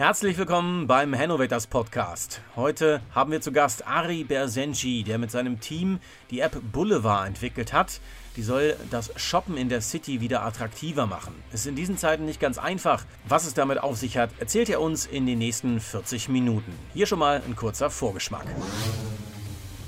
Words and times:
Herzlich 0.00 0.38
willkommen 0.38 0.86
beim 0.86 1.14
Hannoveters 1.14 1.66
Podcast. 1.66 2.40
Heute 2.56 3.02
haben 3.14 3.32
wir 3.32 3.42
zu 3.42 3.52
Gast 3.52 3.86
Ari 3.86 4.24
Bersenci, 4.24 5.02
der 5.02 5.18
mit 5.18 5.30
seinem 5.30 5.60
Team 5.60 5.98
die 6.30 6.40
App 6.40 6.58
Boulevard 6.72 7.26
entwickelt 7.26 7.74
hat. 7.74 8.00
Die 8.34 8.42
soll 8.42 8.76
das 8.90 9.12
Shoppen 9.16 9.58
in 9.58 9.68
der 9.68 9.82
City 9.82 10.22
wieder 10.22 10.42
attraktiver 10.42 11.04
machen. 11.04 11.34
Ist 11.52 11.66
in 11.66 11.76
diesen 11.76 11.98
Zeiten 11.98 12.24
nicht 12.24 12.40
ganz 12.40 12.56
einfach. 12.56 13.04
Was 13.28 13.46
es 13.46 13.52
damit 13.52 13.82
auf 13.82 13.98
sich 13.98 14.16
hat, 14.16 14.30
erzählt 14.38 14.70
er 14.70 14.80
uns 14.80 15.04
in 15.04 15.26
den 15.26 15.38
nächsten 15.38 15.80
40 15.80 16.30
Minuten. 16.30 16.72
Hier 16.94 17.04
schon 17.04 17.18
mal 17.18 17.42
ein 17.46 17.54
kurzer 17.54 17.90
Vorgeschmack. 17.90 18.46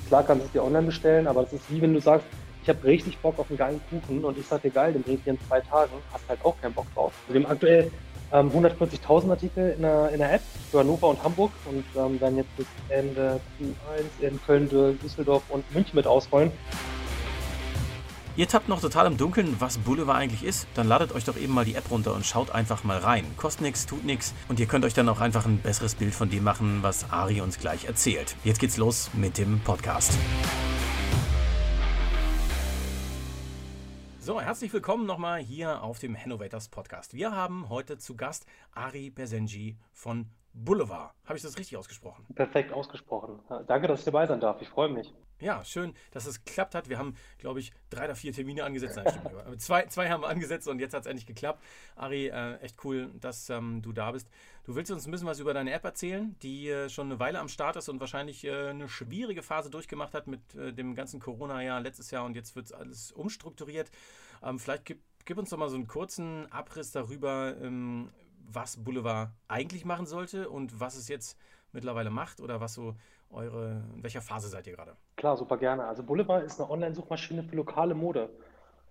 Klar 0.08 0.24
kannst 0.24 0.42
du 0.42 0.46
es 0.48 0.52
dir 0.52 0.62
online 0.62 0.88
bestellen, 0.88 1.26
aber 1.26 1.44
das 1.44 1.54
ist 1.54 1.62
wie 1.70 1.80
wenn 1.80 1.94
du 1.94 2.02
sagst, 2.02 2.26
ich 2.62 2.68
habe 2.68 2.84
richtig 2.84 3.16
Bock 3.16 3.38
auf 3.38 3.48
einen 3.48 3.56
geilen 3.56 3.80
Kuchen 3.88 4.22
und 4.22 4.36
ich 4.36 4.46
sage 4.46 4.68
dir 4.68 4.74
geil, 4.74 4.92
den 4.92 5.02
bringe 5.02 5.16
ich 5.16 5.24
dir 5.24 5.30
in 5.30 5.40
zwei 5.48 5.60
Tagen, 5.60 5.92
hast 6.12 6.28
halt 6.28 6.44
auch 6.44 6.60
keinen 6.60 6.74
Bock 6.74 6.86
drauf. 6.94 7.14
Zudem 7.26 7.46
aktuell 7.46 7.90
ähm, 8.32 8.50
140.000 8.50 9.30
Artikel 9.30 9.74
in 9.76 9.82
der, 9.82 10.10
in 10.10 10.18
der 10.18 10.34
App 10.34 10.42
für 10.70 10.80
Hannover 10.80 11.08
und 11.08 11.22
Hamburg 11.22 11.52
und 11.66 11.84
ähm, 11.96 12.20
werden 12.20 12.36
jetzt 12.36 12.56
bis 12.56 12.66
Ende 12.88 13.40
Q1 13.60 14.26
in 14.26 14.40
Köln, 14.44 14.98
Düsseldorf 14.98 15.42
und 15.50 15.70
München 15.74 15.96
mit 15.96 16.06
ausrollen. 16.06 16.50
Ihr 18.34 18.48
tappt 18.48 18.66
noch 18.70 18.80
total 18.80 19.06
im 19.06 19.18
Dunkeln, 19.18 19.56
was 19.58 19.76
Boulevard 19.76 20.16
eigentlich 20.16 20.42
ist? 20.42 20.66
Dann 20.74 20.88
ladet 20.88 21.12
euch 21.12 21.24
doch 21.24 21.36
eben 21.36 21.52
mal 21.52 21.66
die 21.66 21.74
App 21.74 21.90
runter 21.90 22.14
und 22.14 22.24
schaut 22.24 22.50
einfach 22.50 22.82
mal 22.82 22.96
rein. 22.96 23.26
Kostet 23.36 23.60
nichts, 23.60 23.84
tut 23.84 24.04
nichts 24.04 24.32
und 24.48 24.58
ihr 24.58 24.64
könnt 24.64 24.86
euch 24.86 24.94
dann 24.94 25.08
auch 25.10 25.20
einfach 25.20 25.44
ein 25.44 25.58
besseres 25.58 25.94
Bild 25.96 26.14
von 26.14 26.30
dem 26.30 26.42
machen, 26.42 26.78
was 26.80 27.10
Ari 27.10 27.42
uns 27.42 27.58
gleich 27.58 27.84
erzählt. 27.84 28.36
Jetzt 28.42 28.58
geht's 28.58 28.78
los 28.78 29.10
mit 29.12 29.36
dem 29.36 29.60
Podcast. 29.60 30.14
So, 34.24 34.40
herzlich 34.40 34.72
willkommen 34.72 35.04
nochmal 35.04 35.40
hier 35.40 35.82
auf 35.82 35.98
dem 35.98 36.16
Hannovators 36.16 36.68
Podcast. 36.68 37.12
Wir 37.12 37.34
haben 37.34 37.68
heute 37.68 37.98
zu 37.98 38.14
Gast 38.14 38.46
Ari 38.70 39.10
Bersenji 39.10 39.76
von 39.92 40.30
Boulevard. 40.52 41.12
Habe 41.24 41.38
ich 41.38 41.42
das 41.42 41.58
richtig 41.58 41.76
ausgesprochen? 41.76 42.24
Perfekt 42.32 42.72
ausgesprochen. 42.72 43.40
Danke, 43.66 43.88
dass 43.88 43.98
ich 43.98 44.04
dabei 44.04 44.24
sein 44.28 44.38
darf. 44.38 44.62
Ich 44.62 44.68
freue 44.68 44.90
mich. 44.90 45.12
Ja, 45.42 45.64
schön, 45.64 45.92
dass 46.12 46.26
es 46.26 46.44
geklappt 46.44 46.76
hat. 46.76 46.88
Wir 46.88 46.98
haben, 46.98 47.16
glaube 47.38 47.58
ich, 47.58 47.72
drei 47.90 48.04
oder 48.04 48.14
vier 48.14 48.32
Termine 48.32 48.62
angesetzt. 48.62 48.94
Nein, 48.94 49.08
stimmt, 49.08 49.60
zwei, 49.60 49.86
zwei 49.86 50.08
haben 50.08 50.22
wir 50.22 50.28
angesetzt 50.28 50.68
und 50.68 50.78
jetzt 50.78 50.94
hat 50.94 51.00
es 51.00 51.06
endlich 51.06 51.26
geklappt. 51.26 51.64
Ari, 51.96 52.28
äh, 52.28 52.58
echt 52.58 52.76
cool, 52.84 53.10
dass 53.18 53.50
ähm, 53.50 53.82
du 53.82 53.92
da 53.92 54.12
bist. 54.12 54.28
Du 54.62 54.76
willst 54.76 54.92
uns 54.92 55.04
ein 55.04 55.10
bisschen 55.10 55.26
was 55.26 55.40
über 55.40 55.52
deine 55.52 55.72
App 55.72 55.84
erzählen, 55.84 56.36
die 56.42 56.68
äh, 56.68 56.88
schon 56.88 57.06
eine 57.10 57.18
Weile 57.18 57.40
am 57.40 57.48
Start 57.48 57.74
ist 57.74 57.88
und 57.88 57.98
wahrscheinlich 57.98 58.44
äh, 58.44 58.68
eine 58.68 58.88
schwierige 58.88 59.42
Phase 59.42 59.68
durchgemacht 59.68 60.14
hat 60.14 60.28
mit 60.28 60.54
äh, 60.54 60.72
dem 60.72 60.94
ganzen 60.94 61.18
Corona-Jahr 61.18 61.80
letztes 61.80 62.12
Jahr 62.12 62.24
und 62.24 62.36
jetzt 62.36 62.54
wird 62.54 62.66
es 62.66 62.72
alles 62.72 63.10
umstrukturiert. 63.10 63.90
Ähm, 64.42 64.58
vielleicht 64.58 64.84
gib, 64.84 65.02
gib, 65.24 65.38
uns 65.38 65.50
doch 65.50 65.58
mal 65.58 65.68
so 65.68 65.76
einen 65.76 65.86
kurzen 65.86 66.50
Abriss 66.50 66.92
darüber, 66.92 67.56
ähm, 67.60 68.10
was 68.50 68.82
Boulevard 68.82 69.30
eigentlich 69.48 69.84
machen 69.84 70.06
sollte 70.06 70.48
und 70.48 70.80
was 70.80 70.96
es 70.96 71.08
jetzt 71.08 71.38
mittlerweile 71.72 72.10
macht 72.10 72.40
oder 72.40 72.60
was 72.60 72.74
so 72.74 72.94
eure, 73.30 73.82
in 73.94 74.02
welcher 74.02 74.20
Phase 74.20 74.48
seid 74.48 74.66
ihr 74.66 74.74
gerade? 74.74 74.96
Klar, 75.16 75.36
super 75.36 75.56
gerne. 75.56 75.84
Also 75.84 76.02
Boulevard 76.02 76.44
ist 76.44 76.60
eine 76.60 76.70
Online-Suchmaschine 76.70 77.44
für 77.44 77.56
lokale 77.56 77.94
Mode. 77.94 78.28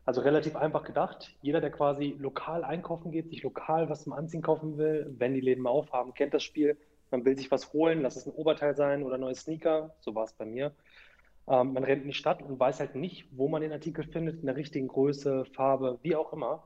Also 0.03 0.21
relativ 0.21 0.55
einfach 0.55 0.83
gedacht. 0.83 1.35
Jeder, 1.41 1.61
der 1.61 1.71
quasi 1.71 2.15
lokal 2.17 2.63
einkaufen 2.63 3.11
geht, 3.11 3.29
sich 3.29 3.43
lokal 3.43 3.89
was 3.89 4.03
zum 4.03 4.13
Anziehen 4.13 4.41
kaufen 4.41 4.77
will, 4.77 5.13
wenn 5.17 5.33
die 5.33 5.41
Läden 5.41 5.61
mal 5.61 5.69
aufhaben, 5.69 6.13
kennt 6.13 6.33
das 6.33 6.43
Spiel. 6.43 6.77
Man 7.11 7.23
will 7.23 7.37
sich 7.37 7.51
was 7.51 7.71
holen, 7.73 8.01
lass 8.01 8.15
es 8.15 8.25
ein 8.25 8.33
Oberteil 8.33 8.75
sein 8.75 9.03
oder 9.03 9.17
neue 9.17 9.35
Sneaker, 9.35 9.93
so 9.99 10.15
war 10.15 10.23
es 10.23 10.33
bei 10.33 10.45
mir. 10.45 10.73
Ähm, 11.47 11.73
man 11.73 11.83
rennt 11.83 12.03
in 12.03 12.09
die 12.09 12.13
Stadt 12.13 12.41
und 12.41 12.59
weiß 12.59 12.79
halt 12.79 12.95
nicht, 12.95 13.27
wo 13.31 13.47
man 13.47 13.61
den 13.61 13.71
Artikel 13.71 14.03
findet, 14.03 14.39
in 14.39 14.45
der 14.45 14.55
richtigen 14.55 14.87
Größe, 14.87 15.45
Farbe, 15.45 15.99
wie 16.01 16.15
auch 16.15 16.33
immer, 16.33 16.63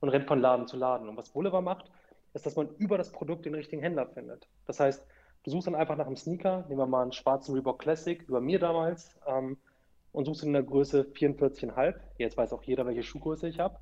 und 0.00 0.08
rennt 0.08 0.26
von 0.26 0.40
Laden 0.40 0.66
zu 0.66 0.76
Laden. 0.76 1.08
Und 1.08 1.16
was 1.16 1.30
Boulevard 1.30 1.64
macht, 1.64 1.90
ist, 2.32 2.46
dass 2.46 2.56
man 2.56 2.68
über 2.78 2.98
das 2.98 3.12
Produkt 3.12 3.44
den 3.46 3.54
richtigen 3.54 3.82
Händler 3.82 4.06
findet. 4.06 4.48
Das 4.66 4.80
heißt, 4.80 5.06
Du 5.44 5.50
suchst 5.50 5.66
dann 5.66 5.74
einfach 5.74 5.96
nach 5.96 6.06
einem 6.06 6.16
Sneaker, 6.16 6.64
nehmen 6.68 6.80
wir 6.80 6.86
mal 6.86 7.02
einen 7.02 7.12
schwarzen 7.12 7.54
Reebok 7.54 7.78
Classic, 7.78 8.22
über 8.26 8.40
mir 8.40 8.58
damals, 8.58 9.14
ähm, 9.26 9.58
und 10.12 10.24
suchst 10.24 10.42
in 10.42 10.54
der 10.54 10.62
Größe 10.62 11.04
44,5. 11.12 11.96
Jetzt 12.16 12.38
weiß 12.38 12.54
auch 12.54 12.62
jeder, 12.62 12.86
welche 12.86 13.02
Schuhgröße 13.02 13.48
ich 13.48 13.60
habe. 13.60 13.78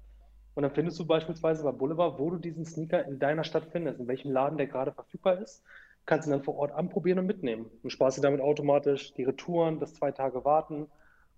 Und 0.55 0.65
dann 0.65 0.73
findest 0.73 0.99
du 0.99 1.07
beispielsweise 1.07 1.63
bei 1.63 1.71
Boulevard, 1.71 2.19
wo 2.19 2.31
du 2.31 2.39
diesen 2.39 2.65
Sneaker 2.65 3.07
in 3.07 3.21
deiner 3.21 3.45
Stadt 3.45 3.69
findest, 3.71 4.01
in 4.01 4.09
welchem 4.09 4.33
Laden 4.33 4.59
der 4.59 4.67
gerade 4.67 4.93
verfügbar 4.93 5.39
ist. 5.39 5.63
Kannst 6.05 6.27
ihn 6.27 6.33
dann 6.33 6.43
vor 6.43 6.57
Ort 6.57 6.73
anprobieren 6.73 7.21
und 7.21 7.27
mitnehmen. 7.27 7.71
Und 7.83 7.91
sparst 7.91 8.19
dir 8.19 8.23
damit 8.23 8.41
automatisch 8.41 9.15
die 9.15 9.25
Retouren, 9.25 9.79
das 9.79 9.95
zwei 9.95 10.11
Tage 10.11 10.45
warten 10.45 10.89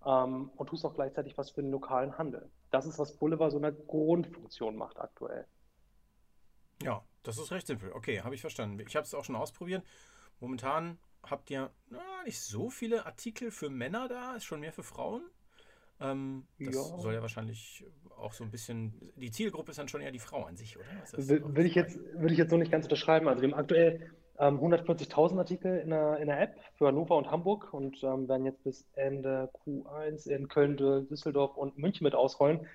ähm, 0.06 0.50
und 0.56 0.68
tust 0.68 0.84
auch 0.84 0.94
gleichzeitig 0.94 1.36
was 1.36 1.50
für 1.50 1.62
den 1.62 1.70
lokalen 1.70 2.16
Handel. 2.18 2.50
Das 2.70 2.86
ist, 2.86 2.98
was 2.98 3.16
Boulevard 3.16 3.52
so 3.52 3.58
eine 3.58 3.72
Grundfunktion 3.72 4.76
macht 4.76 4.98
aktuell. 4.98 5.46
Ja, 6.82 7.04
das 7.22 7.38
ist 7.38 7.52
recht 7.52 7.66
simpel. 7.66 7.92
Okay, 7.92 8.20
habe 8.22 8.34
ich 8.34 8.40
verstanden. 8.40 8.82
Ich 8.86 8.96
habe 8.96 9.04
es 9.04 9.14
auch 9.14 9.24
schon 9.24 9.36
ausprobiert. 9.36 9.84
Momentan 10.40 10.98
habt 11.22 11.50
ihr 11.50 11.70
na, 11.88 12.00
nicht 12.24 12.40
so 12.40 12.70
viele 12.70 13.06
Artikel 13.06 13.50
für 13.50 13.70
Männer 13.70 14.08
da, 14.08 14.36
ist 14.36 14.44
schon 14.44 14.60
mehr 14.60 14.72
für 14.72 14.82
Frauen. 14.82 15.22
Ähm, 16.00 16.46
das 16.58 16.74
ja. 16.74 16.98
soll 16.98 17.14
ja 17.14 17.22
wahrscheinlich 17.22 17.84
auch 18.16 18.32
so 18.32 18.44
ein 18.44 18.50
bisschen. 18.50 19.12
Die 19.16 19.30
Zielgruppe 19.30 19.70
ist 19.70 19.78
dann 19.78 19.88
schon 19.88 20.00
eher 20.00 20.10
die 20.10 20.18
Frau 20.18 20.44
an 20.44 20.56
sich, 20.56 20.76
oder? 20.76 20.86
Will, 21.12 21.56
will 21.56 21.66
ich, 21.66 21.74
jetzt, 21.74 21.98
will 22.14 22.32
ich 22.32 22.38
jetzt 22.38 22.50
so 22.50 22.56
nicht 22.56 22.72
ganz 22.72 22.86
unterschreiben. 22.86 23.28
Also, 23.28 23.42
wir 23.42 23.50
haben 23.50 23.58
aktuell 23.58 24.12
ähm, 24.38 24.58
140.000 24.58 25.38
Artikel 25.38 25.78
in 25.78 25.90
der, 25.90 26.18
in 26.18 26.26
der 26.26 26.40
App 26.40 26.56
für 26.76 26.86
Hannover 26.86 27.16
und 27.16 27.30
Hamburg 27.30 27.72
und 27.72 28.02
ähm, 28.02 28.28
werden 28.28 28.46
jetzt 28.46 28.62
bis 28.64 28.86
Ende 28.94 29.50
Q1 29.64 30.28
in 30.28 30.48
Köln, 30.48 30.76
Düsseldorf 30.76 31.56
und 31.56 31.78
München 31.78 32.04
mit 32.04 32.14
ausrollen. 32.14 32.66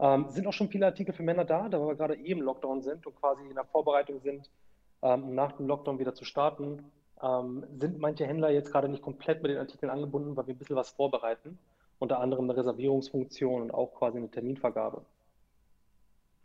Ähm, 0.00 0.26
sind 0.30 0.46
auch 0.46 0.52
schon 0.52 0.68
viele 0.68 0.86
Artikel 0.86 1.14
für 1.14 1.22
Männer 1.22 1.44
da, 1.44 1.68
da 1.68 1.78
wir 1.78 1.94
gerade 1.94 2.16
eben 2.16 2.40
im 2.40 2.46
Lockdown 2.46 2.82
sind 2.82 3.06
und 3.06 3.14
quasi 3.20 3.42
in 3.42 3.54
der 3.54 3.64
Vorbereitung 3.64 4.20
sind, 4.20 4.48
ähm, 5.02 5.34
nach 5.34 5.52
dem 5.52 5.66
Lockdown 5.66 5.98
wieder 5.98 6.14
zu 6.14 6.24
starten 6.24 6.90
ähm, 7.22 7.64
sind 7.78 7.98
manche 7.98 8.26
Händler 8.26 8.50
jetzt 8.50 8.72
gerade 8.72 8.88
nicht 8.88 9.02
komplett 9.02 9.42
mit 9.42 9.52
den 9.52 9.58
Artikeln 9.58 9.90
angebunden, 9.90 10.36
weil 10.36 10.46
wir 10.46 10.54
ein 10.54 10.58
bisschen 10.58 10.76
was 10.76 10.90
vorbereiten. 10.90 11.58
Unter 11.98 12.18
anderem 12.18 12.50
eine 12.50 12.56
Reservierungsfunktion 12.56 13.62
und 13.62 13.70
auch 13.70 13.94
quasi 13.94 14.18
eine 14.18 14.28
Terminvergabe. 14.28 15.04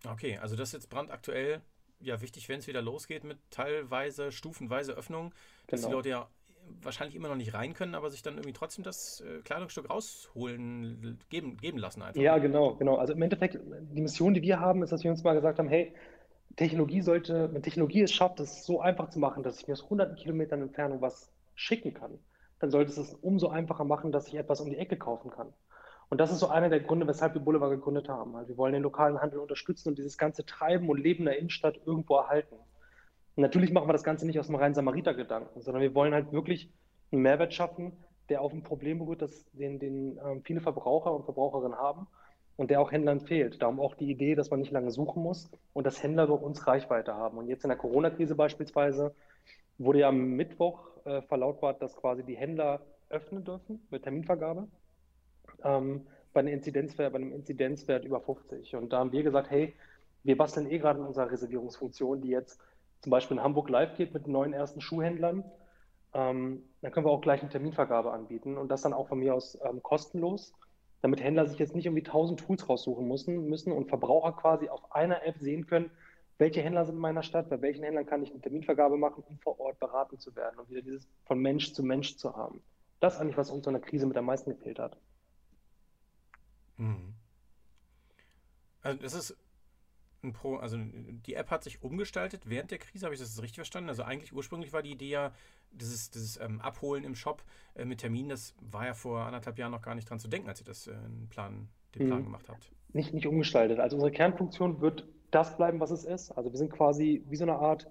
Okay, 0.07 0.37
also 0.37 0.55
das 0.55 0.69
ist 0.69 0.73
jetzt 0.73 0.89
brandaktuell 0.89 1.61
ja 1.99 2.21
wichtig, 2.21 2.49
wenn 2.49 2.59
es 2.59 2.67
wieder 2.67 2.81
losgeht 2.81 3.23
mit 3.23 3.37
teilweise, 3.49 4.31
stufenweise 4.31 4.93
Öffnung, 4.93 5.33
dass 5.67 5.81
genau. 5.81 5.89
die 5.89 5.95
Leute 5.95 6.09
ja 6.09 6.27
wahrscheinlich 6.81 7.15
immer 7.15 7.29
noch 7.29 7.35
nicht 7.35 7.53
rein 7.53 7.73
können, 7.73 7.95
aber 7.95 8.09
sich 8.09 8.21
dann 8.21 8.35
irgendwie 8.35 8.53
trotzdem 8.53 8.83
das 8.83 9.21
äh, 9.21 9.41
Kleidungsstück 9.41 9.89
rausholen, 9.89 11.19
geben, 11.29 11.57
geben 11.57 11.77
lassen 11.77 12.01
einfach. 12.01 12.21
Ja, 12.21 12.37
genau, 12.37 12.75
genau. 12.75 12.95
Also 12.95 13.13
im 13.13 13.21
Endeffekt, 13.21 13.57
die 13.93 14.01
Mission, 14.01 14.33
die 14.33 14.41
wir 14.41 14.59
haben, 14.59 14.83
ist, 14.83 14.91
dass 14.91 15.03
wir 15.03 15.11
uns 15.11 15.23
mal 15.23 15.33
gesagt 15.33 15.59
haben, 15.59 15.69
hey, 15.69 15.93
Technologie 16.55 17.01
sollte, 17.01 17.53
wenn 17.53 17.61
Technologie 17.61 18.01
es 18.01 18.11
schafft, 18.11 18.39
es 18.39 18.65
so 18.65 18.81
einfach 18.81 19.09
zu 19.09 19.19
machen, 19.19 19.43
dass 19.43 19.59
ich 19.59 19.67
mir 19.67 19.73
aus 19.73 19.89
hunderten 19.89 20.15
Kilometern 20.15 20.61
Entfernung 20.61 21.01
was 21.01 21.31
schicken 21.55 21.93
kann, 21.93 22.19
dann 22.59 22.71
sollte 22.71 22.91
es 22.91 22.97
es 22.97 23.13
umso 23.13 23.49
einfacher 23.49 23.83
machen, 23.83 24.11
dass 24.11 24.27
ich 24.27 24.35
etwas 24.35 24.59
um 24.61 24.69
die 24.69 24.77
Ecke 24.77 24.97
kaufen 24.97 25.29
kann. 25.29 25.53
Und 26.09 26.19
das 26.19 26.31
ist 26.31 26.39
so 26.39 26.47
einer 26.47 26.69
der 26.69 26.79
Gründe, 26.79 27.07
weshalb 27.07 27.33
wir 27.33 27.41
Boulevard 27.41 27.71
gegründet 27.71 28.07
haben. 28.07 28.35
Also 28.35 28.49
wir 28.49 28.57
wollen 28.57 28.73
den 28.73 28.83
lokalen 28.83 29.19
Handel 29.19 29.39
unterstützen 29.39 29.89
und 29.89 29.97
dieses 29.97 30.17
ganze 30.17 30.45
Treiben 30.45 30.89
und 30.89 30.99
Leben 30.99 31.25
der 31.25 31.37
Innenstadt 31.37 31.79
irgendwo 31.85 32.15
erhalten. 32.15 32.55
Und 33.35 33.41
natürlich 33.41 33.71
machen 33.71 33.89
wir 33.89 33.93
das 33.93 34.03
Ganze 34.03 34.25
nicht 34.25 34.39
aus 34.39 34.47
dem 34.47 34.55
reinen 34.55 34.73
Samariter-Gedanken, 34.73 35.61
sondern 35.61 35.81
wir 35.81 35.93
wollen 35.93 36.13
halt 36.13 36.31
wirklich 36.31 36.71
einen 37.11 37.21
Mehrwert 37.21 37.53
schaffen, 37.53 37.91
der 38.29 38.41
auf 38.41 38.53
ein 38.53 38.63
Problem 38.63 38.99
beruht, 38.99 39.21
das 39.21 39.45
den, 39.51 39.79
den 39.79 40.19
ähm, 40.25 40.41
viele 40.43 40.61
Verbraucher 40.61 41.13
und 41.13 41.25
Verbraucherinnen 41.25 41.77
haben 41.77 42.07
und 42.55 42.71
der 42.71 42.81
auch 42.81 42.91
Händlern 42.91 43.21
fehlt. 43.21 43.61
Darum 43.61 43.79
auch 43.79 43.95
die 43.95 44.09
Idee, 44.09 44.35
dass 44.35 44.49
man 44.49 44.59
nicht 44.59 44.71
lange 44.71 44.91
suchen 44.91 45.21
muss 45.21 45.51
und 45.73 45.85
dass 45.85 46.01
Händler 46.01 46.27
bei 46.27 46.33
uns 46.33 46.67
Reichweite 46.67 47.13
haben. 47.13 47.37
Und 47.37 47.47
jetzt 47.47 47.63
in 47.63 47.69
der 47.69 47.77
Corona-Krise 47.77 48.35
beispielsweise 48.35 49.13
wurde 49.77 49.99
ja 49.99 50.09
am 50.09 50.31
Mittwoch 50.31 50.89
äh, 51.05 51.21
verlautbart, 51.21 51.81
dass 51.81 51.95
quasi 51.95 52.23
die 52.23 52.35
Händler 52.35 52.81
öffnen 53.09 53.43
dürfen 53.43 53.85
mit 53.89 54.03
Terminvergabe 54.03 54.67
ähm, 55.63 56.07
bei, 56.33 56.41
einem 56.41 56.53
Inzidenzwert, 56.53 57.13
bei 57.13 57.19
einem 57.19 57.31
Inzidenzwert 57.31 58.05
über 58.05 58.19
50. 58.19 58.75
Und 58.75 58.93
da 58.93 58.99
haben 58.99 59.11
wir 59.11 59.23
gesagt, 59.23 59.49
hey, 59.49 59.73
wir 60.23 60.37
basteln 60.37 60.69
eh 60.69 60.77
gerade 60.77 60.99
in 60.99 61.05
unserer 61.05 61.31
Reservierungsfunktion, 61.31 62.21
die 62.21 62.29
jetzt 62.29 62.59
zum 63.01 63.11
Beispiel 63.11 63.37
in 63.37 63.43
Hamburg 63.43 63.69
live 63.69 63.95
geht 63.95 64.13
mit 64.13 64.27
neuen 64.27 64.53
ersten 64.53 64.81
Schuhhändlern. 64.81 65.43
Ähm, 66.13 66.63
dann 66.81 66.91
können 66.91 67.05
wir 67.05 67.11
auch 67.11 67.21
gleich 67.21 67.41
eine 67.41 67.49
Terminvergabe 67.49 68.11
anbieten 68.11 68.57
und 68.57 68.69
das 68.69 68.81
dann 68.81 68.93
auch 68.93 69.07
von 69.07 69.19
mir 69.19 69.35
aus 69.35 69.57
ähm, 69.63 69.83
kostenlos 69.83 70.53
damit 71.01 71.21
Händler 71.21 71.45
sich 71.47 71.59
jetzt 71.59 71.75
nicht 71.75 71.85
irgendwie 71.85 72.03
tausend 72.03 72.39
Tools 72.39 72.67
raussuchen 72.67 73.07
müssen, 73.07 73.47
müssen 73.49 73.71
und 73.71 73.87
Verbraucher 73.87 74.33
quasi 74.33 74.69
auf 74.69 74.91
einer 74.91 75.25
App 75.25 75.37
sehen 75.39 75.67
können, 75.67 75.91
welche 76.37 76.61
Händler 76.61 76.85
sind 76.85 76.95
in 76.95 77.01
meiner 77.01 77.23
Stadt, 77.23 77.49
bei 77.49 77.61
welchen 77.61 77.83
Händlern 77.83 78.05
kann 78.05 78.23
ich 78.23 78.31
eine 78.31 78.41
Terminvergabe 78.41 78.97
machen, 78.97 79.23
um 79.27 79.37
vor 79.39 79.59
Ort 79.59 79.79
beraten 79.79 80.19
zu 80.19 80.35
werden 80.35 80.59
und 80.59 80.69
wieder 80.69 80.81
dieses 80.81 81.07
von 81.25 81.39
Mensch 81.39 81.73
zu 81.73 81.83
Mensch 81.83 82.17
zu 82.17 82.35
haben. 82.35 82.61
Das 82.99 83.15
ist 83.15 83.21
eigentlich, 83.21 83.37
was 83.37 83.51
uns 83.51 83.65
in 83.67 83.73
der 83.73 83.81
Krise 83.81 84.05
mit 84.05 84.17
am 84.17 84.25
meisten 84.25 84.51
gefehlt 84.51 84.79
hat. 84.79 84.97
Mhm. 86.77 87.13
Also 88.81 89.01
das 89.01 89.13
ist 89.13 89.37
ein 90.23 90.33
Pro, 90.33 90.55
also 90.55 90.77
die 90.79 91.35
App 91.35 91.51
hat 91.51 91.63
sich 91.63 91.83
umgestaltet 91.83 92.49
während 92.49 92.71
der 92.71 92.79
Krise, 92.79 93.05
habe 93.05 93.13
ich 93.13 93.21
das 93.21 93.41
richtig 93.41 93.57
verstanden? 93.57 93.89
Also 93.89 94.03
eigentlich 94.03 94.33
ursprünglich 94.33 94.73
war 94.73 94.81
die 94.81 94.91
Idee 94.91 95.09
ja, 95.09 95.31
dieses, 95.71 96.09
dieses 96.09 96.39
ähm, 96.39 96.59
Abholen 96.61 97.03
im 97.03 97.15
Shop 97.15 97.43
äh, 97.75 97.85
mit 97.85 97.99
Terminen, 97.99 98.29
das 98.29 98.55
war 98.61 98.85
ja 98.85 98.93
vor 98.93 99.21
anderthalb 99.21 99.57
Jahren 99.57 99.71
noch 99.71 99.81
gar 99.81 99.95
nicht 99.95 100.09
dran 100.09 100.19
zu 100.19 100.27
denken, 100.27 100.49
als 100.49 100.61
ihr 100.61 100.65
das 100.65 100.87
äh, 100.87 100.95
Plan, 101.29 101.69
den 101.95 102.07
Plan 102.07 102.19
mhm. 102.19 102.25
gemacht 102.25 102.49
habt. 102.49 102.71
Nicht, 102.93 103.13
nicht 103.13 103.27
umgestaltet. 103.27 103.79
Also 103.79 103.97
unsere 103.97 104.11
Kernfunktion 104.11 104.81
wird 104.81 105.07
das 105.29 105.57
bleiben, 105.57 105.79
was 105.79 105.91
es 105.91 106.05
ist. 106.05 106.31
Also 106.31 106.51
wir 106.51 106.57
sind 106.57 106.71
quasi 106.71 107.23
wie 107.27 107.35
so 107.35 107.43
eine 107.43 107.55
Art 107.55 107.87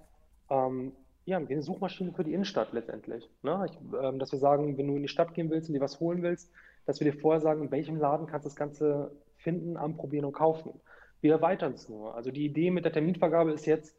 ähm, 0.48 0.92
ja, 1.26 1.38
eine 1.38 1.62
Suchmaschine 1.62 2.12
für 2.12 2.24
die 2.24 2.32
Innenstadt 2.32 2.72
letztendlich. 2.72 3.28
Ne? 3.42 3.66
Ich, 3.68 3.78
ähm, 4.00 4.18
dass 4.18 4.32
wir 4.32 4.38
sagen, 4.38 4.78
wenn 4.78 4.86
du 4.86 4.96
in 4.96 5.02
die 5.02 5.08
Stadt 5.08 5.34
gehen 5.34 5.50
willst 5.50 5.68
und 5.68 5.74
dir 5.74 5.80
was 5.80 6.00
holen 6.00 6.22
willst, 6.22 6.50
dass 6.86 7.00
wir 7.00 7.10
dir 7.10 7.18
vorher 7.18 7.40
sagen, 7.40 7.62
in 7.62 7.70
welchem 7.70 7.96
Laden 7.96 8.26
kannst 8.26 8.46
du 8.46 8.48
das 8.48 8.56
Ganze 8.56 9.12
finden, 9.36 9.76
anprobieren 9.76 10.24
und 10.24 10.32
kaufen. 10.32 10.80
Wir 11.20 11.32
erweitern 11.32 11.72
es 11.72 11.88
nur. 11.88 12.14
Also 12.14 12.30
die 12.30 12.44
Idee 12.44 12.70
mit 12.70 12.84
der 12.84 12.92
Terminvergabe 12.92 13.52
ist 13.52 13.66
jetzt 13.66 13.96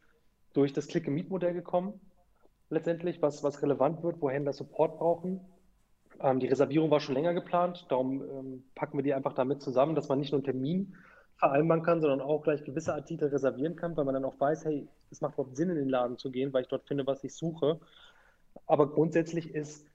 durch 0.54 0.74
das 0.74 0.88
Click-and-Meet-Modell 0.88 1.54
gekommen, 1.54 2.00
letztendlich, 2.70 3.22
was, 3.22 3.44
was 3.44 3.62
relevant 3.62 4.04
wird, 4.04 4.22
wo 4.22 4.30
Händler 4.30 4.54
Support 4.54 4.98
brauchen. 4.98 5.42
Ähm, 6.20 6.40
die 6.40 6.48
Reservierung 6.48 6.90
war 6.90 7.00
schon 7.00 7.16
länger 7.16 7.34
geplant, 7.34 7.86
darum 7.90 8.22
ähm, 8.22 8.64
packen 8.76 8.98
wir 8.98 9.04
die 9.04 9.14
einfach 9.14 9.34
damit 9.34 9.62
zusammen, 9.62 9.96
dass 9.96 10.10
man 10.10 10.20
nicht 10.20 10.32
nur 10.32 10.40
einen 10.40 10.46
Termin 10.46 10.96
vereinbaren 11.38 11.84
kann, 11.84 12.02
sondern 12.02 12.22
auch 12.22 12.42
gleich 12.42 12.64
gewisse 12.64 12.94
Artikel 12.94 13.28
reservieren 13.28 13.76
kann, 13.76 13.96
weil 13.96 14.06
man 14.06 14.16
dann 14.16 14.26
auch 14.26 14.40
weiß, 14.40 14.66
hey, 14.66 14.88
es 15.12 15.22
macht 15.22 15.36
überhaupt 15.36 15.56
Sinn, 15.56 15.70
in 15.70 15.76
den 15.76 15.90
Laden 15.90 16.18
zu 16.18 16.32
gehen, 16.32 16.52
weil 16.52 16.64
ich 16.64 16.68
dort 16.68 16.88
finde, 16.88 17.06
was 17.06 17.24
ich 17.24 17.36
suche. 17.36 17.80
Aber 18.66 18.90
grundsätzlich 18.90 19.54
ist 19.54 19.86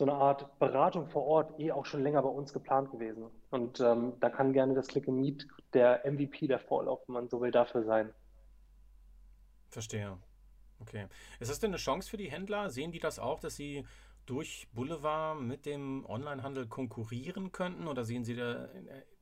so 0.00 0.06
eine 0.06 0.14
Art 0.14 0.58
Beratung 0.58 1.06
vor 1.08 1.26
Ort 1.26 1.60
eh 1.60 1.72
auch 1.72 1.84
schon 1.84 2.02
länger 2.02 2.22
bei 2.22 2.30
uns 2.30 2.54
geplant 2.54 2.90
gewesen. 2.90 3.26
Und 3.50 3.80
ähm, 3.80 4.14
da 4.20 4.30
kann 4.30 4.54
gerne 4.54 4.72
das 4.72 4.88
Click 4.88 5.06
and 5.06 5.18
Meet 5.18 5.46
der 5.74 6.10
MVP, 6.10 6.46
der 6.46 6.58
Vorlauf, 6.58 7.00
wenn 7.06 7.12
man 7.12 7.28
so 7.28 7.42
will, 7.42 7.50
dafür 7.50 7.84
sein. 7.84 8.10
Verstehe. 9.68 10.16
Okay. 10.80 11.06
Ist 11.38 11.50
das 11.50 11.60
denn 11.60 11.70
eine 11.70 11.76
Chance 11.76 12.08
für 12.08 12.16
die 12.16 12.30
Händler? 12.30 12.70
Sehen 12.70 12.92
die 12.92 12.98
das 12.98 13.18
auch, 13.18 13.40
dass 13.40 13.56
sie 13.56 13.86
durch 14.24 14.68
Boulevard 14.72 15.38
mit 15.38 15.66
dem 15.66 16.06
Onlinehandel 16.06 16.66
konkurrieren 16.66 17.52
könnten? 17.52 17.86
Oder 17.86 18.06
sehen 18.06 18.24
Sie 18.24 18.36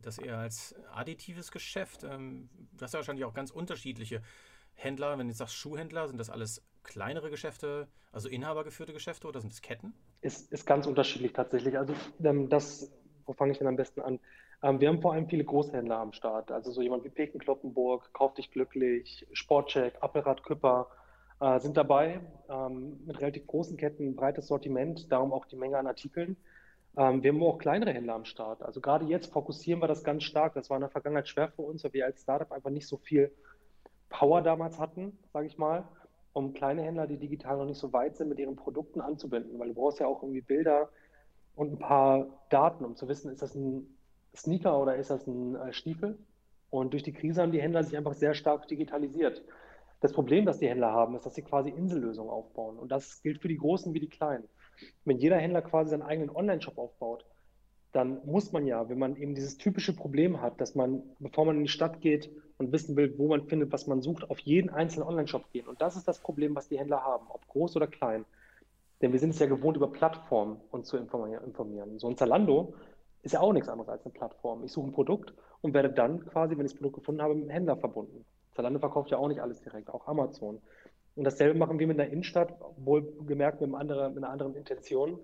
das 0.01 0.19
eher 0.19 0.39
als 0.39 0.77
additives 0.93 1.51
Geschäft? 1.51 2.05
Ähm, 2.05 2.51
du 2.77 2.85
hast 2.85 2.95
ja 2.95 3.01
wahrscheinlich 3.01 3.25
auch 3.25 3.35
ganz 3.35 3.51
unterschiedliche 3.51 4.23
Händler. 4.75 5.19
Wenn 5.19 5.27
du 5.27 5.33
jetzt 5.33 5.39
sagst 5.39 5.57
Schuhhändler, 5.57 6.07
sind 6.07 6.19
das 6.19 6.31
alles 6.31 6.63
kleinere 6.85 7.31
Geschäfte, 7.31 7.89
also 8.13 8.29
inhabergeführte 8.29 8.93
Geschäfte 8.93 9.27
oder 9.27 9.41
sind 9.41 9.53
es 9.53 9.61
Ketten? 9.61 9.93
Ist, 10.21 10.53
ist 10.53 10.67
ganz 10.67 10.87
unterschiedlich 10.87 11.33
tatsächlich. 11.33 11.79
Also 11.79 11.95
ähm, 12.25 12.49
das, 12.49 12.93
wo 13.27 13.33
fange 13.33 13.53
ich 13.53 13.59
denn 13.59 13.69
am 13.69 13.77
besten 13.77 14.01
an? 14.01 14.19
Ähm, 14.63 14.81
wir 14.81 14.89
haben 14.89 15.01
vor 15.01 15.13
allem 15.13 15.29
viele 15.29 15.45
Großhändler 15.45 15.99
am 15.99 16.13
Start. 16.13 16.51
Also 16.51 16.73
so 16.73 16.83
jemand 16.83 17.05
wie 17.05 17.11
Peken 17.11 17.41
Kloppenburg, 17.41 18.13
Kauf 18.13 18.35
dich 18.35 18.51
glücklich, 18.51 19.27
Sportcheck, 19.33 19.95
Appelrad 20.01 20.43
Küpper 20.43 20.89
äh, 21.41 21.61
sind 21.61 21.77
dabei 21.77 22.21
ähm, 22.49 23.01
mit 23.07 23.21
relativ 23.21 23.47
großen 23.47 23.77
Ketten, 23.77 24.17
breites 24.17 24.49
Sortiment, 24.49 25.11
darum 25.13 25.33
auch 25.33 25.45
die 25.45 25.57
Menge 25.57 25.79
an 25.79 25.87
Artikeln. 25.87 26.37
Ähm, 26.97 27.23
wir 27.23 27.33
haben 27.33 27.43
auch 27.43 27.59
kleinere 27.59 27.93
Händler 27.93 28.15
am 28.15 28.25
Start. 28.25 28.63
Also 28.63 28.81
gerade 28.81 29.05
jetzt 29.05 29.33
fokussieren 29.33 29.81
wir 29.81 29.87
das 29.87 30.03
ganz 30.03 30.25
stark. 30.25 30.55
Das 30.55 30.69
war 30.69 30.77
in 30.77 30.83
der 30.83 30.91
Vergangenheit 30.91 31.29
schwer 31.29 31.49
für 31.49 31.63
uns, 31.63 31.85
weil 31.85 31.93
wir 31.93 32.07
als 32.07 32.23
Startup 32.23 32.51
einfach 32.51 32.71
nicht 32.71 32.89
so 32.89 32.97
viel 32.97 33.31
Power 34.09 34.43
damals 34.43 34.79
hatten, 34.81 35.17
sage 35.33 35.47
ich 35.47 35.59
mal, 35.59 35.87
um 36.33 36.53
kleine 36.53 36.83
Händler, 36.83 37.07
die 37.07 37.17
digital 37.17 37.57
noch 37.57 37.67
nicht 37.67 37.79
so 37.79 37.93
weit 37.93 38.17
sind, 38.17 38.29
mit 38.29 38.39
ihren 38.39 38.57
Produkten 38.57 39.01
anzubinden. 39.01 39.59
Weil 39.59 39.69
du 39.69 39.75
brauchst 39.75 40.01
ja 40.01 40.07
auch 40.07 40.23
irgendwie 40.23 40.41
Bilder 40.41 40.89
und 41.55 41.73
ein 41.73 41.79
paar 41.79 42.27
Daten, 42.51 42.85
um 42.85 42.97
zu 42.97 43.09
wissen, 43.09 43.33
ist 43.33 43.43
das 43.43 43.55
ein 43.55 43.99
Sneaker 44.37 44.81
oder 44.81 44.97
ist 44.97 45.11
das 45.11 45.27
ein 45.27 45.57
äh, 45.57 45.73
Stiefel? 45.73 46.19
Und 46.71 46.93
durch 46.93 47.03
die 47.03 47.13
Krise 47.13 47.43
haben 47.43 47.53
die 47.53 47.63
Händler 47.63 47.83
sich 47.83 47.97
einfach 47.97 48.15
sehr 48.15 48.35
stark 48.35 48.69
digitalisiert. 48.69 49.43
Das 50.01 50.13
Problem, 50.13 50.45
das 50.45 50.59
die 50.59 50.69
Händler 50.69 50.93
haben, 50.93 51.17
ist, 51.17 51.27
dass 51.27 51.35
sie 51.35 51.43
quasi 51.43 51.71
Insellösungen 51.71 52.31
aufbauen. 52.31 52.79
Und 52.79 52.93
das 52.93 53.23
gilt 53.23 53.41
für 53.41 53.49
die 53.49 53.57
Großen 53.57 53.93
wie 53.95 54.01
die 54.01 54.09
Kleinen. 54.09 54.45
Wenn 55.05 55.19
jeder 55.19 55.39
Händler 55.39 55.63
quasi 55.63 55.91
seinen 55.91 56.03
eigenen 56.03 56.31
Online-Shop 56.31 56.79
aufbaut, 56.79 57.25
dann 57.93 58.21
muss 58.27 58.53
man 58.53 58.67
ja, 58.67 58.89
wenn 58.89 58.99
man 58.99 59.17
eben 59.17 59.35
dieses 59.35 59.57
typische 59.57 59.95
Problem 59.95 60.41
hat, 60.41 60.61
dass 60.61 60.75
man, 60.75 61.03
bevor 61.19 61.47
man 61.47 61.57
in 61.57 61.63
die 61.63 61.71
Stadt 61.71 62.01
geht 62.01 62.31
und 62.59 62.73
wissen 62.73 62.97
will, 62.97 63.15
wo 63.19 63.29
man 63.29 63.47
findet, 63.49 63.73
was 63.73 63.87
man 63.87 64.03
sucht, 64.03 64.31
auf 64.31 64.39
jeden 64.41 64.71
einzelnen 64.71 65.09
Online-Shop 65.09 65.51
gehen. 65.53 65.67
Und 65.67 65.81
das 65.81 65.97
ist 65.97 66.07
das 66.07 66.21
Problem, 66.21 66.55
was 66.55 66.69
die 66.69 66.79
Händler 66.79 67.03
haben, 67.03 67.27
ob 67.29 67.47
groß 67.49 67.77
oder 67.77 67.87
klein. 67.87 68.25
Denn 69.01 69.13
wir 69.13 69.21
sind 69.21 69.31
es 69.31 69.39
ja 69.39 69.47
gewohnt, 69.47 69.77
über 69.77 69.91
Plattformen 69.91 70.61
uns 70.71 70.89
zu 70.89 70.97
informieren. 70.97 71.99
So 71.99 72.09
ein 72.09 72.17
Zalando 72.17 72.75
ist 73.23 73.33
ja 73.33 73.41
auch 73.41 73.53
nichts 73.53 73.69
anderes 73.69 73.89
als 73.89 74.05
eine 74.05 74.13
Plattform. 74.13 74.65
Ich 74.65 74.73
suche 74.73 74.89
ein 74.89 74.93
Produkt 74.93 75.33
und 75.63 75.73
werde 75.73 75.91
dann 75.91 76.27
quasi, 76.27 76.59
wenn 76.59 76.67
ich 76.67 76.73
das 76.73 76.79
Produkt 76.79 76.97
gefunden 76.97 77.23
habe, 77.23 77.35
mit 77.35 77.45
dem 77.45 77.51
Händler 77.51 77.77
verbunden. 77.77 78.25
Zalando 78.55 78.81
verkauft 78.81 79.11
ja 79.11 79.19
auch 79.19 79.29
nicht 79.29 79.41
alles 79.41 79.61
direkt, 79.61 79.89
auch 79.89 80.07
Amazon. 80.07 80.61
Und 81.15 81.25
dasselbe 81.25 81.59
machen 81.59 81.79
wir 81.79 81.87
mit 81.87 81.99
einer 81.99 82.11
Innenstadt, 82.11 82.55
wohl 82.77 83.03
gemerkt 83.27 83.61
mit, 83.61 83.71
mit 83.71 83.81
einer 83.81 84.31
anderen 84.31 84.55
Intention 84.55 85.19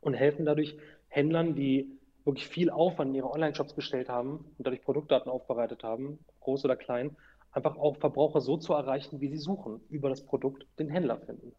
und 0.00 0.14
helfen 0.14 0.44
dadurch 0.44 0.76
Händlern, 1.16 1.54
die 1.54 1.98
wirklich 2.24 2.46
viel 2.46 2.70
Aufwand 2.70 3.10
in 3.10 3.16
ihre 3.16 3.30
Online-Shops 3.30 3.74
gestellt 3.74 4.08
haben 4.08 4.36
und 4.58 4.66
dadurch 4.66 4.82
Produktdaten 4.82 5.30
aufbereitet 5.30 5.82
haben, 5.82 6.18
groß 6.40 6.64
oder 6.64 6.76
klein, 6.76 7.16
einfach 7.52 7.76
auch 7.76 7.96
Verbraucher 7.96 8.40
so 8.40 8.58
zu 8.58 8.74
erreichen, 8.74 9.20
wie 9.20 9.28
sie 9.28 9.38
suchen, 9.38 9.80
über 9.88 10.10
das 10.10 10.24
Produkt 10.24 10.66
den 10.78 10.90
Händler 10.90 11.18
finden. 11.18 11.52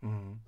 Mhm. 0.00 0.40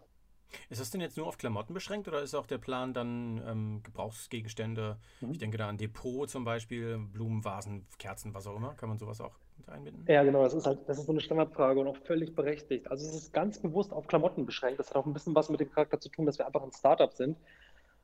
Ist 0.68 0.80
das 0.80 0.90
denn 0.90 1.00
jetzt 1.00 1.16
nur 1.16 1.28
auf 1.28 1.38
Klamotten 1.38 1.74
beschränkt 1.74 2.08
oder 2.08 2.22
ist 2.22 2.34
auch 2.34 2.46
der 2.46 2.58
Plan 2.58 2.92
dann 2.92 3.40
ähm, 3.46 3.82
Gebrauchsgegenstände? 3.84 4.98
Mhm. 5.20 5.30
Ich 5.30 5.38
denke 5.38 5.58
da 5.58 5.68
an 5.68 5.78
Depot 5.78 6.28
zum 6.28 6.44
Beispiel, 6.44 6.98
Blumen, 6.98 7.44
Vasen, 7.44 7.86
Kerzen, 7.98 8.34
was 8.34 8.48
auch 8.48 8.56
immer. 8.56 8.74
Kann 8.74 8.88
man 8.88 8.98
sowas 8.98 9.20
auch 9.20 9.36
einbinden? 9.68 10.04
Ja, 10.08 10.24
genau. 10.24 10.42
Das 10.42 10.54
ist 10.54 10.66
halt, 10.66 10.80
das 10.88 10.98
ist 10.98 11.06
so 11.06 11.12
eine 11.12 11.20
Standardfrage 11.20 11.78
und 11.78 11.86
auch 11.86 11.96
völlig 11.98 12.34
berechtigt. 12.34 12.90
Also 12.90 13.06
es 13.06 13.14
ist 13.14 13.32
ganz 13.32 13.60
bewusst 13.60 13.92
auf 13.92 14.08
Klamotten 14.08 14.44
beschränkt. 14.44 14.80
Das 14.80 14.88
hat 14.88 14.96
auch 14.96 15.06
ein 15.06 15.12
bisschen 15.12 15.34
was 15.36 15.50
mit 15.50 15.60
dem 15.60 15.70
Charakter 15.70 16.00
zu 16.00 16.08
tun, 16.08 16.26
dass 16.26 16.38
wir 16.38 16.46
einfach 16.46 16.62
ein 16.62 16.72
Startup 16.72 17.12
sind, 17.12 17.36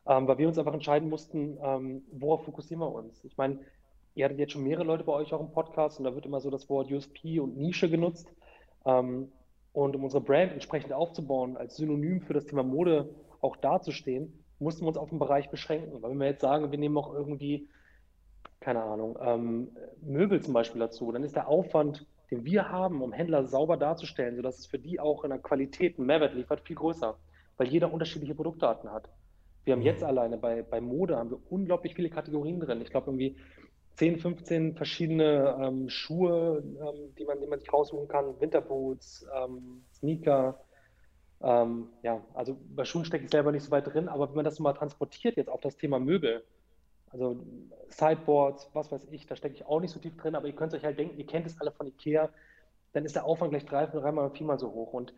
ähm, 0.09 0.29
weil 0.29 0.39
wir 0.39 0.49
uns 0.49 0.59
einfach 0.59 0.75
entscheiden 0.75 1.09
mussten, 1.09 1.59
ähm, 1.63 2.03
worauf 2.13 2.45
fokussieren 2.45 2.81
wir 2.81 2.93
uns. 2.93 3.25
Ich 3.25 3.37
meine, 3.37 3.59
ihr 4.15 4.25
hattet 4.25 4.39
jetzt 4.39 4.53
schon 4.53 4.63
mehrere 4.63 4.85
Leute 4.85 5.05
bei 5.05 5.13
euch 5.13 5.33
auch 5.33 5.41
im 5.41 5.51
Podcast 5.51 5.99
und 5.99 6.05
da 6.05 6.15
wird 6.15 6.27
immer 6.27 6.41
so 6.41 6.51
das 6.51 6.69
Wort 6.69 6.91
USP 6.91 7.41
und 7.41 7.57
Nische 7.57 7.91
genutzt. 7.91 8.33
Ähm, 8.85 9.31
und 9.73 9.95
um 9.95 10.05
unsere 10.05 10.23
Brand 10.23 10.53
entsprechend 10.53 10.93
aufzubauen, 10.95 11.57
als 11.59 11.77
Synonym 11.77 12.23
für 12.23 12.33
das 12.33 12.47
Thema 12.47 12.63
Mode 12.63 13.11
auch 13.43 13.57
dazustehen, 13.57 14.33
mussten 14.59 14.85
wir 14.85 14.89
uns 14.89 14.97
auf 14.97 15.11
den 15.11 15.19
Bereich 15.19 15.51
beschränken. 15.51 16.01
Weil 16.01 16.13
wenn 16.13 16.19
wir 16.19 16.29
jetzt 16.29 16.41
sagen, 16.41 16.71
wir 16.71 16.79
nehmen 16.79 16.97
auch 16.97 17.13
irgendwie, 17.13 17.69
keine 18.61 18.83
Ahnung, 18.83 19.19
ähm, 19.21 19.69
Möbel 20.01 20.41
zum 20.41 20.55
Beispiel 20.55 20.81
dazu, 20.81 21.13
dann 21.13 21.25
ist 21.25 21.37
der 21.37 21.49
Aufwand, 21.49 22.07
den 22.31 22.45
wir 22.45 22.71
haben, 22.71 23.03
um 23.03 23.13
Händler 23.13 23.45
sauber 23.45 23.77
darzustellen, 23.77 24.37
sodass 24.37 24.59
es 24.59 24.67
für 24.67 24.79
die 24.79 24.99
auch 24.99 25.25
in 25.25 25.31
der 25.31 25.41
Qualität 25.41 25.99
einen 25.99 26.07
Mehrwert 26.07 26.35
liefert, 26.35 26.61
viel 26.63 26.77
größer, 26.77 27.19
weil 27.59 27.69
jeder 27.69 27.93
unterschiedliche 27.93 28.35
Produktdaten 28.35 28.91
hat. 28.91 29.11
Wir 29.67 29.75
haben 29.75 29.83
jetzt 29.83 30.05
alleine 30.05 30.39
bei, 30.39 30.63
bei 30.63 30.81
Mode 30.81 31.17
haben 31.17 31.31
wir 31.31 31.41
unglaublich 31.51 31.97
viele 31.97 32.09
Kategorien 32.09 32.61
drin. 32.61 32.81
Ich 32.81 32.91
glaube 32.91 33.09
irgendwie 33.09 33.37
10, 33.97 34.19
15 34.19 34.77
verschiedene 34.77 35.59
ähm, 35.61 35.89
Schuhe, 35.89 36.63
ähm, 36.63 37.15
die, 37.19 37.25
man, 37.25 37.41
die 37.41 37.49
man 37.49 37.59
sich 37.59 37.73
raussuchen 37.73 38.07
kann, 38.07 38.41
Winterboots, 38.41 39.27
ähm, 39.35 39.83
Sneaker. 39.93 40.61
Ähm, 41.43 41.89
ja, 42.05 42.25
also 42.33 42.57
bei 42.77 42.85
Schuhen 42.85 43.05
stecke 43.05 43.25
ich 43.25 43.31
selber 43.33 43.51
nicht 43.51 43.65
so 43.65 43.73
weit 43.73 43.93
drin, 43.93 44.09
aber 44.09 44.29
wenn 44.29 44.37
man 44.37 44.45
das 44.45 44.61
mal 44.61 44.73
transportiert 44.73 45.37
jetzt 45.37 45.51
auf 45.51 45.61
das 45.61 45.77
Thema 45.77 45.99
Möbel, 45.99 46.45
also 47.11 47.45
Sideboards, 47.89 48.71
was 48.73 48.93
weiß 48.93 49.09
ich, 49.11 49.27
da 49.27 49.35
stecke 49.35 49.57
ich 49.57 49.67
auch 49.67 49.81
nicht 49.81 49.91
so 49.91 49.99
tief 49.99 50.17
drin, 50.17 50.37
aber 50.37 50.47
ihr 50.47 50.55
könnt 50.55 50.75
euch 50.75 50.85
halt 50.85 50.99
denken, 50.99 51.19
ihr 51.19 51.27
kennt 51.27 51.47
es 51.47 51.61
alle 51.61 51.73
von 51.73 51.89
Ikea, 51.89 52.31
dann 52.93 53.05
ist 53.05 53.17
der 53.17 53.25
Aufwand 53.25 53.51
gleich 53.51 53.67
drei, 53.67 53.87
dreimal, 53.87 54.31
viermal 54.31 54.61
so 54.61 54.73
hoch. 54.73 54.93
Und 54.93 55.13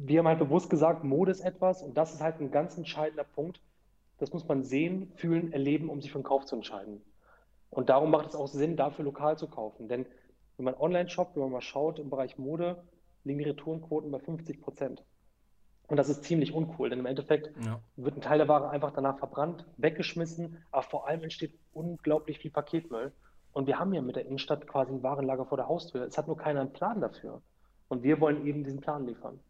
wir 0.00 0.20
haben 0.20 0.28
halt 0.28 0.38
bewusst 0.38 0.70
gesagt, 0.70 1.02
Mode 1.02 1.32
ist 1.32 1.40
etwas 1.40 1.82
und 1.82 1.96
das 1.96 2.14
ist 2.14 2.20
halt 2.20 2.40
ein 2.40 2.50
ganz 2.50 2.76
entscheidender 2.76 3.24
Punkt. 3.24 3.60
Das 4.18 4.32
muss 4.32 4.46
man 4.46 4.62
sehen, 4.62 5.12
fühlen, 5.16 5.52
erleben, 5.52 5.88
um 5.90 6.00
sich 6.00 6.12
für 6.12 6.18
den 6.18 6.24
Kauf 6.24 6.44
zu 6.44 6.56
entscheiden. 6.56 7.02
Und 7.70 7.88
darum 7.88 8.10
macht 8.10 8.28
es 8.28 8.34
auch 8.34 8.46
Sinn, 8.46 8.76
dafür 8.76 9.04
lokal 9.04 9.36
zu 9.36 9.48
kaufen. 9.48 9.88
Denn 9.88 10.06
wenn 10.56 10.64
man 10.64 10.74
online 10.74 11.08
shoppt, 11.08 11.36
wenn 11.36 11.42
man 11.42 11.52
mal 11.52 11.60
schaut, 11.60 11.98
im 11.98 12.10
Bereich 12.10 12.38
Mode 12.38 12.82
liegen 13.24 13.38
die 13.38 13.44
Retourenquoten 13.44 14.10
bei 14.10 14.18
50 14.18 14.60
Prozent. 14.60 15.04
Und 15.88 15.96
das 15.96 16.08
ist 16.08 16.24
ziemlich 16.24 16.52
uncool, 16.52 16.90
denn 16.90 16.98
im 16.98 17.06
Endeffekt 17.06 17.50
ja. 17.64 17.80
wird 17.96 18.16
ein 18.16 18.20
Teil 18.20 18.38
der 18.38 18.48
Ware 18.48 18.68
einfach 18.70 18.92
danach 18.92 19.18
verbrannt, 19.18 19.64
weggeschmissen, 19.78 20.58
aber 20.70 20.82
vor 20.82 21.08
allem 21.08 21.22
entsteht 21.22 21.58
unglaublich 21.72 22.38
viel 22.38 22.50
Paketmüll. 22.50 23.12
Und 23.52 23.66
wir 23.66 23.78
haben 23.78 23.94
ja 23.94 24.02
mit 24.02 24.16
der 24.16 24.26
Innenstadt 24.26 24.66
quasi 24.66 24.92
ein 24.92 25.02
Warenlager 25.02 25.46
vor 25.46 25.56
der 25.56 25.68
Haustür. 25.68 26.02
Es 26.02 26.18
hat 26.18 26.26
nur 26.26 26.36
keiner 26.36 26.60
einen 26.60 26.72
Plan 26.72 27.00
dafür. 27.00 27.40
Und 27.88 28.02
wir 28.02 28.20
wollen 28.20 28.46
eben 28.46 28.64
diesen 28.64 28.80
Plan 28.80 29.06
liefern. 29.06 29.40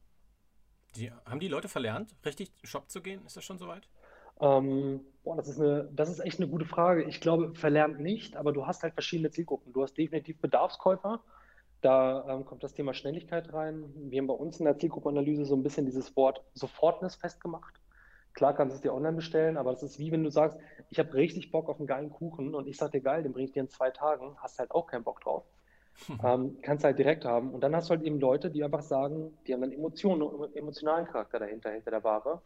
Die, 0.98 1.12
haben 1.24 1.40
die 1.40 1.48
Leute 1.48 1.68
verlernt, 1.68 2.14
richtig 2.24 2.52
Shop 2.64 2.90
zu 2.90 3.00
gehen? 3.00 3.24
Ist 3.24 3.36
das 3.36 3.44
schon 3.44 3.58
soweit? 3.58 3.88
Ähm, 4.40 5.00
boah, 5.24 5.36
das 5.36 5.48
ist, 5.48 5.60
eine, 5.60 5.88
das 5.92 6.08
ist 6.08 6.20
echt 6.20 6.38
eine 6.38 6.48
gute 6.48 6.64
Frage. 6.64 7.04
Ich 7.04 7.20
glaube, 7.20 7.54
verlernt 7.54 8.00
nicht, 8.00 8.36
aber 8.36 8.52
du 8.52 8.66
hast 8.66 8.82
halt 8.82 8.94
verschiedene 8.94 9.30
Zielgruppen. 9.30 9.72
Du 9.72 9.82
hast 9.82 9.96
definitiv 9.96 10.40
Bedarfskäufer. 10.40 11.20
Da 11.80 12.28
ähm, 12.28 12.44
kommt 12.44 12.64
das 12.64 12.74
Thema 12.74 12.94
Schnelligkeit 12.94 13.52
rein. 13.52 13.84
Wir 13.94 14.20
haben 14.20 14.26
bei 14.26 14.34
uns 14.34 14.58
in 14.58 14.64
der 14.64 14.76
Zielgruppenanalyse 14.76 15.44
so 15.44 15.54
ein 15.54 15.62
bisschen 15.62 15.86
dieses 15.86 16.16
Wort 16.16 16.42
Sofortness 16.54 17.14
festgemacht. 17.14 17.80
Klar 18.34 18.54
kannst 18.54 18.72
du 18.72 18.76
es 18.76 18.82
dir 18.82 18.94
online 18.94 19.16
bestellen, 19.16 19.56
aber 19.56 19.72
das 19.72 19.82
ist 19.82 19.98
wie 19.98 20.12
wenn 20.12 20.22
du 20.22 20.30
sagst, 20.30 20.58
ich 20.90 20.98
habe 20.98 21.14
richtig 21.14 21.50
Bock 21.50 21.68
auf 21.68 21.78
einen 21.78 21.86
geilen 21.86 22.10
Kuchen 22.10 22.54
und 22.54 22.68
ich 22.68 22.76
sage 22.76 22.92
dir 22.92 23.00
geil, 23.00 23.22
den 23.22 23.32
bringe 23.32 23.46
ich 23.46 23.52
dir 23.52 23.62
in 23.62 23.68
zwei 23.68 23.90
Tagen, 23.90 24.36
hast 24.40 24.58
halt 24.58 24.70
auch 24.70 24.86
keinen 24.86 25.04
Bock 25.04 25.20
drauf. 25.20 25.44
Ähm, 26.24 26.58
kannst 26.62 26.84
halt 26.84 26.98
direkt 26.98 27.24
haben. 27.24 27.52
Und 27.52 27.60
dann 27.62 27.74
hast 27.74 27.88
du 27.88 27.94
halt 27.94 28.02
eben 28.02 28.20
Leute, 28.20 28.50
die 28.50 28.64
einfach 28.64 28.82
sagen, 28.82 29.36
die 29.46 29.52
haben 29.52 29.60
dann 29.60 29.72
Emotionen, 29.72 30.52
emotionalen 30.54 31.06
Charakter 31.06 31.38
dahinter, 31.38 31.70
hinter 31.70 31.90
der 31.90 32.04
Ware. 32.04 32.40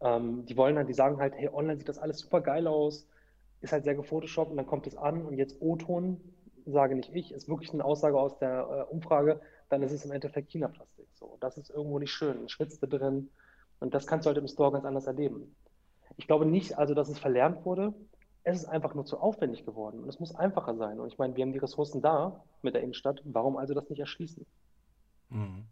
Ähm, 0.00 0.44
die 0.46 0.56
wollen 0.56 0.76
halt, 0.76 0.88
die 0.88 0.94
sagen 0.94 1.18
halt, 1.18 1.34
hey, 1.36 1.48
online 1.52 1.78
sieht 1.78 1.88
das 1.88 1.98
alles 1.98 2.18
super 2.18 2.40
geil 2.40 2.66
aus, 2.66 3.06
ist 3.60 3.72
halt 3.72 3.84
sehr 3.84 3.94
gefotoshoppt 3.94 4.50
und 4.50 4.56
dann 4.56 4.66
kommt 4.66 4.86
es 4.86 4.96
an 4.96 5.24
und 5.24 5.36
jetzt 5.38 5.60
O-Ton, 5.60 6.20
sage 6.66 6.94
nicht 6.96 7.14
ich, 7.14 7.32
ist 7.32 7.48
wirklich 7.48 7.72
eine 7.72 7.84
Aussage 7.84 8.18
aus 8.18 8.38
der 8.38 8.86
äh, 8.88 8.92
Umfrage, 8.92 9.40
dann 9.68 9.82
ist 9.82 9.92
es 9.92 10.04
im 10.04 10.12
Endeffekt 10.12 10.50
China-Plastik. 10.50 11.06
So, 11.14 11.36
das 11.40 11.56
ist 11.56 11.70
irgendwo 11.70 11.98
nicht 11.98 12.12
schön, 12.12 12.48
schwitzt 12.48 12.80
drin 12.82 13.30
und 13.80 13.94
das 13.94 14.06
kannst 14.06 14.26
du 14.26 14.28
halt 14.28 14.38
im 14.38 14.48
Store 14.48 14.72
ganz 14.72 14.84
anders 14.84 15.06
erleben. 15.06 15.54
Ich 16.16 16.26
glaube 16.26 16.46
nicht, 16.46 16.78
also 16.78 16.94
dass 16.94 17.08
es 17.08 17.18
verlernt 17.18 17.64
wurde. 17.64 17.94
Es 18.44 18.58
ist 18.58 18.64
einfach 18.66 18.94
nur 18.94 19.04
zu 19.04 19.18
aufwendig 19.18 19.64
geworden 19.64 20.02
und 20.02 20.08
es 20.08 20.18
muss 20.18 20.34
einfacher 20.34 20.74
sein. 20.76 20.98
Und 20.98 21.08
ich 21.08 21.18
meine, 21.18 21.36
wir 21.36 21.44
haben 21.44 21.52
die 21.52 21.58
Ressourcen 21.58 22.02
da 22.02 22.42
mit 22.62 22.74
der 22.74 22.82
Innenstadt. 22.82 23.20
Warum 23.24 23.56
also 23.56 23.72
das 23.74 23.88
nicht 23.88 24.00
erschließen? 24.00 24.44
Mhm. 25.30 25.64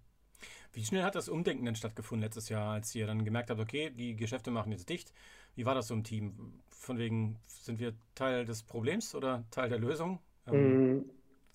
Wie 0.73 0.85
schnell 0.85 1.03
hat 1.03 1.17
das 1.17 1.29
Umdenken 1.29 1.65
denn 1.65 1.75
stattgefunden 1.75 2.23
letztes 2.23 2.49
Jahr, 2.49 2.75
als 2.75 2.95
ihr 2.95 3.07
dann 3.07 3.25
gemerkt 3.25 3.51
habt, 3.51 3.61
okay, 3.61 3.91
die 3.91 4.15
Geschäfte 4.15 4.53
machen 4.53 4.71
jetzt 4.71 4.89
dicht? 4.89 5.13
Wie 5.57 5.67
war 5.67 5.75
das 5.75 5.89
so 5.89 5.95
im 5.95 6.05
Team? 6.05 6.61
Von 6.69 6.99
wegen, 6.99 7.37
sind 7.49 7.81
wir 7.81 7.93
Teil 8.15 8.45
des 8.45 8.63
Problems 8.63 9.15
oder 9.15 9.45
Teil 9.51 9.69
der 9.69 9.79
Lösung? 9.79 10.21
Ähm, 10.47 10.99
mm. 10.99 11.11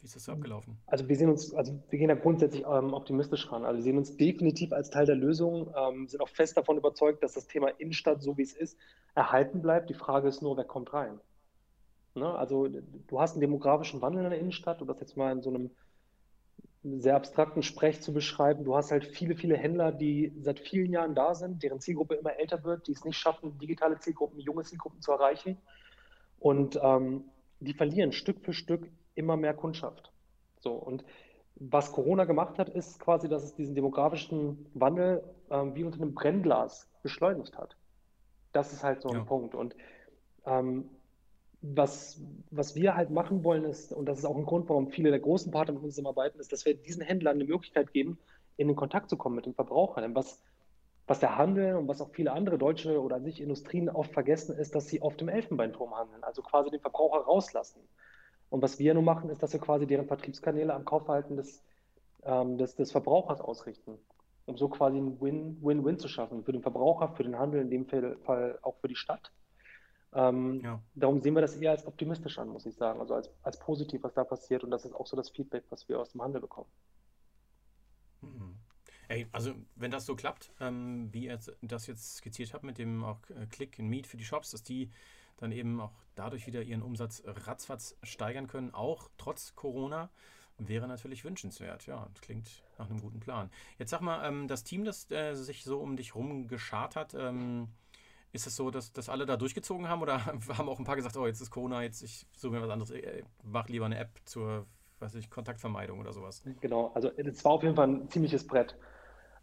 Wie 0.06 0.08
ist 0.08 0.16
das 0.16 0.26
so 0.26 0.34
abgelaufen? 0.34 0.78
Also 0.86 1.10
wir 1.10 1.16
sehen 1.16 1.32
uns, 1.32 1.52
also 1.56 1.74
wir 1.90 1.98
gehen 1.98 2.10
da 2.10 2.14
grundsätzlich 2.14 2.62
ähm, 2.62 2.94
optimistisch 2.94 3.52
ran. 3.52 3.66
Also 3.66 3.78
wir 3.78 3.84
sehen 3.84 3.98
uns 3.98 4.16
definitiv 4.16 4.72
als 4.72 4.92
Teil 4.92 5.08
der 5.08 5.16
Lösung, 5.16 5.74
ähm, 5.76 6.08
sind 6.08 6.22
auch 6.22 6.30
fest 6.30 6.56
davon 6.56 6.78
überzeugt, 6.78 7.24
dass 7.24 7.34
das 7.34 7.48
Thema 7.48 7.70
Innenstadt, 7.80 8.22
so 8.22 8.38
wie 8.38 8.44
es 8.44 8.54
ist, 8.54 8.78
erhalten 9.16 9.64
bleibt. 9.64 9.90
Die 9.90 9.96
Frage 9.96 10.28
ist 10.28 10.44
nur, 10.44 10.58
wer 10.58 10.64
kommt 10.64 10.94
rein? 10.94 11.20
Ne? 12.14 12.30
Also 12.36 12.68
du 12.68 13.20
hast 13.20 13.32
einen 13.32 13.42
demografischen 13.42 14.00
Wandel 14.04 14.26
in 14.26 14.30
der 14.30 14.40
Innenstadt, 14.40 14.80
um 14.80 14.88
das 14.88 15.00
jetzt 15.00 15.18
mal 15.18 15.32
in 15.32 15.42
so 15.42 15.50
einem 15.50 15.72
sehr 16.84 17.16
abstrakten 17.16 17.64
Sprech 17.64 18.02
zu 18.02 18.14
beschreiben. 18.14 18.64
Du 18.64 18.76
hast 18.76 18.92
halt 18.92 19.06
viele, 19.06 19.36
viele 19.36 19.58
Händler, 19.58 19.92
die 19.92 20.32
seit 20.40 20.60
vielen 20.60 20.92
Jahren 20.92 21.16
da 21.16 21.34
sind, 21.34 21.64
deren 21.64 21.80
Zielgruppe 21.80 22.14
immer 22.14 22.38
älter 22.38 22.64
wird, 22.64 22.88
die 22.88 22.92
es 22.92 23.06
nicht 23.06 23.18
schaffen, 23.18 23.58
digitale 23.58 23.98
Zielgruppen, 23.98 24.40
junge 24.40 24.66
Zielgruppen 24.66 25.02
zu 25.02 25.14
erreichen. 25.14 25.58
Und 26.38 26.80
ähm, 26.80 27.24
die 27.60 27.74
verlieren 27.74 28.12
Stück 28.12 28.42
für 28.42 28.54
Stück 28.54 28.88
immer 29.16 29.38
mehr 29.38 29.54
Kundschaft. 29.54 30.12
So, 30.60 30.74
und 30.74 31.04
was 31.56 31.92
Corona 31.92 32.26
gemacht 32.26 32.60
hat, 32.60 32.70
ist 32.70 33.00
quasi, 33.00 33.30
dass 33.30 33.44
es 33.44 33.56
diesen 33.56 33.76
demografischen 33.76 34.66
Wandel 34.74 35.24
ähm, 35.50 35.76
wie 35.76 35.84
unter 35.84 36.02
einem 36.02 36.14
Brennglas 36.14 36.90
beschleunigt 37.02 37.58
hat. 37.58 37.78
Das 38.52 38.74
ist 38.74 38.84
halt 38.84 39.02
so 39.02 39.10
ein 39.10 39.16
ja. 39.16 39.24
Punkt. 39.24 39.56
Und 39.56 39.76
ähm, 40.46 40.90
was, 41.62 42.22
was 42.52 42.76
wir 42.76 42.96
halt 42.96 43.10
machen 43.10 43.44
wollen, 43.44 43.64
ist, 43.64 43.92
und 43.92 44.06
das 44.06 44.20
ist 44.20 44.26
auch 44.26 44.36
ein 44.36 44.46
Grund, 44.46 44.70
warum 44.70 44.90
viele 44.90 45.10
der 45.10 45.20
großen 45.20 45.52
Partner 45.52 45.74
mit 45.74 45.84
uns 45.84 45.96
zusammenarbeiten, 45.96 46.40
ist, 46.40 46.52
dass 46.52 46.66
wir 46.66 46.76
diesen 46.76 47.02
Händlern 47.02 47.36
eine 47.36 47.46
Möglichkeit 47.46 47.92
geben, 47.92 48.20
in 48.58 48.68
den 48.68 48.76
Kontakt 48.76 49.10
zu 49.10 49.18
kommen 49.18 49.36
mit 49.36 49.46
den 49.46 49.54
Verbrauchern. 49.54 50.16
Was, 50.16 50.42
was 51.08 51.20
der 51.20 51.38
Handel 51.38 51.76
und 51.76 51.88
was 51.88 52.02
auch 52.02 52.10
viele 52.12 52.34
andere 52.34 52.58
deutsche 52.58 53.02
oder 53.02 53.22
sich 53.22 53.42
Industrien 53.42 53.90
oft 53.90 54.12
vergessen, 54.12 54.58
ist, 54.58 54.76
dass 54.76 54.88
sie 54.88 55.02
auf 55.02 55.16
dem 55.18 55.30
Elfenbeinturm 55.30 55.96
handeln, 55.96 56.24
also 56.24 56.42
quasi 56.42 56.70
den 56.70 56.82
Verbraucher 56.82 57.20
rauslassen. 57.20 57.82
Und 58.56 58.62
was 58.62 58.80
wir 58.80 58.94
nun 58.94 59.04
machen, 59.04 59.30
ist, 59.30 59.44
dass 59.44 59.52
wir 59.52 59.60
quasi 59.60 59.86
deren 59.86 60.08
Vertriebskanäle 60.08 60.74
am 60.74 60.86
Kaufverhalten 60.86 61.36
des, 61.36 61.62
ähm, 62.24 62.58
des, 62.58 62.74
des 62.78 62.90
Verbrauchers 62.90 63.42
ausrichten, 63.42 63.98
um 64.46 64.58
so 64.58 64.70
quasi 64.70 64.98
ein 64.98 65.20
Win-Win-Win 65.20 66.00
zu 66.00 66.08
schaffen 66.08 66.42
für 66.42 66.54
den 66.54 66.62
Verbraucher, 66.62 67.10
für 67.10 67.24
den 67.24 67.38
Handel, 67.38 67.60
in 67.60 67.70
dem 67.70 67.86
Fall 67.86 68.58
auch 68.62 68.78
für 68.78 68.88
die 68.88 68.96
Stadt. 68.96 69.34
Ähm, 70.14 70.62
ja. 70.64 70.82
Darum 70.94 71.20
sehen 71.20 71.36
wir 71.36 71.42
das 71.42 71.58
eher 71.58 71.72
als 71.72 71.86
optimistisch 71.86 72.40
an, 72.40 72.48
muss 72.48 72.66
ich 72.66 72.76
sagen, 72.76 73.02
also 73.02 73.16
als, 73.16 73.30
als 73.44 73.60
positiv, 73.60 74.04
was 74.04 74.14
da 74.14 74.24
passiert. 74.24 74.64
Und 74.64 74.72
das 74.72 74.86
ist 74.86 74.94
auch 74.94 75.06
so 75.06 75.18
das 75.18 75.32
Feedback, 75.32 75.66
was 75.70 75.90
wir 75.90 76.00
aus 76.00 76.14
dem 76.14 76.22
Handel 76.22 76.40
bekommen. 76.40 76.70
Mhm. 78.22 78.56
Ey, 79.10 79.28
also 79.34 79.54
wenn 79.76 79.92
das 79.92 80.06
so 80.06 80.16
klappt, 80.16 80.54
ähm, 80.62 81.10
wie 81.12 81.26
ihr 81.26 81.38
das 81.62 81.88
jetzt 81.88 82.16
skizziert 82.16 82.54
habt 82.54 82.64
mit 82.64 82.78
dem 82.78 83.04
auch 83.04 83.20
äh, 83.32 83.48
Click 83.48 83.78
and 83.82 83.90
Meet 83.90 84.08
für 84.08 84.16
die 84.16 84.24
Shops, 84.24 84.52
dass 84.52 84.64
die 84.64 84.92
dann 85.38 85.52
eben 85.52 85.80
auch 85.80 85.92
dadurch 86.16 86.48
wieder 86.48 86.62
ihren 86.62 86.82
Umsatz 86.82 87.24
ratzfatz 87.26 87.98
steigern 88.04 88.48
können, 88.48 88.74
auch 88.74 89.10
trotz 89.18 89.56
Corona, 89.56 90.10
wäre 90.58 90.88
natürlich 90.88 91.26
wünschenswert. 91.26 91.86
Ja, 91.86 92.08
klingt 92.22 92.64
nach 92.78 92.90
einem 92.90 93.02
guten 93.02 93.20
Plan. 93.20 93.50
Jetzt 93.78 93.92
sag 93.92 94.02
mal, 94.02 94.26
ähm, 94.26 94.48
das 94.48 94.64
Team, 94.64 94.86
das 94.86 95.12
äh, 95.12 95.34
sich 95.34 95.64
so 95.64 95.80
um 95.80 95.98
dich 95.98 96.16
rum 96.16 96.48
geschart 96.48 96.96
hat, 96.96 97.14
ähm, 97.14 97.68
ist 98.32 98.48
es 98.48 98.56
so, 98.56 98.72
dass, 98.72 98.94
dass 98.94 99.10
alle 99.10 99.26
da 99.26 99.38
durchgezogen 99.38 99.90
haben 99.90 100.02
oder 100.02 100.26
haben 100.26 100.70
auch 100.70 100.80
ein 100.80 100.86
paar 100.86 100.96
gesagt, 100.96 101.18
oh, 101.18 101.28
jetzt 101.28 101.42
ist 101.42 101.52
Corona, 101.52 101.84
jetzt 101.84 102.02
ich 102.02 102.26
suche 102.36 102.54
mir 102.54 102.62
was 102.62 102.70
anderes, 102.70 102.92
ich 102.92 103.06
äh, 103.06 103.24
mach 103.44 103.68
lieber 103.68 103.86
eine 103.86 103.98
App 103.98 104.12
zur 104.26 104.66
weiß 105.00 105.16
ich, 105.16 105.30
Kontaktvermeidung 105.30 106.00
oder 106.00 106.14
sowas? 106.14 106.44
Genau, 106.62 106.92
also 106.94 107.12
es 107.16 107.44
war 107.46 107.54
auf 107.54 107.64
jeden 107.64 107.76
Fall 107.76 107.88
ein 107.88 108.10
ziemliches 108.10 108.46
Brett. 108.46 108.76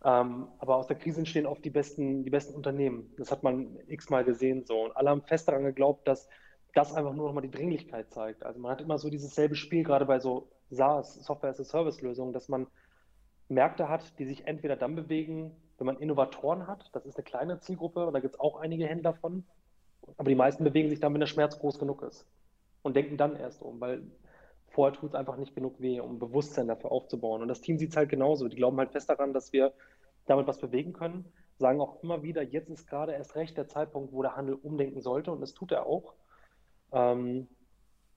Ähm, 0.04 0.48
aber 0.58 0.76
aus 0.76 0.86
der 0.86 0.96
Krise 0.96 1.20
entstehen 1.20 1.46
oft 1.46 1.64
die 1.64 1.70
besten, 1.70 2.24
die 2.24 2.30
besten 2.30 2.54
Unternehmen. 2.54 3.12
Das 3.18 3.30
hat 3.30 3.42
man 3.42 3.78
x-mal 3.86 4.24
gesehen 4.24 4.64
so. 4.64 4.84
Und 4.84 4.96
alle 4.96 5.10
haben 5.10 5.22
fest 5.22 5.48
daran 5.48 5.64
geglaubt, 5.64 6.08
dass 6.08 6.28
das 6.74 6.92
einfach 6.94 7.12
nur 7.12 7.26
nochmal 7.26 7.42
die 7.42 7.50
Dringlichkeit 7.50 8.10
zeigt. 8.10 8.44
Also 8.44 8.58
man 8.58 8.72
hat 8.72 8.80
immer 8.80 8.98
so 8.98 9.10
dieses 9.10 9.34
selbe 9.34 9.54
Spiel, 9.54 9.84
gerade 9.84 10.06
bei 10.06 10.18
so 10.18 10.48
SaaS, 10.70 11.14
Software-as-a-Service-Lösungen, 11.24 12.32
dass 12.32 12.48
man 12.48 12.66
Märkte 13.48 13.88
hat, 13.88 14.18
die 14.18 14.24
sich 14.24 14.46
entweder 14.46 14.76
dann 14.76 14.96
bewegen, 14.96 15.54
wenn 15.78 15.86
man 15.86 15.98
Innovatoren 15.98 16.66
hat, 16.66 16.90
das 16.92 17.06
ist 17.06 17.16
eine 17.16 17.24
kleine 17.24 17.60
Zielgruppe 17.60 18.06
und 18.06 18.14
da 18.14 18.20
gibt 18.20 18.34
es 18.34 18.40
auch 18.40 18.56
einige 18.56 18.86
Hände 18.86 19.02
davon, 19.02 19.44
aber 20.16 20.28
die 20.28 20.36
meisten 20.36 20.64
bewegen 20.64 20.88
sich 20.88 21.00
dann, 21.00 21.12
wenn 21.12 21.20
der 21.20 21.26
Schmerz 21.26 21.58
groß 21.58 21.78
genug 21.78 22.02
ist 22.02 22.26
und 22.82 22.96
denken 22.96 23.16
dann 23.16 23.36
erst 23.36 23.62
um, 23.62 23.80
weil 23.80 24.02
vorher 24.72 24.98
tut 24.98 25.10
es 25.10 25.14
einfach 25.14 25.36
nicht 25.36 25.54
genug 25.54 25.80
weh, 25.80 26.00
um 26.00 26.18
Bewusstsein 26.18 26.68
dafür 26.68 26.92
aufzubauen. 26.92 27.42
Und 27.42 27.48
das 27.48 27.60
Team 27.60 27.78
sieht 27.78 27.90
es 27.90 27.96
halt 27.96 28.08
genauso. 28.08 28.48
Die 28.48 28.56
glauben 28.56 28.78
halt 28.78 28.92
fest 28.92 29.08
daran, 29.08 29.32
dass 29.32 29.52
wir 29.52 29.72
damit 30.26 30.46
was 30.46 30.58
bewegen 30.58 30.92
können, 30.92 31.24
sagen 31.58 31.80
auch 31.80 32.02
immer 32.02 32.22
wieder, 32.22 32.42
jetzt 32.42 32.70
ist 32.70 32.86
gerade 32.86 33.12
erst 33.12 33.34
recht 33.34 33.56
der 33.56 33.68
Zeitpunkt, 33.68 34.12
wo 34.12 34.22
der 34.22 34.36
Handel 34.36 34.54
umdenken 34.54 35.00
sollte 35.00 35.32
und 35.32 35.40
das 35.40 35.54
tut 35.54 35.72
er 35.72 35.86
auch. 35.86 36.14
Ähm, 36.92 37.48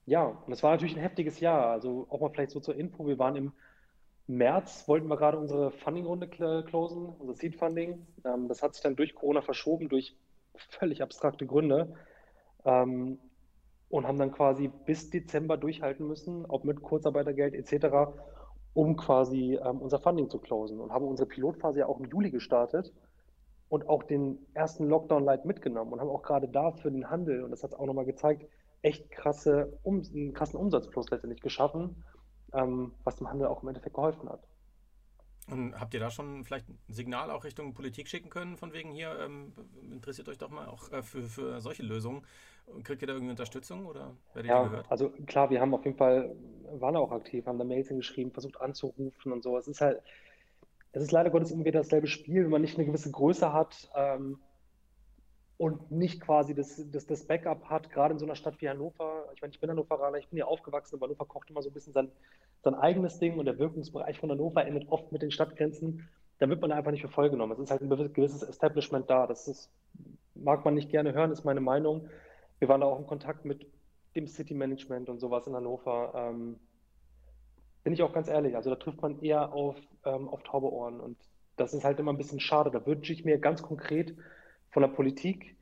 ja, 0.04 0.24
und 0.24 0.52
es 0.52 0.62
war 0.62 0.70
natürlich 0.72 0.96
ein 0.96 1.02
heftiges 1.02 1.40
Jahr. 1.40 1.70
Also 1.70 2.06
auch 2.10 2.20
mal 2.20 2.30
vielleicht 2.30 2.52
so 2.52 2.60
zur 2.60 2.76
Info, 2.76 3.06
wir 3.06 3.18
waren 3.18 3.36
im 3.36 3.52
März, 4.28 4.86
wollten 4.88 5.08
wir 5.08 5.16
gerade 5.16 5.38
unsere 5.38 5.70
Funding-Runde 5.70 6.28
closen, 6.28 7.06
unser 7.18 7.34
Seed-Funding. 7.34 8.06
Ähm, 8.24 8.48
das 8.48 8.62
hat 8.62 8.74
sich 8.74 8.82
dann 8.82 8.96
durch 8.96 9.14
Corona 9.14 9.42
verschoben, 9.42 9.88
durch 9.88 10.16
völlig 10.54 11.02
abstrakte 11.02 11.46
Gründe. 11.46 11.94
Ähm, 12.64 13.18
und 13.88 14.06
haben 14.06 14.18
dann 14.18 14.32
quasi 14.32 14.68
bis 14.68 15.10
Dezember 15.10 15.56
durchhalten 15.56 16.06
müssen, 16.06 16.46
auch 16.46 16.64
mit 16.64 16.82
Kurzarbeitergeld 16.82 17.54
etc., 17.54 18.12
um 18.74 18.96
quasi 18.96 19.58
ähm, 19.62 19.80
unser 19.80 19.98
Funding 19.98 20.28
zu 20.28 20.38
closen 20.38 20.80
und 20.80 20.92
haben 20.92 21.06
unsere 21.06 21.28
Pilotphase 21.28 21.80
ja 21.80 21.86
auch 21.86 21.98
im 21.98 22.06
Juli 22.06 22.30
gestartet 22.30 22.92
und 23.68 23.88
auch 23.88 24.02
den 24.02 24.38
ersten 24.54 24.86
Lockdown-Light 24.86 25.44
mitgenommen 25.44 25.92
und 25.92 26.00
haben 26.00 26.10
auch 26.10 26.22
gerade 26.22 26.48
da 26.48 26.72
für 26.72 26.90
den 26.90 27.08
Handel, 27.10 27.42
und 27.42 27.50
das 27.50 27.62
hat 27.62 27.70
es 27.70 27.78
auch 27.78 27.86
nochmal 27.86 28.04
gezeigt, 28.04 28.46
echt 28.82 29.10
krasse, 29.10 29.78
um, 29.82 30.02
einen 30.14 30.34
krassen 30.34 30.58
Umsatzplus 30.60 31.10
letztendlich 31.10 31.40
geschaffen, 31.40 32.04
ähm, 32.52 32.92
was 33.04 33.16
dem 33.16 33.28
Handel 33.28 33.48
auch 33.48 33.62
im 33.62 33.68
Endeffekt 33.68 33.94
geholfen 33.94 34.28
hat. 34.28 34.46
Und 35.48 35.78
habt 35.78 35.94
ihr 35.94 36.00
da 36.00 36.10
schon 36.10 36.44
vielleicht 36.44 36.68
ein 36.68 36.78
Signal 36.88 37.30
auch 37.30 37.44
Richtung 37.44 37.72
Politik 37.72 38.08
schicken 38.08 38.30
können, 38.30 38.56
von 38.56 38.72
wegen 38.72 38.90
hier, 38.92 39.16
ähm, 39.20 39.52
interessiert 39.92 40.28
euch 40.28 40.38
doch 40.38 40.50
mal 40.50 40.66
auch 40.66 40.90
äh, 40.90 41.02
für, 41.02 41.22
für 41.22 41.60
solche 41.60 41.84
Lösungen? 41.84 42.22
Kriegt 42.82 43.02
ihr 43.02 43.06
da 43.06 43.14
irgendwie 43.14 43.30
Unterstützung 43.30 43.86
oder 43.86 44.16
werdet 44.34 44.50
ja, 44.50 44.62
ihr 44.62 44.68
gehört? 44.70 44.90
Also 44.90 45.10
klar, 45.26 45.50
wir 45.50 45.60
haben 45.60 45.72
auf 45.72 45.84
jeden 45.84 45.96
Fall, 45.96 46.34
waren 46.72 46.96
auch 46.96 47.12
aktiv, 47.12 47.46
haben 47.46 47.58
da 47.58 47.64
Mails 47.64 47.88
hingeschrieben, 47.88 48.32
versucht 48.32 48.60
anzurufen 48.60 49.30
und 49.30 49.44
so. 49.44 49.56
Es 49.56 49.68
ist 49.68 49.80
halt, 49.80 50.02
es 50.90 51.04
ist 51.04 51.12
leider 51.12 51.30
Gottes 51.30 51.52
immer 51.52 51.64
wieder 51.64 51.80
dasselbe 51.80 52.08
Spiel, 52.08 52.42
wenn 52.42 52.50
man 52.50 52.62
nicht 52.62 52.76
eine 52.76 52.86
gewisse 52.86 53.12
Größe 53.12 53.52
hat 53.52 53.88
ähm, 53.94 54.40
und 55.58 55.90
nicht 55.90 56.20
quasi 56.20 56.54
das, 56.54 56.82
das, 56.90 57.06
das 57.06 57.26
Backup 57.26 57.64
hat, 57.70 57.90
gerade 57.90 58.12
in 58.12 58.18
so 58.18 58.26
einer 58.26 58.34
Stadt 58.34 58.60
wie 58.60 58.68
Hannover. 58.68 59.24
Ich 59.34 59.40
meine, 59.40 59.52
ich 59.52 59.60
bin 59.60 59.70
Hannoveraner, 59.70 60.18
ich 60.18 60.28
bin 60.28 60.36
hier 60.36 60.48
aufgewachsen, 60.48 60.96
aber 60.96 61.06
Hannover 61.06 61.24
kocht 61.24 61.48
immer 61.50 61.62
so 61.62 61.70
ein 61.70 61.72
bisschen 61.72 61.94
sein, 61.94 62.10
sein 62.62 62.74
eigenes 62.74 63.18
Ding 63.18 63.38
und 63.38 63.46
der 63.46 63.58
Wirkungsbereich 63.58 64.18
von 64.18 64.30
Hannover 64.30 64.66
endet 64.66 64.88
oft 64.88 65.12
mit 65.12 65.22
den 65.22 65.30
Stadtgrenzen. 65.30 66.08
Da 66.38 66.48
wird 66.48 66.60
man 66.60 66.72
einfach 66.72 66.90
nicht 66.90 67.00
für 67.00 67.08
voll 67.08 67.30
genommen. 67.30 67.52
Es 67.52 67.58
ist 67.58 67.70
halt 67.70 67.80
ein 67.80 68.12
gewisses 68.12 68.42
Establishment 68.42 69.08
da. 69.08 69.26
Das 69.26 69.48
ist, 69.48 69.70
mag 70.34 70.64
man 70.64 70.74
nicht 70.74 70.90
gerne 70.90 71.14
hören, 71.14 71.30
ist 71.30 71.44
meine 71.44 71.62
Meinung. 71.62 72.08
Wir 72.58 72.68
waren 72.68 72.82
da 72.82 72.86
auch 72.86 72.98
in 72.98 73.06
Kontakt 73.06 73.46
mit 73.46 73.66
dem 74.14 74.26
City 74.26 74.52
Management 74.52 75.08
und 75.08 75.20
sowas 75.20 75.46
in 75.46 75.54
Hannover. 75.54 76.12
Ähm, 76.14 76.58
bin 77.82 77.92
ich 77.94 78.02
auch 78.02 78.12
ganz 78.12 78.28
ehrlich, 78.28 78.56
also 78.56 78.68
da 78.68 78.76
trifft 78.76 79.00
man 79.00 79.22
eher 79.22 79.52
auf, 79.52 79.76
ähm, 80.04 80.28
auf 80.28 80.42
taube 80.42 80.72
Ohren 80.72 80.98
und 80.98 81.16
das 81.56 81.72
ist 81.72 81.84
halt 81.84 82.00
immer 82.00 82.12
ein 82.12 82.18
bisschen 82.18 82.40
schade. 82.40 82.70
Da 82.70 82.84
wünsche 82.84 83.12
ich 83.12 83.24
mir 83.24 83.38
ganz 83.38 83.62
konkret 83.62 84.14
von 84.76 84.82
der 84.82 84.90
Politik, 84.90 85.56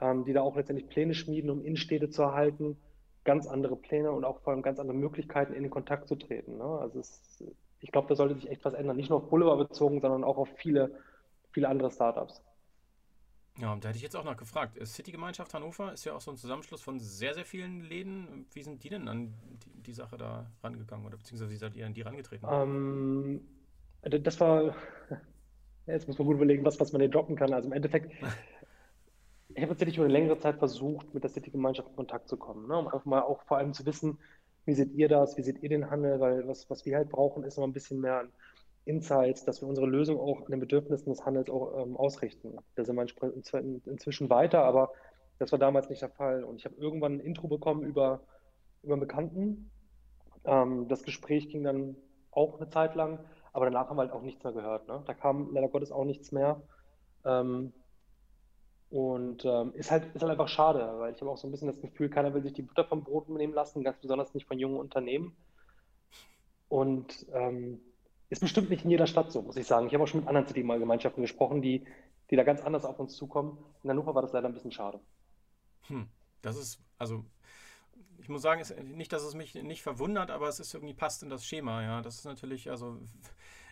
ähm, 0.00 0.24
die 0.24 0.32
da 0.32 0.42
auch 0.42 0.54
letztendlich 0.54 0.88
Pläne 0.88 1.12
schmieden, 1.12 1.50
um 1.50 1.64
Innenstädte 1.64 2.08
zu 2.08 2.22
erhalten, 2.22 2.76
ganz 3.24 3.48
andere 3.48 3.74
Pläne 3.74 4.12
und 4.12 4.24
auch 4.24 4.38
vor 4.42 4.52
allem 4.52 4.62
ganz 4.62 4.78
andere 4.78 4.96
Möglichkeiten, 4.96 5.54
in 5.54 5.64
den 5.64 5.72
Kontakt 5.72 6.06
zu 6.06 6.14
treten. 6.14 6.56
Ne? 6.56 6.62
Also 6.62 7.00
es, 7.00 7.42
ich 7.80 7.90
glaube, 7.90 8.06
da 8.06 8.14
sollte 8.14 8.36
sich 8.36 8.48
echt 8.48 8.64
was 8.64 8.74
ändern. 8.74 8.96
Nicht 8.96 9.10
nur 9.10 9.18
auf 9.18 9.28
Boulevard 9.28 9.58
bezogen, 9.58 10.00
sondern 10.00 10.22
auch 10.22 10.38
auf 10.38 10.48
viele, 10.56 11.00
viele 11.50 11.68
andere 11.68 11.90
Startups. 11.90 12.44
Ja, 13.58 13.72
und 13.72 13.82
da 13.82 13.88
hätte 13.88 13.96
ich 13.96 14.04
jetzt 14.04 14.14
auch 14.14 14.22
noch 14.22 14.36
gefragt. 14.36 14.78
City-Gemeinschaft 14.86 15.52
Hannover 15.52 15.92
ist 15.92 16.04
ja 16.04 16.12
auch 16.12 16.20
so 16.20 16.30
ein 16.30 16.36
Zusammenschluss 16.36 16.80
von 16.80 17.00
sehr, 17.00 17.34
sehr 17.34 17.44
vielen 17.44 17.82
Läden. 17.82 18.46
Wie 18.52 18.62
sind 18.62 18.84
die 18.84 18.88
denn 18.88 19.08
an 19.08 19.34
die, 19.64 19.82
die 19.82 19.92
Sache 19.94 20.16
da 20.16 20.48
rangegangen 20.62 21.04
oder 21.04 21.16
beziehungsweise 21.16 21.50
wie 21.50 21.56
seid 21.56 21.74
ihr 21.74 21.86
an 21.86 21.94
die 21.94 22.02
rangetreten? 22.02 22.46
Ähm, 22.48 23.40
das 24.02 24.38
war, 24.38 24.76
jetzt 25.86 26.06
muss 26.06 26.18
man 26.20 26.28
gut 26.28 26.36
überlegen, 26.36 26.64
was, 26.64 26.78
was 26.78 26.92
man 26.92 27.00
hier 27.00 27.10
droppen 27.10 27.34
kann. 27.34 27.52
Also 27.52 27.66
im 27.66 27.72
Endeffekt, 27.72 28.12
habe 29.62 29.72
tatsächlich 29.72 29.96
über 29.96 30.04
eine 30.04 30.12
längere 30.12 30.38
Zeit 30.38 30.58
versucht, 30.58 31.12
mit 31.14 31.22
der 31.22 31.30
City-Gemeinschaft 31.30 31.88
in 31.88 31.96
Kontakt 31.96 32.28
zu 32.28 32.36
kommen. 32.36 32.68
Ne? 32.68 32.76
Um 32.76 32.86
einfach 32.86 33.04
mal 33.04 33.22
auch 33.22 33.42
vor 33.42 33.58
allem 33.58 33.72
zu 33.72 33.84
wissen, 33.86 34.18
wie 34.64 34.74
seht 34.74 34.92
ihr 34.92 35.08
das, 35.08 35.36
wie 35.36 35.42
seht 35.42 35.62
ihr 35.62 35.68
den 35.68 35.90
Handel, 35.90 36.20
weil 36.20 36.46
was, 36.46 36.68
was 36.70 36.84
wir 36.84 36.96
halt 36.96 37.10
brauchen, 37.10 37.44
ist 37.44 37.56
noch 37.58 37.64
ein 37.64 37.72
bisschen 37.72 38.00
mehr 38.00 38.28
Insights, 38.84 39.44
dass 39.44 39.60
wir 39.60 39.68
unsere 39.68 39.86
Lösung 39.86 40.18
auch 40.18 40.44
an 40.44 40.50
den 40.50 40.60
Bedürfnissen 40.60 41.12
des 41.12 41.24
Handels 41.24 41.50
auch 41.50 41.82
ähm, 41.82 41.96
ausrichten. 41.96 42.56
Da 42.74 42.84
sind 42.84 42.96
wir 42.96 43.60
inzwischen 43.86 44.30
weiter, 44.30 44.64
aber 44.64 44.92
das 45.38 45.52
war 45.52 45.58
damals 45.58 45.88
nicht 45.88 46.02
der 46.02 46.10
Fall. 46.10 46.44
Und 46.44 46.56
ich 46.56 46.64
habe 46.64 46.76
irgendwann 46.76 47.14
ein 47.14 47.20
Intro 47.20 47.48
bekommen 47.48 47.82
über, 47.82 48.20
über 48.82 48.94
einen 48.94 49.00
Bekannten. 49.00 49.70
Ähm, 50.44 50.88
das 50.88 51.02
Gespräch 51.02 51.48
ging 51.48 51.62
dann 51.64 51.96
auch 52.30 52.58
eine 52.58 52.68
Zeit 52.68 52.94
lang, 52.94 53.18
aber 53.52 53.66
danach 53.66 53.88
haben 53.88 53.96
wir 53.96 54.02
halt 54.02 54.12
auch 54.12 54.22
nichts 54.22 54.44
mehr 54.44 54.52
gehört. 54.52 54.88
Ne? 54.88 55.02
Da 55.06 55.14
kam 55.14 55.52
leider 55.52 55.68
Gottes 55.68 55.92
auch 55.92 56.04
nichts 56.04 56.32
mehr. 56.32 56.62
Ähm, 57.24 57.72
und 58.90 59.44
ähm, 59.44 59.72
ist, 59.74 59.90
halt, 59.90 60.14
ist 60.14 60.22
halt 60.22 60.32
einfach 60.32 60.48
schade, 60.48 60.94
weil 60.98 61.14
ich 61.14 61.20
habe 61.20 61.30
auch 61.30 61.38
so 61.38 61.46
ein 61.46 61.52
bisschen 61.52 61.68
das 61.68 61.80
Gefühl, 61.80 62.10
keiner 62.10 62.34
will 62.34 62.42
sich 62.42 62.52
die 62.52 62.62
Butter 62.62 62.84
vom 62.84 63.04
Brot 63.04 63.28
nehmen 63.28 63.54
lassen, 63.54 63.84
ganz 63.84 63.98
besonders 63.98 64.34
nicht 64.34 64.48
von 64.48 64.58
jungen 64.58 64.78
Unternehmen. 64.78 65.36
Und 66.68 67.26
ähm, 67.32 67.80
ist 68.30 68.40
bestimmt 68.40 68.70
nicht 68.70 68.84
in 68.84 68.90
jeder 68.90 69.06
Stadt 69.06 69.30
so, 69.30 69.42
muss 69.42 69.56
ich 69.56 69.66
sagen. 69.66 69.86
Ich 69.86 69.94
habe 69.94 70.02
auch 70.04 70.08
schon 70.08 70.20
mit 70.20 70.28
anderen 70.28 70.46
City-Gemeinschaften 70.46 71.22
gesprochen, 71.22 71.62
die, 71.62 71.84
die 72.30 72.36
da 72.36 72.42
ganz 72.42 72.62
anders 72.62 72.84
auf 72.84 72.98
uns 72.98 73.14
zukommen. 73.14 73.58
In 73.82 73.90
Hannover 73.90 74.14
war 74.14 74.22
das 74.22 74.32
leider 74.32 74.48
ein 74.48 74.54
bisschen 74.54 74.72
schade. 74.72 75.00
Hm, 75.86 76.08
das 76.42 76.56
ist, 76.56 76.80
also 76.98 77.24
ich 78.18 78.28
muss 78.28 78.42
sagen, 78.42 78.60
es, 78.60 78.74
nicht, 78.76 79.12
dass 79.12 79.22
es 79.22 79.34
mich 79.34 79.54
nicht 79.54 79.82
verwundert, 79.82 80.30
aber 80.30 80.48
es 80.48 80.60
ist 80.60 80.74
irgendwie 80.74 80.94
passt 80.94 81.22
in 81.22 81.30
das 81.30 81.44
Schema, 81.44 81.82
ja. 81.82 82.02
Das 82.02 82.16
ist 82.16 82.24
natürlich, 82.24 82.70
also 82.70 82.98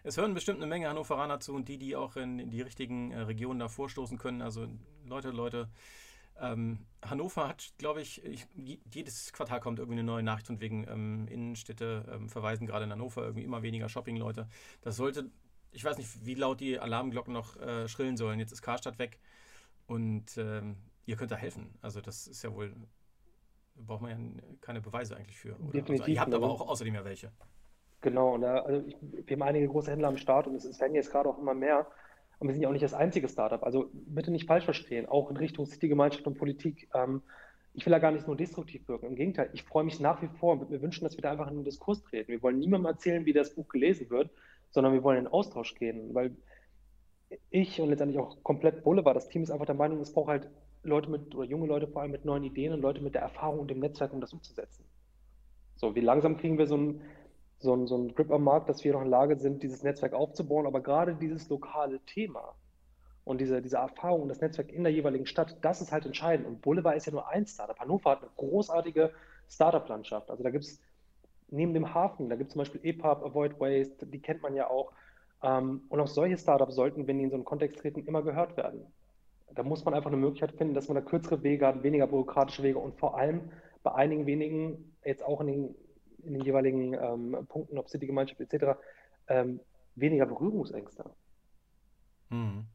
es 0.05 0.17
hören 0.17 0.35
bestimmt 0.35 0.59
eine 0.59 0.67
Menge 0.67 0.89
Hannoveraner 0.89 1.41
zu 1.41 1.55
und 1.55 1.69
die, 1.69 1.79
die 1.79 1.97
auch 1.97 2.17
in, 2.17 2.51
die 2.51 2.61
richtigen 2.61 3.13
äh, 3.13 3.21
Regionen 3.21 3.61
da 3.61 3.69
vorstoßen 3.69 4.19
können. 4.19 4.43
Also 4.43 4.67
Leute, 5.05 5.31
Leute, 5.31 5.69
ähm, 6.41 6.87
Hannover 7.03 7.49
hat, 7.49 7.73
glaube 7.79 8.01
ich, 8.01 8.25
ich, 8.25 8.47
jedes 8.93 9.33
Quartal 9.33 9.61
kommt 9.61 9.79
irgendwie 9.79 9.99
eine 9.99 10.07
neue 10.07 10.23
Nachricht 10.23 10.47
von 10.47 10.61
wegen 10.61 10.87
ähm, 10.89 11.27
Innenstädte 11.29 12.05
ähm, 12.13 12.29
verweisen 12.29 12.67
gerade 12.67 12.85
in 12.85 12.93
Hannover 12.93 13.23
irgendwie 13.23 13.45
immer 13.45 13.63
weniger 13.63 13.89
Shopping-Leute. 13.89 14.49
Das 14.83 14.97
sollte, 14.97 15.31
ich 15.73 15.85
weiß 15.85 15.99
nicht, 15.99 16.25
wie 16.25 16.35
laut 16.35 16.61
die 16.61 16.79
Alarmglocken 16.79 17.33
noch 17.33 17.57
äh, 17.57 17.89
schrillen 17.89 18.17
sollen. 18.17 18.39
Jetzt 18.39 18.53
ist 18.53 18.63
Karstadt 18.63 18.99
weg 18.99 19.19
und 19.87 20.37
ähm, 20.37 20.77
ihr 21.07 21.17
könnt 21.17 21.33
da 21.33 21.37
helfen. 21.37 21.75
Also 21.81 22.01
das 22.01 22.29
ist 22.29 22.43
ja 22.43 22.55
wohl, 22.55 22.75
braucht 23.75 24.03
man 24.03 24.37
ja 24.37 24.43
keine 24.61 24.81
Beweise 24.81 25.17
eigentlich 25.17 25.39
für. 25.39 25.57
Also, 25.57 26.05
ihr 26.05 26.21
habt 26.21 26.35
aber 26.35 26.49
auch 26.49 26.61
außerdem 26.69 26.95
ja 26.95 27.05
welche. 27.05 27.33
Genau, 28.01 28.35
und 28.35 28.43
da, 28.43 28.61
also 28.61 28.87
ich, 28.87 28.97
wir 29.01 29.37
haben 29.37 29.43
einige 29.43 29.69
große 29.69 29.91
Händler 29.91 30.09
am 30.09 30.17
Start 30.17 30.47
und 30.47 30.55
es, 30.55 30.81
werden 30.81 30.95
jetzt 30.95 31.11
gerade 31.11 31.29
auch 31.29 31.39
immer 31.39 31.55
mehr. 31.55 31.87
Und 32.39 32.47
wir 32.47 32.55
sind 32.55 32.63
ja 32.63 32.69
auch 32.69 32.73
nicht 32.73 32.85
das 32.85 32.95
einzige 32.95 33.29
Startup. 33.29 33.63
Also 33.65 33.91
bitte 33.93 34.31
nicht 34.31 34.47
falsch 34.47 34.65
verstehen, 34.65 35.07
auch 35.07 35.31
in 35.31 35.37
Richtung 35.37 35.67
City-Gemeinschaft 35.67 36.27
und 36.27 36.39
Politik. 36.39 36.89
Ähm, 36.95 37.23
ich 37.75 37.85
will 37.85 37.91
da 37.91 37.99
gar 37.99 38.13
nicht 38.13 38.27
nur 38.27 38.37
destruktiv 38.37 38.87
wirken. 38.89 39.07
Im 39.07 39.17
Gegenteil, 39.17 39.51
ich 39.53 39.65
freue 39.65 39.85
mich 39.85 39.99
nach 39.99 40.23
wie 40.23 40.29
vor 40.29 40.53
und 40.53 40.61
würde 40.61 40.73
mir 40.73 40.83
wünschen, 40.83 41.05
dass 41.05 41.17
wir 41.17 41.23
da 41.23 41.33
einfach 41.33 41.49
in 41.49 41.57
den 41.57 41.65
Diskurs 41.65 42.03
treten. 42.03 42.31
Wir 42.31 42.43
wollen 42.43 42.59
niemandem 42.59 42.87
erzählen, 42.87 43.27
wie 43.27 43.33
das 43.33 43.55
Buch 43.55 43.69
gelesen 43.69 44.11
wird, 44.11 44.31
sondern 44.71 44.93
wir 44.93 45.03
wollen 45.03 45.19
in 45.19 45.25
den 45.25 45.33
Austausch 45.33 45.75
gehen. 45.75 46.15
Weil 46.15 46.37
ich 47.51 47.81
und 47.81 47.91
letztendlich 47.91 48.21
auch 48.21 48.43
komplett 48.43 48.85
Boulevard, 48.85 49.17
das 49.17 49.29
Team 49.29 49.43
ist 49.43 49.51
einfach 49.51 49.67
der 49.67 49.75
Meinung, 49.75 50.01
es 50.01 50.13
braucht 50.13 50.29
halt 50.29 50.49
Leute 50.83 51.11
mit, 51.11 51.35
oder 51.35 51.45
junge 51.45 51.67
Leute 51.67 51.89
vor 51.89 52.03
allem 52.03 52.13
mit 52.13 52.25
neuen 52.25 52.45
Ideen 52.45 52.73
und 52.73 52.81
Leute 52.81 53.01
mit 53.01 53.15
der 53.15 53.23
Erfahrung 53.23 53.59
und 53.59 53.71
dem 53.71 53.81
Netzwerk, 53.81 54.13
um 54.13 54.21
das 54.21 54.33
umzusetzen. 54.33 54.85
So, 55.77 55.95
wie 55.95 56.01
langsam 56.01 56.37
kriegen 56.37 56.59
wir 56.59 56.67
so 56.67 56.77
ein 56.77 57.01
so 57.61 57.75
ein, 57.75 57.87
so 57.87 57.97
ein 57.97 58.15
Grip 58.15 58.31
am 58.31 58.45
Markt, 58.45 58.69
dass 58.69 58.85
wir 58.85 58.93
noch 58.93 59.03
in 59.03 59.09
Lage 59.09 59.37
sind, 59.37 59.63
dieses 59.63 59.83
Netzwerk 59.83 60.13
aufzubauen. 60.13 60.67
Aber 60.67 60.81
gerade 60.81 61.15
dieses 61.15 61.49
lokale 61.49 62.01
Thema 62.01 62.55
und 63.25 63.41
diese, 63.41 63.61
diese 63.61 63.79
Erfahrung 63.79 64.23
und 64.23 64.29
das 64.29 64.41
Netzwerk 64.41 64.73
in 64.73 64.85
der 64.85 64.93
jeweiligen 64.93 65.27
Stadt, 65.27 65.57
das 65.63 65.81
ist 65.81 65.93
halt 65.93 66.07
entscheidend. 66.07 66.47
Und 66.47 66.63
Boulevard 66.63 66.97
ist 66.97 67.07
ja 67.07 67.13
nur 67.13 67.29
ein 67.29 67.47
Startup. 67.47 67.79
Hannover 67.79 68.11
hat 68.11 68.23
eine 68.23 68.31
großartige 68.37 69.13
Startup-Landschaft. 69.49 70.31
Also 70.31 70.43
da 70.43 70.51
gibt 70.51 70.65
es 70.65 70.81
neben 71.51 71.75
dem 71.75 71.95
Hafen, 71.95 72.29
da 72.29 72.37
gibt 72.37 72.49
es 72.49 72.53
zum 72.53 72.61
Beispiel 72.61 72.81
EPUB, 72.85 73.25
Avoid 73.25 73.59
Waste, 73.61 74.07
die 74.07 74.21
kennt 74.21 74.43
man 74.43 74.55
ja 74.55 74.69
auch. 74.69 74.93
Ähm, 75.43 75.83
und 75.89 76.01
auch 76.01 76.07
solche 76.07 76.37
Startups 76.37 76.75
sollten, 76.75 77.07
wenn 77.07 77.19
die 77.19 77.25
in 77.25 77.31
so 77.31 77.37
einen 77.37 77.45
Kontext 77.45 77.81
treten, 77.81 78.07
immer 78.07 78.23
gehört 78.23 78.57
werden. 78.57 78.87
Da 79.55 79.63
muss 79.63 79.85
man 79.85 79.95
einfach 79.95 80.11
eine 80.11 80.19
Möglichkeit 80.19 80.53
finden, 80.53 80.75
dass 80.75 80.89
man 80.89 80.97
da 80.97 81.01
kürzere 81.01 81.43
Wege 81.43 81.67
hat, 81.67 81.83
weniger 81.83 82.07
bürokratische 82.07 82.63
Wege 82.63 82.79
und 82.79 82.99
vor 82.99 83.17
allem 83.17 83.51
bei 83.83 83.93
einigen 83.93 84.27
wenigen, 84.27 84.95
jetzt 85.05 85.25
auch 85.25 85.41
in 85.41 85.47
den 85.47 85.75
in 86.23 86.35
den 86.35 86.45
jeweiligen 86.45 86.95
ähm, 86.95 87.47
Punkten, 87.49 87.79
ob 87.79 87.89
City-Gemeinschaft 87.89 88.41
etc., 88.41 88.79
ähm, 89.29 89.61
weniger 89.95 90.27
Berührungsängste. 90.27 91.11
Mhm. 92.31 92.67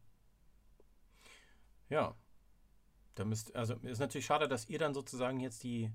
Ja. 1.89 2.15
Da 3.15 3.25
müsst, 3.25 3.55
also 3.55 3.75
ist 3.83 3.99
natürlich 3.99 4.25
schade, 4.25 4.47
dass 4.47 4.69
ihr 4.69 4.79
dann 4.79 4.95
sozusagen 4.95 5.39
jetzt 5.39 5.63
die, 5.63 5.91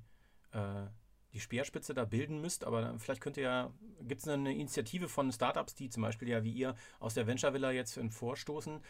äh, 0.52 0.86
die 1.32 1.40
Speerspitze 1.40 1.92
da 1.92 2.04
bilden 2.04 2.40
müsst, 2.40 2.64
aber 2.64 2.96
vielleicht 2.98 3.20
könnt 3.20 3.36
ihr 3.36 3.42
ja, 3.42 3.72
gibt 4.02 4.20
es 4.20 4.28
eine 4.28 4.54
Initiative 4.54 5.08
von 5.08 5.32
Startups, 5.32 5.74
die 5.74 5.90
zum 5.90 6.04
Beispiel 6.04 6.28
ja 6.28 6.44
wie 6.44 6.52
ihr 6.52 6.76
aus 7.00 7.14
der 7.14 7.26
Venture 7.26 7.54
Villa 7.54 7.72
jetzt 7.72 7.98
vorstoßen, 8.10 8.80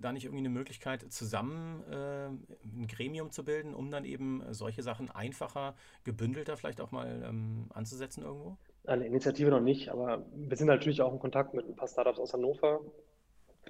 da 0.00 0.12
nicht 0.12 0.24
irgendwie 0.24 0.44
eine 0.44 0.50
Möglichkeit, 0.50 1.10
zusammen 1.12 1.82
äh, 1.90 2.26
ein 2.26 2.86
Gremium 2.88 3.30
zu 3.30 3.44
bilden, 3.44 3.74
um 3.74 3.90
dann 3.90 4.04
eben 4.04 4.42
solche 4.50 4.82
Sachen 4.82 5.10
einfacher, 5.10 5.74
gebündelter 6.04 6.56
vielleicht 6.56 6.80
auch 6.80 6.90
mal 6.90 7.22
ähm, 7.26 7.66
anzusetzen 7.74 8.22
irgendwo? 8.22 8.56
Eine 8.86 9.06
Initiative 9.06 9.50
noch 9.50 9.60
nicht, 9.60 9.88
aber 9.88 10.24
wir 10.34 10.56
sind 10.56 10.68
natürlich 10.68 11.02
auch 11.02 11.12
in 11.12 11.18
Kontakt 11.18 11.54
mit 11.54 11.66
ein 11.66 11.76
paar 11.76 11.88
Startups 11.88 12.18
aus 12.18 12.32
Hannover, 12.32 12.80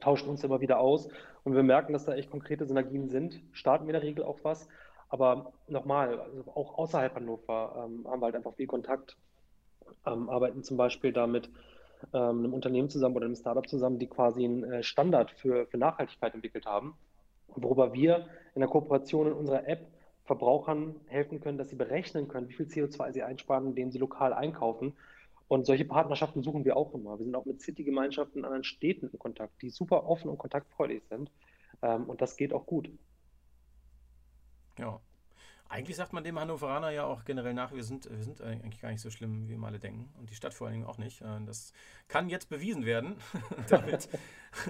tauschen 0.01 0.29
uns 0.29 0.45
immer 0.45 0.61
wieder 0.61 0.79
aus 0.79 1.09
und 1.45 1.55
wir 1.55 1.63
merken, 1.63 1.93
dass 1.93 2.05
da 2.05 2.15
echt 2.15 2.31
konkrete 2.31 2.67
Synergien 2.67 3.09
sind, 3.09 3.41
starten 3.53 3.87
wir 3.87 3.95
in 3.95 4.01
der 4.01 4.09
Regel 4.09 4.25
auch 4.25 4.41
was. 4.43 4.69
Aber 5.09 5.53
nochmal, 5.69 6.21
also 6.21 6.45
auch 6.55 6.79
außerhalb 6.79 7.15
Hannover 7.15 7.87
ähm, 7.87 8.07
haben 8.09 8.21
wir 8.21 8.27
halt 8.27 8.35
einfach 8.35 8.55
viel 8.55 8.67
Kontakt, 8.67 9.17
ähm, 10.05 10.29
arbeiten 10.29 10.63
zum 10.63 10.77
Beispiel 10.77 11.13
damit 11.13 11.49
ähm, 12.13 12.39
einem 12.39 12.55
Unternehmen 12.55 12.89
zusammen 12.89 13.17
oder 13.17 13.27
einem 13.27 13.37
Startup 13.37 13.67
zusammen, 13.69 13.99
die 13.99 14.07
quasi 14.07 14.45
einen 14.45 14.65
äh, 14.65 14.83
Standard 14.83 15.31
für, 15.33 15.67
für 15.67 15.79
Nachhaltigkeit 15.79 16.35
entwickelt 16.35 16.67
haben, 16.67 16.95
worüber 17.49 17.93
wir 17.93 18.29
in 18.55 18.61
der 18.61 18.69
Kooperation 18.69 19.29
in 19.29 19.33
unserer 19.33 19.67
App 19.69 19.87
Verbrauchern 20.27 20.97
helfen 21.07 21.41
können, 21.41 21.57
dass 21.57 21.71
sie 21.71 21.77
berechnen 21.77 22.27
können, 22.27 22.49
wie 22.49 22.55
viel 22.55 22.67
CO2 22.67 23.13
sie 23.13 23.23
einsparen, 23.23 23.67
indem 23.69 23.93
sie 23.93 23.99
lokal 23.99 24.33
einkaufen. 24.33 24.95
Und 25.49 25.67
solche 25.67 25.85
Partnerschaften 25.85 26.43
suchen 26.43 26.65
wir 26.65 26.77
auch 26.77 26.93
immer. 26.95 27.19
Wir 27.19 27.25
sind 27.25 27.35
auch 27.37 27.45
mit 27.45 27.61
City-Gemeinschaften 27.61 28.41
in 28.41 28.45
anderen 28.45 28.65
Städten 28.65 29.09
in 29.09 29.19
Kontakt, 29.19 29.63
die 29.63 29.71
super 29.71 30.09
offen 30.09 30.29
und 30.29 30.39
kontaktfreudig 30.39 31.05
sind. 31.09 31.31
Ähm, 31.83 32.05
und 32.05 32.21
das 32.21 32.37
geht 32.37 32.53
auch 32.53 32.67
gut. 32.67 32.91
Ja, 34.79 35.01
eigentlich 35.69 35.97
sagt 35.97 36.13
man 36.13 36.25
dem 36.25 36.39
Hannoveraner 36.39 36.91
ja 36.91 37.05
auch 37.05 37.25
generell 37.25 37.55
nach, 37.55 37.73
wir 37.73 37.83
sind, 37.83 38.09
wir 38.11 38.23
sind 38.23 38.41
eigentlich 38.41 38.81
gar 38.81 38.91
nicht 38.91 39.01
so 39.01 39.11
schlimm, 39.11 39.49
wie 39.49 39.57
wir 39.57 39.67
alle 39.67 39.79
denken. 39.79 40.09
Und 40.19 40.31
die 40.31 40.35
Stadt 40.35 40.55
vor 40.55 40.67
allen 40.67 40.75
Dingen 40.75 40.87
auch 40.87 40.99
nicht. 40.99 41.21
Äh, 41.23 41.45
das 41.45 41.73
kann 42.09 42.29
jetzt 42.29 42.49
bewiesen 42.49 42.85
werden. 42.85 43.17
damit. 43.69 44.09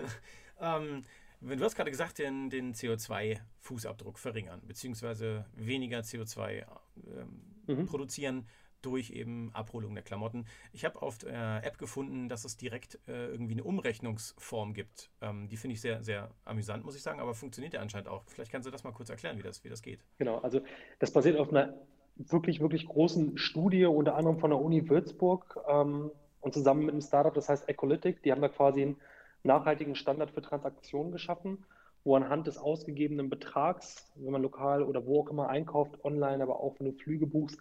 ähm, 0.61 1.05
du 1.41 1.65
hast 1.65 1.77
gerade 1.77 1.91
gesagt, 1.91 2.19
den, 2.19 2.51
den 2.51 2.75
CO2-Fußabdruck 2.75 4.19
verringern, 4.19 4.63
beziehungsweise 4.67 5.47
weniger 5.55 6.01
CO2 6.01 6.65
ähm, 7.07 7.43
mhm. 7.67 7.87
produzieren 7.87 8.47
durch 8.87 9.11
eben 9.11 9.51
Abholung 9.53 9.95
der 9.95 10.05
Klamotten. 10.05 10.47
Ich 10.73 10.85
habe 10.85 11.03
auf 11.03 11.19
der 11.19 11.63
App 11.65 11.77
gefunden, 11.77 12.29
dass 12.29 12.45
es 12.45 12.57
direkt 12.57 13.01
äh, 13.09 13.27
irgendwie 13.27 13.55
eine 13.55 13.65
Umrechnungsform 13.65 14.75
gibt. 14.75 15.11
Ähm, 15.21 15.49
die 15.49 15.57
finde 15.57 15.75
ich 15.75 15.81
sehr, 15.81 16.05
sehr 16.05 16.31
amüsant, 16.45 16.85
muss 16.85 16.95
ich 16.95 17.03
sagen, 17.03 17.19
aber 17.19 17.35
funktioniert 17.35 17.75
ja 17.75 17.81
anscheinend 17.81 18.09
auch. 18.09 18.23
Vielleicht 18.29 18.53
kannst 18.53 18.67
du 18.67 18.71
das 18.71 18.85
mal 18.85 18.93
kurz 18.93 19.11
erklären, 19.11 19.37
wie 19.39 19.43
das, 19.43 19.65
wie 19.65 19.69
das 19.69 19.83
geht. 19.83 20.05
Genau, 20.19 20.39
also 20.39 20.61
das 21.01 21.13
basiert 21.13 21.37
auf 21.37 21.51
einer 21.51 21.75
wirklich, 22.15 22.61
wirklich 22.61 22.87
großen 22.87 23.37
Studie, 23.39 23.87
unter 23.87 24.15
anderem 24.15 24.39
von 24.39 24.51
der 24.51 24.61
Uni 24.61 24.89
Würzburg 24.89 25.59
ähm, 25.69 26.13
und 26.41 26.55
zusammen 26.55 26.87
mit 26.87 26.93
einem 26.93 27.03
Startup, 27.03 27.35
das 27.35 27.49
heißt 27.49 27.69
Ecolytic. 27.69 28.23
Die 28.23 28.31
haben 28.31 28.41
da 28.41 28.49
quasi 28.49 28.83
einen 28.83 28.97
nachhaltigen 29.43 29.97
Standard 29.97 30.31
für 30.31 30.43
Transaktionen 30.43 31.11
geschaffen, 31.11 31.65
wo 32.05 32.15
anhand 32.15 32.47
des 32.47 32.57
ausgegebenen 32.57 33.29
Betrags, 33.29 34.13
wenn 34.15 34.33
man 34.33 34.43
lokal 34.43 34.85
oder 34.85 35.05
wo 35.07 35.23
auch 35.23 35.29
immer 35.29 35.49
einkauft, 35.49 36.05
online, 36.05 36.41
aber 36.41 36.61
auch 36.61 36.77
wenn 36.79 36.87
du 36.87 36.93
Flüge 36.93 37.27
buchst, 37.27 37.61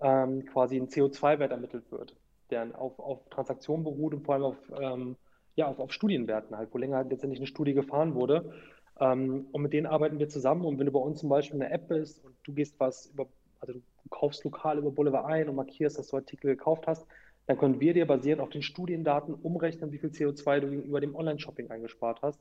ähm, 0.00 0.46
quasi 0.46 0.76
ein 0.76 0.88
CO2-Wert 0.88 1.52
ermittelt 1.52 1.90
wird, 1.90 2.16
der 2.50 2.78
auf, 2.80 2.98
auf 2.98 3.28
Transaktionen 3.30 3.84
beruht 3.84 4.14
und 4.14 4.24
vor 4.24 4.34
allem 4.34 4.44
auf, 4.44 4.56
ähm, 4.80 5.16
ja, 5.56 5.66
auf, 5.66 5.78
auf 5.78 5.92
Studienwerten 5.92 6.56
halt, 6.56 6.72
wo 6.72 6.78
länger 6.78 6.96
halt 6.96 7.10
letztendlich 7.10 7.40
eine 7.40 7.46
Studie 7.46 7.74
gefahren 7.74 8.14
wurde. 8.14 8.52
Ähm, 8.98 9.46
und 9.52 9.62
mit 9.62 9.72
denen 9.72 9.86
arbeiten 9.86 10.18
wir 10.18 10.28
zusammen. 10.28 10.64
Und 10.64 10.78
wenn 10.78 10.86
du 10.86 10.92
bei 10.92 11.00
uns 11.00 11.20
zum 11.20 11.28
Beispiel 11.28 11.60
eine 11.60 11.72
App 11.72 11.88
bist 11.88 12.24
und 12.24 12.34
du 12.44 12.52
gehst 12.52 12.78
was 12.78 13.06
über, 13.06 13.26
also 13.60 13.74
du 13.74 13.82
kaufst 14.10 14.44
lokal 14.44 14.78
über 14.78 14.90
Boulevard 14.90 15.26
ein 15.26 15.48
und 15.48 15.56
markierst, 15.56 15.98
dass 15.98 16.08
du 16.08 16.16
Artikel 16.16 16.48
gekauft 16.48 16.86
hast, 16.86 17.06
dann 17.46 17.58
können 17.58 17.80
wir 17.80 17.94
dir 17.94 18.06
basierend 18.06 18.42
auf 18.42 18.50
den 18.50 18.62
Studiendaten 18.62 19.34
umrechnen, 19.34 19.92
wie 19.92 19.98
viel 19.98 20.10
CO2 20.10 20.60
du 20.60 20.70
gegenüber 20.70 21.00
dem 21.00 21.16
Online-Shopping 21.16 21.70
eingespart 21.70 22.22
hast. 22.22 22.40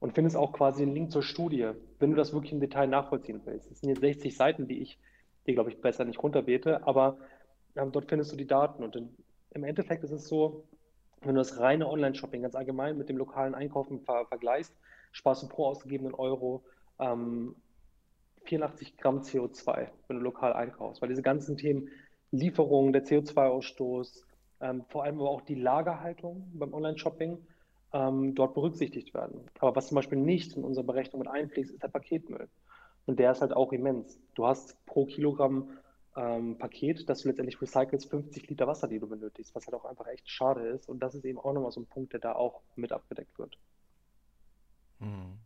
Und 0.00 0.14
findest 0.14 0.36
auch 0.36 0.52
quasi 0.52 0.84
einen 0.84 0.94
Link 0.94 1.10
zur 1.10 1.22
Studie, 1.22 1.70
wenn 1.98 2.10
du 2.10 2.16
das 2.16 2.32
wirklich 2.32 2.52
im 2.52 2.60
Detail 2.60 2.86
nachvollziehen 2.86 3.40
willst. 3.44 3.68
Das 3.68 3.80
sind 3.80 3.88
jetzt 3.88 4.00
60 4.00 4.36
Seiten, 4.36 4.68
die 4.68 4.80
ich 4.80 4.98
die, 5.48 5.54
glaube 5.54 5.70
ich, 5.70 5.80
besser 5.80 6.04
nicht 6.04 6.22
runterbete, 6.22 6.86
aber 6.86 7.18
ähm, 7.74 7.90
dort 7.90 8.08
findest 8.08 8.30
du 8.32 8.36
die 8.36 8.46
Daten. 8.46 8.84
Und 8.84 8.94
in, 8.94 9.16
im 9.50 9.64
Endeffekt 9.64 10.04
ist 10.04 10.12
es 10.12 10.28
so, 10.28 10.64
wenn 11.22 11.34
du 11.34 11.40
das 11.40 11.58
reine 11.58 11.88
Online-Shopping 11.88 12.42
ganz 12.42 12.54
allgemein 12.54 12.96
mit 12.96 13.08
dem 13.08 13.16
lokalen 13.16 13.54
Einkaufen 13.54 14.00
ver 14.00 14.26
vergleichst, 14.26 14.76
sparst 15.10 15.42
du 15.42 15.48
pro 15.48 15.66
ausgegebenen 15.66 16.14
Euro 16.14 16.62
ähm, 17.00 17.56
84 18.44 18.96
Gramm 18.96 19.20
CO2, 19.20 19.88
wenn 20.06 20.16
du 20.18 20.22
lokal 20.22 20.52
einkaufst. 20.52 21.02
Weil 21.02 21.08
diese 21.08 21.22
ganzen 21.22 21.56
Themen 21.56 21.88
Lieferung, 22.30 22.92
der 22.92 23.04
CO2-Ausstoß, 23.04 24.22
ähm, 24.60 24.84
vor 24.88 25.04
allem 25.04 25.18
aber 25.18 25.30
auch 25.30 25.42
die 25.42 25.54
Lagerhaltung 25.54 26.50
beim 26.54 26.74
Online-Shopping 26.74 27.38
ähm, 27.92 28.34
dort 28.34 28.54
berücksichtigt 28.54 29.14
werden. 29.14 29.46
Aber 29.60 29.76
was 29.76 29.88
zum 29.88 29.96
Beispiel 29.96 30.18
nicht 30.18 30.56
in 30.56 30.64
unsere 30.64 30.84
Berechnung 30.84 31.20
mit 31.20 31.28
einfließt, 31.28 31.72
ist 31.72 31.82
der 31.82 31.88
Paketmüll. 31.88 32.48
Und 33.08 33.18
der 33.18 33.32
ist 33.32 33.40
halt 33.40 33.54
auch 33.54 33.72
immens. 33.72 34.20
Du 34.34 34.46
hast 34.46 34.84
pro 34.84 35.06
Kilogramm 35.06 35.78
ähm, 36.14 36.58
Paket, 36.58 37.08
dass 37.08 37.22
du 37.22 37.28
letztendlich 37.28 37.58
recycelst 37.58 38.10
50 38.10 38.50
Liter 38.50 38.66
Wasser, 38.66 38.86
die 38.86 38.98
du 38.98 39.08
benötigst, 39.08 39.54
was 39.54 39.66
halt 39.66 39.74
auch 39.74 39.86
einfach 39.86 40.06
echt 40.08 40.28
schade 40.28 40.60
ist. 40.68 40.90
Und 40.90 41.00
das 41.00 41.14
ist 41.14 41.24
eben 41.24 41.38
auch 41.38 41.54
nochmal 41.54 41.70
so 41.70 41.80
ein 41.80 41.86
Punkt, 41.86 42.12
der 42.12 42.20
da 42.20 42.34
auch 42.34 42.60
mit 42.76 42.92
abgedeckt 42.92 43.38
wird. 43.38 43.56
Hm. 44.98 45.38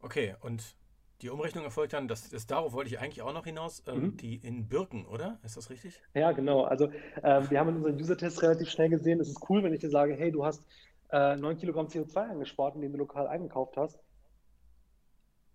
Okay, 0.00 0.36
und 0.40 0.74
die 1.20 1.28
Umrechnung 1.28 1.64
erfolgt 1.64 1.92
dann, 1.92 2.08
das, 2.08 2.30
das 2.30 2.46
darauf 2.46 2.72
wollte 2.72 2.88
ich 2.88 2.98
eigentlich 2.98 3.20
auch 3.20 3.34
noch 3.34 3.44
hinaus, 3.44 3.82
ähm, 3.86 4.00
mhm. 4.00 4.16
die 4.16 4.36
in 4.36 4.68
Birken, 4.68 5.04
oder? 5.04 5.38
Ist 5.44 5.58
das 5.58 5.68
richtig? 5.68 6.00
Ja, 6.14 6.32
genau. 6.32 6.62
Also 6.62 6.86
äh, 7.22 7.50
wir 7.50 7.60
haben 7.60 7.68
in 7.68 7.76
unseren 7.76 8.00
User-Tests 8.00 8.42
relativ 8.42 8.70
schnell 8.70 8.88
gesehen, 8.88 9.20
es 9.20 9.28
ist 9.28 9.50
cool, 9.50 9.62
wenn 9.62 9.74
ich 9.74 9.80
dir 9.80 9.90
sage, 9.90 10.14
hey, 10.14 10.32
du 10.32 10.46
hast 10.46 10.66
äh, 11.10 11.36
9 11.36 11.58
Kilogramm 11.58 11.88
CO2 11.88 12.30
angespart, 12.30 12.74
indem 12.74 12.92
du 12.92 12.98
lokal 12.98 13.26
eingekauft 13.26 13.76
hast. 13.76 14.02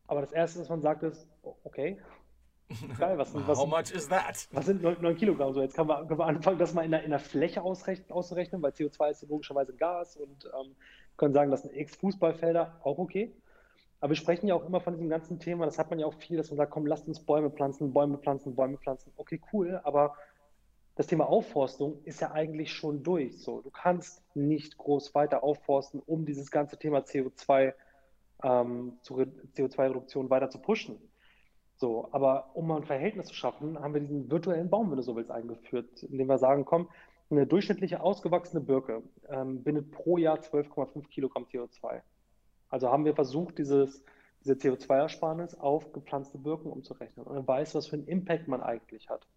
Aber 0.07 0.21
das 0.21 0.31
Erste, 0.31 0.59
was 0.61 0.69
man 0.69 0.81
sagt, 0.81 1.03
ist, 1.03 1.27
okay, 1.63 1.99
geil, 2.99 3.17
was, 3.17 3.33
was, 3.33 3.57
How 3.57 3.65
much 3.65 3.91
is 3.91 4.07
that? 4.09 4.47
Was 4.51 4.65
sind 4.65 4.81
9, 4.81 4.97
9 5.01 5.15
Kilogramm? 5.15 5.53
So, 5.53 5.61
jetzt 5.61 5.75
können 5.75 5.87
wir, 5.87 6.05
können 6.05 6.19
wir 6.19 6.25
anfangen, 6.25 6.57
das 6.57 6.73
mal 6.73 6.83
in 6.83 6.91
der, 6.91 7.03
in 7.03 7.11
der 7.11 7.19
Fläche 7.19 7.61
ausrechnen, 7.61 8.11
auszurechnen, 8.11 8.61
weil 8.61 8.71
CO2 8.71 9.11
ist 9.11 9.29
logischerweise 9.29 9.73
Gas 9.73 10.17
und 10.17 10.45
ähm, 10.45 10.75
können 11.15 11.33
sagen, 11.33 11.49
das 11.49 11.61
sind 11.61 11.73
x 11.73 11.95
Fußballfelder, 11.95 12.79
auch 12.83 12.97
okay. 12.97 13.33
Aber 13.99 14.11
wir 14.11 14.15
sprechen 14.15 14.47
ja 14.47 14.55
auch 14.55 14.65
immer 14.65 14.79
von 14.79 14.93
diesem 14.93 15.09
ganzen 15.09 15.39
Thema, 15.39 15.65
das 15.65 15.79
hat 15.79 15.89
man 15.89 15.99
ja 15.99 16.05
auch 16.05 16.13
viel, 16.13 16.37
dass 16.37 16.51
man 16.51 16.57
sagt, 16.57 16.71
komm, 16.71 16.85
lasst 16.85 17.07
uns 17.07 17.19
Bäume 17.19 17.49
pflanzen, 17.49 17.93
Bäume 17.93 18.17
pflanzen, 18.17 18.55
Bäume 18.55 18.77
pflanzen. 18.77 19.11
Okay, 19.15 19.41
cool, 19.53 19.79
aber 19.83 20.15
das 20.95 21.07
Thema 21.07 21.27
Aufforstung 21.27 22.03
ist 22.03 22.21
ja 22.21 22.31
eigentlich 22.31 22.73
schon 22.73 23.01
durch. 23.01 23.41
So, 23.41 23.61
du 23.61 23.69
kannst 23.69 24.23
nicht 24.35 24.77
groß 24.77 25.15
weiter 25.15 25.43
aufforsten, 25.43 26.01
um 26.05 26.25
dieses 26.25 26.51
ganze 26.51 26.77
Thema 26.77 26.99
CO2 26.99 27.73
ähm, 28.43 28.97
CO2-Reduktion 29.03 30.29
weiter 30.29 30.49
zu 30.49 30.59
pushen. 30.59 30.97
So, 31.75 32.09
aber 32.11 32.55
um 32.55 32.67
mal 32.67 32.77
ein 32.77 32.85
Verhältnis 32.85 33.27
zu 33.27 33.35
schaffen, 33.35 33.79
haben 33.79 33.93
wir 33.93 34.01
diesen 34.01 34.31
virtuellen 34.31 34.69
Baum, 34.69 34.89
wenn 34.89 34.97
du 34.97 35.03
so 35.03 35.15
willst, 35.15 35.29
eingeführt, 35.29 36.03
indem 36.03 36.27
wir 36.27 36.39
sagen, 36.39 36.65
komm, 36.65 36.89
eine 37.29 37.45
durchschnittliche 37.45 38.01
ausgewachsene 38.01 38.61
Birke 38.61 39.03
ähm, 39.27 39.63
bindet 39.63 39.91
pro 39.91 40.17
Jahr 40.17 40.39
12,5 40.39 41.07
Kilogramm 41.09 41.45
CO2. 41.45 42.01
Also 42.69 42.89
haben 42.89 43.05
wir 43.05 43.13
versucht, 43.13 43.57
dieses, 43.57 44.03
diese 44.43 44.53
CO2-Ersparnis 44.53 45.55
auf 45.55 45.91
gepflanzte 45.93 46.37
Birken 46.37 46.71
umzurechnen 46.71 47.25
und 47.25 47.35
man 47.35 47.47
weiß, 47.47 47.75
was 47.75 47.87
für 47.87 47.97
einen 47.97 48.07
Impact 48.07 48.47
man 48.47 48.61
eigentlich 48.61 49.09
hat. 49.09 49.27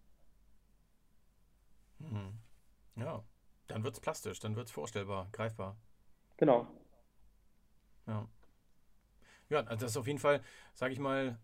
Hm. 1.99 2.33
Ja, 2.95 3.23
dann 3.67 3.83
wird 3.83 3.95
es 3.95 3.99
plastisch, 3.99 4.39
dann 4.39 4.55
wird 4.55 4.67
es 4.67 4.71
vorstellbar, 4.71 5.27
greifbar. 5.31 5.77
Genau. 6.37 6.67
Ja. 8.07 8.27
Ja, 9.51 9.59
also 9.65 9.81
das 9.81 9.91
ist 9.91 9.97
auf 9.97 10.07
jeden 10.07 10.17
Fall, 10.19 10.41
sage 10.73 10.93
ich 10.93 10.99
mal, 10.99 11.37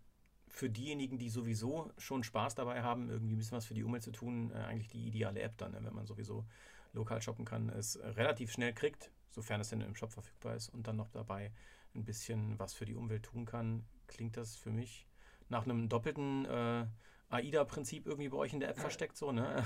für 0.48 0.70
diejenigen, 0.70 1.18
die 1.18 1.28
sowieso 1.28 1.92
schon 1.98 2.24
Spaß 2.24 2.54
dabei 2.54 2.82
haben, 2.82 3.10
irgendwie 3.10 3.34
ein 3.34 3.36
bisschen 3.36 3.58
was 3.58 3.66
für 3.66 3.74
die 3.74 3.84
Umwelt 3.84 4.02
zu 4.02 4.12
tun, 4.12 4.50
äh, 4.50 4.54
eigentlich 4.60 4.88
die 4.88 5.06
ideale 5.06 5.42
App 5.42 5.58
dann, 5.58 5.72
ne, 5.72 5.80
wenn 5.84 5.94
man 5.94 6.06
sowieso 6.06 6.46
lokal 6.94 7.20
shoppen 7.20 7.44
kann, 7.44 7.68
es 7.68 7.98
relativ 8.02 8.50
schnell 8.50 8.72
kriegt, 8.72 9.12
sofern 9.30 9.60
es 9.60 9.68
denn 9.68 9.82
im 9.82 9.94
Shop 9.94 10.10
verfügbar 10.10 10.54
ist 10.56 10.70
und 10.70 10.86
dann 10.86 10.96
noch 10.96 11.10
dabei 11.10 11.52
ein 11.94 12.06
bisschen 12.06 12.58
was 12.58 12.72
für 12.72 12.86
die 12.86 12.94
Umwelt 12.94 13.24
tun 13.24 13.44
kann, 13.44 13.84
klingt 14.06 14.38
das 14.38 14.56
für 14.56 14.70
mich 14.70 15.06
nach 15.50 15.64
einem 15.64 15.90
doppelten 15.90 16.46
äh, 16.46 16.86
AIDA-Prinzip 17.28 18.06
irgendwie 18.06 18.30
bei 18.30 18.38
euch 18.38 18.54
in 18.54 18.60
der 18.60 18.70
App 18.70 18.78
versteckt, 18.78 19.18
so, 19.18 19.32
ne? 19.32 19.62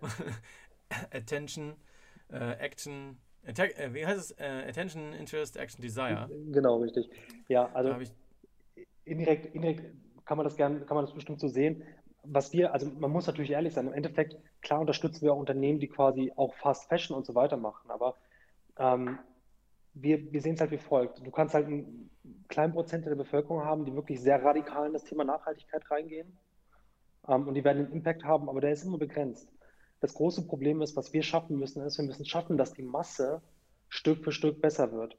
Attention, 1.12 1.76
äh, 2.30 2.52
Action, 2.54 3.18
Attack, 3.46 3.78
äh, 3.78 3.92
wie 3.94 4.06
heißt 4.06 4.18
es? 4.18 4.30
Äh, 4.32 4.68
Attention, 4.68 5.12
Interest, 5.12 5.56
Action, 5.56 5.82
Desire. 5.82 6.28
Genau, 6.50 6.78
richtig. 6.78 7.10
Ja, 7.48 7.70
also 7.74 7.94
indirekt, 9.04 9.54
indirekt 9.54 9.94
kann 10.24 10.38
man 10.38 10.44
das 10.44 10.56
gern, 10.56 10.86
kann 10.86 10.96
man 10.96 11.04
das 11.04 11.14
bestimmt 11.14 11.40
so 11.40 11.48
sehen. 11.48 11.82
Was 12.22 12.52
wir, 12.52 12.72
also 12.72 12.90
man 12.98 13.10
muss 13.10 13.26
natürlich 13.26 13.50
ehrlich 13.50 13.74
sein, 13.74 13.86
im 13.86 13.92
Endeffekt, 13.92 14.36
klar 14.62 14.80
unterstützen 14.80 15.22
wir 15.22 15.34
auch 15.34 15.38
Unternehmen, 15.38 15.78
die 15.78 15.88
quasi 15.88 16.32
auch 16.36 16.54
Fast 16.54 16.88
Fashion 16.88 17.16
und 17.16 17.26
so 17.26 17.34
weiter 17.34 17.58
machen, 17.58 17.90
aber 17.90 18.16
ähm, 18.78 19.18
wir, 19.92 20.32
wir 20.32 20.40
sehen 20.40 20.54
es 20.54 20.60
halt 20.60 20.70
wie 20.70 20.78
folgt. 20.78 21.24
Du 21.24 21.30
kannst 21.30 21.54
halt 21.54 21.66
einen 21.66 22.10
kleinen 22.48 22.72
Prozent 22.72 23.04
der 23.04 23.14
Bevölkerung 23.14 23.62
haben, 23.62 23.84
die 23.84 23.94
wirklich 23.94 24.20
sehr 24.20 24.42
radikal 24.42 24.86
in 24.86 24.94
das 24.94 25.04
Thema 25.04 25.24
Nachhaltigkeit 25.24 25.88
reingehen. 25.90 26.38
Ähm, 27.28 27.46
und 27.46 27.54
die 27.54 27.64
werden 27.64 27.84
einen 27.84 27.92
Impact 27.92 28.24
haben, 28.24 28.48
aber 28.48 28.60
der 28.60 28.72
ist 28.72 28.84
immer 28.84 28.98
begrenzt. 28.98 29.48
Das 30.00 30.14
große 30.14 30.46
Problem 30.46 30.82
ist, 30.82 30.96
was 30.96 31.12
wir 31.12 31.22
schaffen 31.22 31.58
müssen, 31.58 31.82
ist, 31.82 31.98
wir 31.98 32.04
müssen 32.04 32.26
schaffen, 32.26 32.56
dass 32.56 32.74
die 32.74 32.82
Masse 32.82 33.40
Stück 33.88 34.24
für 34.24 34.32
Stück 34.32 34.60
besser 34.60 34.92
wird. 34.92 35.16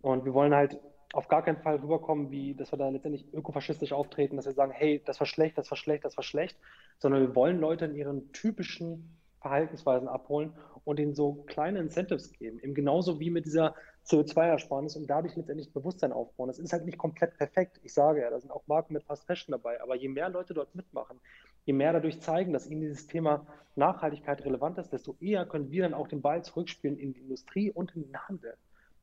Und 0.00 0.24
wir 0.24 0.34
wollen 0.34 0.54
halt 0.54 0.80
auf 1.12 1.28
gar 1.28 1.42
keinen 1.42 1.58
Fall 1.58 1.76
rüberkommen, 1.76 2.30
wie, 2.30 2.54
dass 2.54 2.72
wir 2.72 2.78
da 2.78 2.88
letztendlich 2.88 3.32
ökofaschistisch 3.32 3.92
auftreten, 3.92 4.36
dass 4.36 4.46
wir 4.46 4.52
sagen, 4.52 4.72
hey, 4.72 5.02
das 5.04 5.20
war 5.20 5.26
schlecht, 5.26 5.56
das 5.56 5.70
war 5.70 5.76
schlecht, 5.76 6.04
das 6.04 6.16
war 6.16 6.24
schlecht, 6.24 6.58
sondern 6.98 7.22
wir 7.22 7.34
wollen 7.34 7.60
Leute 7.60 7.84
in 7.84 7.94
ihren 7.94 8.32
typischen 8.32 9.16
Verhaltensweisen 9.40 10.08
abholen 10.08 10.52
und 10.84 10.98
ihnen 10.98 11.14
so 11.14 11.44
kleine 11.46 11.78
Incentives 11.78 12.32
geben. 12.32 12.58
Eben 12.60 12.74
genauso 12.74 13.20
wie 13.20 13.30
mit 13.30 13.46
dieser 13.46 13.74
CO2-Ersparnis 14.08 14.96
und 14.96 15.08
dadurch 15.08 15.34
letztendlich 15.36 15.72
Bewusstsein 15.72 16.12
aufbauen. 16.12 16.48
Das 16.48 16.58
ist 16.58 16.72
halt 16.72 16.84
nicht 16.84 16.98
komplett 16.98 17.36
perfekt. 17.36 17.80
Ich 17.82 17.92
sage 17.92 18.20
ja, 18.20 18.30
da 18.30 18.38
sind 18.38 18.50
auch 18.50 18.66
Marken 18.66 18.94
mit 18.94 19.02
Fast 19.02 19.24
Fashion 19.26 19.52
dabei. 19.52 19.80
Aber 19.82 19.96
je 19.96 20.08
mehr 20.08 20.28
Leute 20.28 20.54
dort 20.54 20.74
mitmachen, 20.74 21.20
je 21.64 21.72
mehr 21.72 21.92
dadurch 21.92 22.20
zeigen, 22.20 22.52
dass 22.52 22.68
ihnen 22.68 22.82
dieses 22.82 23.06
Thema 23.06 23.46
Nachhaltigkeit 23.74 24.44
relevant 24.44 24.78
ist, 24.78 24.92
desto 24.92 25.16
eher 25.20 25.44
können 25.44 25.70
wir 25.70 25.82
dann 25.82 25.94
auch 25.94 26.08
den 26.08 26.22
Ball 26.22 26.44
zurückspielen 26.44 26.96
in 26.98 27.12
die 27.12 27.20
Industrie 27.20 27.70
und 27.72 27.94
in 27.96 28.04
den 28.04 28.16
Handel, 28.16 28.56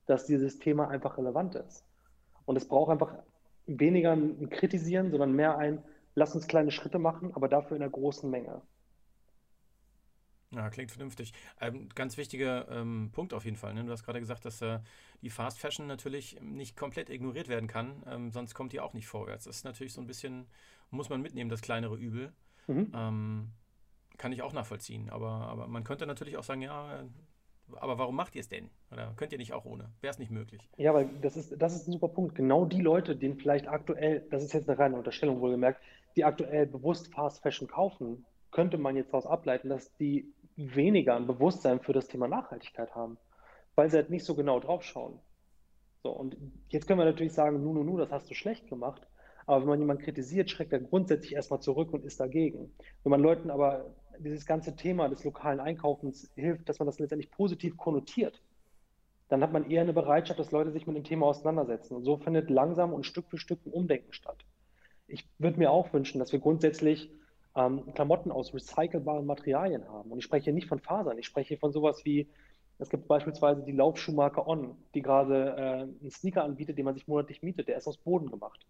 dass 0.05 0.25
dieses 0.25 0.59
Thema 0.59 0.87
einfach 0.87 1.17
relevant 1.17 1.55
ist. 1.55 1.85
Und 2.45 2.55
es 2.55 2.67
braucht 2.67 2.91
einfach 2.91 3.15
weniger 3.65 4.13
ein 4.13 4.49
Kritisieren, 4.49 5.11
sondern 5.11 5.33
mehr 5.33 5.57
ein, 5.57 5.83
lass 6.15 6.35
uns 6.35 6.47
kleine 6.47 6.71
Schritte 6.71 6.99
machen, 6.99 7.31
aber 7.35 7.49
dafür 7.49 7.75
in 7.75 7.83
einer 7.83 7.91
großen 7.91 8.29
Menge. 8.29 8.61
Ja, 10.55 10.69
klingt 10.69 10.91
vernünftig. 10.91 11.33
Ähm, 11.59 11.89
ganz 11.95 12.17
wichtiger 12.17 12.69
ähm, 12.69 13.09
Punkt 13.11 13.33
auf 13.33 13.45
jeden 13.45 13.57
Fall. 13.57 13.73
Ne? 13.73 13.83
Du 13.83 13.91
hast 13.91 14.03
gerade 14.03 14.19
gesagt, 14.19 14.45
dass 14.45 14.61
äh, 14.61 14.79
die 15.21 15.29
Fast 15.29 15.59
Fashion 15.59 15.87
natürlich 15.87 16.39
nicht 16.41 16.77
komplett 16.77 17.09
ignoriert 17.09 17.47
werden 17.47 17.67
kann, 17.67 18.03
ähm, 18.07 18.31
sonst 18.31 18.53
kommt 18.53 18.73
die 18.73 18.79
auch 18.79 18.93
nicht 18.93 19.07
vorwärts. 19.07 19.45
Das 19.45 19.57
ist 19.57 19.63
natürlich 19.63 19.93
so 19.93 20.01
ein 20.01 20.07
bisschen, 20.07 20.45
muss 20.91 21.09
man 21.09 21.21
mitnehmen, 21.21 21.49
das 21.49 21.61
kleinere 21.61 21.95
Übel. 21.95 22.33
Mhm. 22.67 22.91
Ähm, 22.93 23.51
kann 24.17 24.31
ich 24.31 24.41
auch 24.41 24.53
nachvollziehen. 24.53 25.09
Aber, 25.09 25.27
aber 25.27 25.67
man 25.67 25.83
könnte 25.83 26.05
natürlich 26.05 26.37
auch 26.37 26.43
sagen, 26.43 26.61
ja, 26.61 27.03
aber 27.75 27.97
warum 27.97 28.15
macht 28.15 28.35
ihr 28.35 28.41
es 28.41 28.49
denn? 28.49 28.69
Oder 28.91 29.13
könnt 29.15 29.31
ihr 29.31 29.37
nicht 29.37 29.53
auch 29.53 29.65
ohne? 29.65 29.89
Wäre 30.01 30.11
es 30.11 30.19
nicht 30.19 30.31
möglich? 30.31 30.69
Ja, 30.77 30.93
weil 30.93 31.09
das 31.21 31.35
ist, 31.37 31.55
das 31.59 31.75
ist 31.75 31.87
ein 31.87 31.93
super 31.93 32.09
Punkt. 32.09 32.35
Genau 32.35 32.65
die 32.65 32.81
Leute, 32.81 33.15
denen 33.15 33.37
vielleicht 33.37 33.67
aktuell, 33.67 34.25
das 34.29 34.43
ist 34.43 34.53
jetzt 34.53 34.69
eine 34.69 34.77
reine 34.77 34.95
Unterstellung 34.95 35.39
wohlgemerkt, 35.41 35.81
die 36.15 36.23
aktuell 36.23 36.67
bewusst 36.67 37.11
Fast 37.13 37.41
Fashion 37.41 37.67
kaufen, 37.67 38.25
könnte 38.51 38.77
man 38.77 38.95
jetzt 38.95 39.11
daraus 39.11 39.25
ableiten, 39.25 39.69
dass 39.69 39.91
die 39.97 40.31
weniger 40.55 41.15
ein 41.15 41.27
Bewusstsein 41.27 41.79
für 41.79 41.93
das 41.93 42.07
Thema 42.07 42.27
Nachhaltigkeit 42.27 42.93
haben, 42.95 43.17
weil 43.75 43.89
sie 43.89 43.97
halt 43.97 44.09
nicht 44.09 44.25
so 44.25 44.35
genau 44.35 44.59
drauf 44.59 44.83
schauen. 44.83 45.19
So, 46.03 46.11
und 46.11 46.35
jetzt 46.69 46.87
können 46.87 46.99
wir 46.99 47.05
natürlich 47.05 47.33
sagen, 47.33 47.63
nu, 47.63 47.73
nu, 47.73 47.83
nu, 47.83 47.97
das 47.97 48.11
hast 48.11 48.29
du 48.29 48.33
schlecht 48.33 48.67
gemacht. 48.67 49.07
Aber 49.45 49.61
wenn 49.61 49.69
man 49.69 49.79
jemanden 49.79 50.03
kritisiert, 50.03 50.49
schreckt 50.49 50.71
er 50.71 50.79
grundsätzlich 50.79 51.33
erstmal 51.33 51.59
zurück 51.59 51.91
und 51.93 52.05
ist 52.05 52.19
dagegen. 52.19 52.71
Wenn 53.03 53.09
man 53.09 53.21
Leuten 53.21 53.49
aber 53.49 53.93
dieses 54.19 54.45
ganze 54.45 54.75
Thema 54.75 55.09
des 55.09 55.23
lokalen 55.23 55.59
Einkaufens 55.59 56.31
hilft, 56.35 56.69
dass 56.69 56.79
man 56.79 56.85
das 56.85 56.99
letztendlich 56.99 57.31
positiv 57.31 57.77
konnotiert, 57.77 58.41
dann 59.29 59.41
hat 59.41 59.51
man 59.51 59.69
eher 59.69 59.81
eine 59.81 59.93
Bereitschaft, 59.93 60.39
dass 60.39 60.51
Leute 60.51 60.71
sich 60.71 60.85
mit 60.87 60.95
dem 60.95 61.03
Thema 61.03 61.25
auseinandersetzen. 61.27 61.95
Und 61.95 62.03
so 62.03 62.17
findet 62.17 62.49
langsam 62.49 62.93
und 62.93 63.05
Stück 63.05 63.29
für 63.29 63.37
Stück 63.37 63.65
ein 63.65 63.71
Umdenken 63.71 64.13
statt. 64.13 64.45
Ich 65.07 65.27
würde 65.39 65.57
mir 65.57 65.71
auch 65.71 65.91
wünschen, 65.93 66.19
dass 66.19 66.31
wir 66.31 66.39
grundsätzlich 66.39 67.11
ähm, 67.55 67.93
Klamotten 67.93 68.31
aus 68.31 68.53
recycelbaren 68.53 69.25
Materialien 69.25 69.87
haben. 69.87 70.11
Und 70.11 70.19
ich 70.19 70.25
spreche 70.25 70.45
hier 70.45 70.53
nicht 70.53 70.67
von 70.67 70.79
Fasern, 70.79 71.17
ich 71.17 71.25
spreche 71.25 71.57
von 71.57 71.71
sowas 71.71 72.03
wie, 72.05 72.27
es 72.79 72.89
gibt 72.89 73.07
beispielsweise 73.07 73.63
die 73.63 73.71
Laufschuhmarke 73.71 74.47
On, 74.47 74.75
die 74.93 75.01
gerade 75.01 75.55
äh, 75.57 75.81
einen 75.81 76.11
Sneaker 76.11 76.43
anbietet, 76.43 76.77
den 76.77 76.85
man 76.85 76.95
sich 76.95 77.07
monatlich 77.07 77.43
mietet, 77.43 77.67
der 77.67 77.77
ist 77.77 77.87
aus 77.87 77.97
Boden 77.97 78.29
gemacht. 78.29 78.65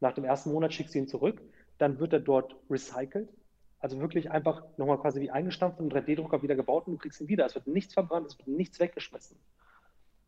Nach 0.00 0.12
dem 0.12 0.24
ersten 0.24 0.52
Monat 0.52 0.72
schickst 0.72 0.94
du 0.94 0.98
ihn 0.98 1.08
zurück, 1.08 1.40
dann 1.78 1.98
wird 1.98 2.12
er 2.12 2.20
dort 2.20 2.56
recycelt, 2.70 3.28
also 3.78 4.00
wirklich 4.00 4.30
einfach 4.30 4.64
nochmal 4.78 4.98
quasi 4.98 5.20
wie 5.20 5.30
eingestampft 5.30 5.78
und 5.78 5.92
3D-Drucker 5.92 6.42
wieder 6.42 6.56
gebaut 6.56 6.86
und 6.86 6.94
du 6.94 6.98
kriegst 6.98 7.20
ihn 7.20 7.28
wieder. 7.28 7.44
Es 7.44 7.54
wird 7.54 7.66
nichts 7.66 7.92
verbrannt, 7.92 8.26
es 8.28 8.38
wird 8.38 8.48
nichts 8.48 8.80
weggeschmissen. 8.80 9.36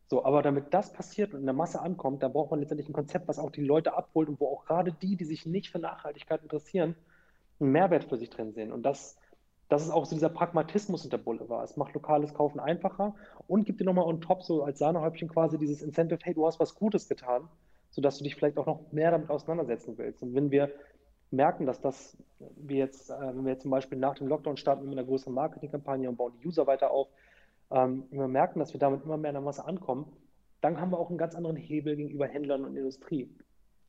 So, 0.09 0.23
aber 0.23 0.41
damit 0.41 0.73
das 0.73 0.93
passiert 0.93 1.33
und 1.33 1.39
in 1.41 1.45
der 1.45 1.55
Masse 1.55 1.81
ankommt, 1.81 2.23
da 2.23 2.29
braucht 2.29 2.51
man 2.51 2.59
letztendlich 2.59 2.87
ein 2.87 2.93
Konzept, 2.93 3.27
was 3.27 3.39
auch 3.39 3.51
die 3.51 3.63
Leute 3.63 3.97
abholt 3.97 4.29
und 4.29 4.39
wo 4.39 4.47
auch 4.47 4.65
gerade 4.65 4.93
die, 4.93 5.17
die 5.17 5.25
sich 5.25 5.45
nicht 5.45 5.69
für 5.69 5.79
Nachhaltigkeit 5.79 6.43
interessieren, 6.43 6.95
einen 7.59 7.71
Mehrwert 7.71 8.05
für 8.05 8.17
sich 8.17 8.29
drin 8.29 8.53
sehen. 8.53 8.71
Und 8.71 8.83
das, 8.83 9.17
das 9.69 9.83
ist 9.83 9.91
auch 9.91 10.05
so 10.05 10.15
dieser 10.15 10.29
Pragmatismus 10.29 11.03
in 11.03 11.09
der 11.09 11.17
Boulevard. 11.17 11.69
Es 11.69 11.77
macht 11.77 11.93
lokales 11.93 12.33
Kaufen 12.33 12.59
einfacher 12.59 13.15
und 13.47 13.65
gibt 13.65 13.79
dir 13.79 13.85
nochmal 13.85 14.05
on 14.05 14.21
top 14.21 14.43
so 14.43 14.63
als 14.63 14.79
Sahnehäubchen 14.79 15.27
quasi 15.27 15.57
dieses 15.57 15.81
Incentive, 15.81 16.19
hey, 16.23 16.33
du 16.33 16.45
hast 16.45 16.59
was 16.59 16.75
Gutes 16.75 17.07
getan, 17.07 17.47
sodass 17.89 18.17
du 18.17 18.23
dich 18.23 18.35
vielleicht 18.35 18.57
auch 18.57 18.65
noch 18.65 18.91
mehr 18.91 19.11
damit 19.11 19.29
auseinandersetzen 19.29 19.97
willst. 19.97 20.21
Und 20.21 20.35
wenn 20.35 20.51
wir 20.51 20.71
merken, 21.31 21.65
dass 21.65 21.81
das, 21.81 22.17
wir 22.39 22.77
jetzt, 22.77 23.09
äh, 23.09 23.19
wenn 23.19 23.43
wir 23.43 23.53
jetzt 23.53 23.63
zum 23.63 23.71
Beispiel 23.71 23.97
nach 23.97 24.15
dem 24.15 24.27
Lockdown 24.27 24.57
starten 24.57 24.85
mit 24.85 24.97
einer 24.97 25.07
größeren 25.07 25.33
Marketingkampagne 25.33 26.07
und 26.07 26.15
bauen 26.15 26.33
die 26.41 26.47
User 26.47 26.67
weiter 26.67 26.91
auf, 26.91 27.09
ähm, 27.71 28.05
wenn 28.11 28.19
wir 28.19 28.27
merken, 28.27 28.59
dass 28.59 28.73
wir 28.73 28.79
damit 28.79 29.03
immer 29.03 29.17
mehr 29.17 29.31
in 29.31 29.35
der 29.35 29.41
Masse 29.41 29.65
ankommen, 29.65 30.11
dann 30.61 30.79
haben 30.79 30.91
wir 30.91 30.99
auch 30.99 31.09
einen 31.09 31.17
ganz 31.17 31.35
anderen 31.35 31.57
Hebel 31.57 31.95
gegenüber 31.95 32.27
Händlern 32.27 32.63
und 32.63 32.75
Industrie 32.75 33.29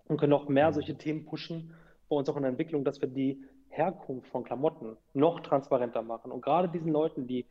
und 0.09 0.19
können 0.19 0.33
auch 0.33 0.49
mehr 0.49 0.71
mhm. 0.71 0.75
solche 0.75 0.97
Themen 0.97 1.25
pushen, 1.25 1.75
bei 2.09 2.17
uns 2.17 2.29
auch 2.29 2.37
in 2.37 2.43
der 2.43 2.51
Entwicklung, 2.51 2.85
dass 2.85 3.01
wir 3.01 3.09
die 3.09 3.45
Herkunft 3.71 4.29
von 4.29 4.45
Klamotten 4.45 4.97
noch 5.15 5.41
transparenter 5.41 6.03
machen 6.03 6.33
und 6.33 6.43
gerade 6.43 6.69
diesen 6.69 6.93
Leuten, 6.93 7.27
die 7.27 7.47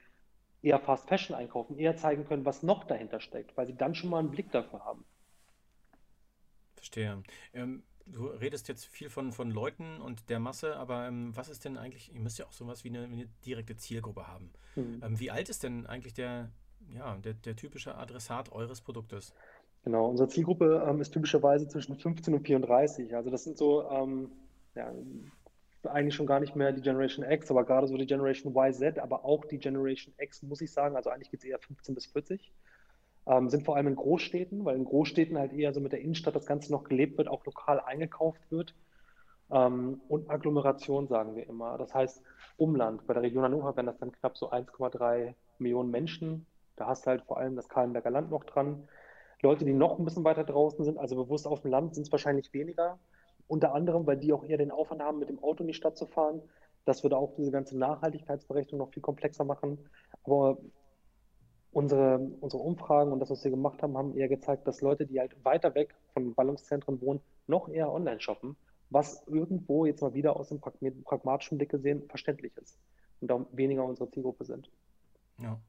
eher 0.62 0.80
Fast 0.80 1.08
Fashion 1.08 1.36
einkaufen, 1.36 1.78
eher 1.78 1.96
zeigen 1.96 2.26
können, 2.26 2.46
was 2.46 2.64
noch 2.64 2.84
dahinter 2.84 3.20
steckt, 3.20 3.56
weil 3.58 3.68
sie 3.68 3.76
dann 3.76 3.96
schon 3.96 4.10
mal 4.10 4.20
einen 4.20 4.32
Blick 4.32 4.52
dafür 4.52 4.84
haben. 4.84 5.06
Verstehe. 6.76 7.22
Ähm, 7.54 7.84
du 8.06 8.28
redest 8.28 8.68
jetzt 8.68 8.86
viel 8.86 9.10
von, 9.10 9.32
von 9.32 9.52
Leuten 9.52 10.02
und 10.02 10.30
der 10.30 10.40
Masse, 10.40 10.76
aber 10.76 11.08
ähm, 11.08 11.36
was 11.36 11.50
ist 11.50 11.66
denn 11.66 11.78
eigentlich, 11.78 12.14
ihr 12.14 12.20
müsst 12.20 12.40
ja 12.40 12.46
auch 12.46 12.54
sowas 12.54 12.84
wie 12.84 12.90
eine, 12.90 13.04
eine 13.04 13.28
direkte 13.46 13.76
Zielgruppe 13.76 14.28
haben. 14.28 14.52
Mhm. 14.76 15.02
Ähm, 15.04 15.20
wie 15.20 15.32
alt 15.32 15.50
ist 15.50 15.64
denn 15.64 15.86
eigentlich 15.86 16.14
der, 16.14 16.50
ja, 16.94 17.16
der, 17.18 17.34
der 17.34 17.56
typische 17.56 17.96
Adressat 17.96 18.52
eures 18.52 18.82
Produktes? 18.82 19.34
Genau, 19.84 20.08
unsere 20.08 20.28
Zielgruppe 20.28 20.86
ähm, 20.88 21.00
ist 21.00 21.12
typischerweise 21.12 21.68
zwischen 21.68 21.96
15 21.96 22.34
und 22.34 22.46
34. 22.46 23.16
Also 23.16 23.30
das 23.30 23.44
sind 23.44 23.58
so 23.58 23.90
ähm, 23.90 24.32
ja, 24.76 24.92
eigentlich 25.92 26.16
schon 26.16 26.26
gar 26.26 26.40
nicht 26.40 26.56
mehr 26.56 26.72
die 26.72 26.82
Generation 26.82 27.30
X, 27.30 27.52
aber 27.52 27.66
gerade 27.66 27.88
so 27.88 27.98
die 27.98 28.06
Generation 28.06 28.54
YZ, 28.56 29.00
aber 29.00 29.26
auch 29.26 29.46
die 29.46 29.58
Generation 29.58 30.14
X, 30.18 30.44
muss 30.44 30.62
ich 30.62 30.72
sagen. 30.72 30.96
Also 30.96 31.10
eigentlich 31.10 31.32
geht 31.32 31.42
es 31.42 31.46
eher 31.46 31.60
15 31.60 31.96
bis 31.96 32.06
40. 32.08 32.52
Ähm, 33.28 33.50
sind 33.50 33.66
vor 33.66 33.76
allem 33.76 33.88
in 33.88 33.96
Großstädten, 33.96 34.64
weil 34.66 34.78
in 34.78 34.86
Großstädten 34.86 35.38
halt 35.38 35.54
eher 35.54 35.74
so 35.74 35.82
mit 35.82 35.92
der 35.92 36.02
Innenstadt 36.02 36.36
das 36.36 36.46
Ganze 36.46 36.72
noch 36.72 36.84
gelebt 36.86 37.18
wird, 37.18 37.28
auch 37.28 37.46
lokal 37.46 37.80
eingekauft 37.82 38.42
wird. 38.50 38.74
Ähm, 39.52 40.02
und 40.08 40.30
Agglomeration 40.30 41.08
sagen 41.08 41.36
wir 41.36 41.48
immer. 41.48 41.78
Das 41.78 41.94
heißt 41.94 42.22
Umland. 42.58 43.06
Bei 43.08 43.14
der 43.14 43.24
Region 43.24 43.44
Hannover 43.44 43.76
wären 43.76 43.86
das 43.86 43.98
dann 43.98 44.12
knapp 44.12 44.38
so 44.38 44.52
1,3 44.52 45.34
Millionen 45.60 45.92
Menschen. 45.92 46.46
Da 46.76 46.88
hast 46.88 47.06
du 47.06 47.12
halt 47.12 47.24
vor 47.24 47.38
allem 47.38 47.56
das 47.56 47.70
Kahlenberger 47.70 48.12
Land 48.12 48.32
noch 48.32 48.44
dran. 48.44 48.88
Leute, 49.42 49.66
die 49.66 49.74
noch 49.74 50.00
ein 50.00 50.06
bisschen 50.06 50.24
weiter 50.24 50.44
draußen 50.44 50.84
sind, 50.84 50.98
also 50.98 51.16
bewusst 51.16 51.48
auf 51.48 51.62
dem 51.62 51.72
Land, 51.72 51.96
sind 51.96 52.08
es 52.08 52.12
wahrscheinlich 52.12 52.54
weniger. 52.54 52.98
Unter 53.48 53.74
anderem, 53.74 54.06
weil 54.06 54.18
die 54.18 54.34
auch 54.34 54.44
eher 54.44 54.58
den 54.58 54.72
Aufwand 54.72 55.02
haben, 55.02 55.20
mit 55.20 55.30
dem 55.30 55.42
Auto 55.44 55.64
in 55.64 55.68
die 55.68 55.74
Stadt 55.74 55.98
zu 55.98 56.06
fahren. 56.06 56.42
Das 56.86 57.04
würde 57.04 57.18
auch 57.18 57.34
diese 57.36 57.52
ganze 57.52 57.78
Nachhaltigkeitsberechnung 57.78 58.80
noch 58.80 58.94
viel 58.94 59.02
komplexer 59.02 59.44
machen. 59.44 59.78
Aber 60.24 60.58
unsere, 61.72 62.18
unsere 62.42 62.62
Umfragen 62.64 63.12
und 63.12 63.20
das, 63.20 63.30
was 63.30 63.44
wir 63.44 63.52
gemacht 63.52 63.82
haben, 63.84 63.98
haben 63.98 64.18
eher 64.18 64.28
gezeigt, 64.28 64.68
dass 64.68 64.82
Leute, 64.82 65.06
die 65.06 65.20
halt 65.20 65.44
weiter 65.46 65.76
weg 65.76 65.96
von 66.14 66.34
Ballungszentren 66.34 67.02
wohnen, 67.02 67.22
noch 67.46 67.70
eher 67.70 67.92
online 67.92 68.20
shoppen, 68.20 68.58
was 68.90 69.26
irgendwo 69.28 69.86
jetzt 69.86 70.02
mal 70.02 70.14
wieder 70.14 70.36
aus 70.36 70.50
dem 70.50 70.60
pragmatischen 70.60 71.58
Blick 71.58 71.70
gesehen 71.70 72.08
verständlich 72.10 72.56
ist 72.58 72.80
und 73.22 73.32
auch 73.32 73.46
weniger 73.52 73.86
unsere 73.86 74.10
Zielgruppe 74.10 74.46
sind. 74.46 74.70
Ja. 75.40 75.60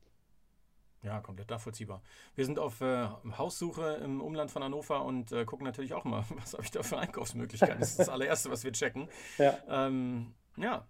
Ja, 1.02 1.20
komplett 1.20 1.50
nachvollziehbar. 1.50 2.02
Wir 2.34 2.44
sind 2.44 2.58
auf 2.58 2.80
äh, 2.80 3.08
Haussuche 3.36 4.00
im 4.02 4.20
Umland 4.20 4.50
von 4.50 4.64
Hannover 4.64 5.04
und 5.04 5.30
äh, 5.30 5.44
gucken 5.44 5.64
natürlich 5.64 5.94
auch 5.94 6.04
mal, 6.04 6.24
was 6.36 6.54
habe 6.54 6.64
ich 6.64 6.70
da 6.70 6.82
für 6.82 6.98
Einkaufsmöglichkeiten. 6.98 7.78
Das 7.78 7.90
ist 7.90 8.00
das 8.00 8.08
allererste, 8.08 8.50
was 8.50 8.64
wir 8.64 8.72
checken. 8.72 9.08
Ja, 9.38 9.58
ähm, 9.68 10.34
ja 10.56 10.86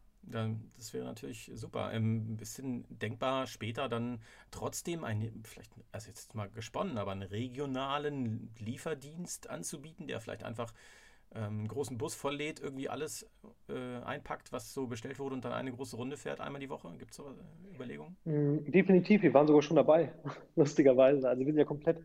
das 0.77 0.92
wäre 0.92 1.05
natürlich 1.05 1.51
super. 1.55 1.87
Ein 1.87 2.37
bisschen 2.37 2.85
denkbar 2.88 3.47
später 3.47 3.88
dann 3.88 4.21
trotzdem 4.51 5.05
ein, 5.05 5.42
vielleicht, 5.44 5.73
also 5.92 6.09
jetzt 6.09 6.35
mal 6.35 6.51
gesponnen, 6.51 6.99
aber 6.99 7.12
einen 7.12 7.23
regionalen 7.23 8.55
Lieferdienst 8.59 9.49
anzubieten, 9.49 10.07
der 10.07 10.21
vielleicht 10.21 10.44
einfach 10.44 10.73
ähm, 11.35 11.43
einen 11.43 11.69
großen 11.69 11.99
Bus 11.99 12.14
volllädt, 12.14 12.61
irgendwie 12.61 12.88
alles 12.88 13.27
äh, 13.69 14.03
einpackt, 14.05 14.53
was 14.53 14.73
so 14.73 14.87
bestellt 14.87 15.19
wurde 15.19 15.35
und 15.35 15.45
dann 15.45 15.53
eine 15.53 15.73
große 15.73 15.97
Runde 15.97 16.17
fährt, 16.17 16.41
einmal 16.41 16.61
die 16.61 16.71
Woche? 16.71 16.91
Gibt 16.99 17.11
es 17.11 17.19
so 17.19 17.25
äh, 17.25 17.75
Überlegungen? 17.75 18.17
Mm, 18.25 18.71
definitiv, 18.71 19.23
wir 19.23 19.35
waren 19.35 19.47
sogar 19.47 19.62
schon 19.62 19.77
dabei, 19.77 20.12
lustigerweise. 20.57 21.29
Also 21.29 21.41
wir 21.41 21.47
sind 21.47 21.59
ja 21.59 21.64
komplett 21.64 21.99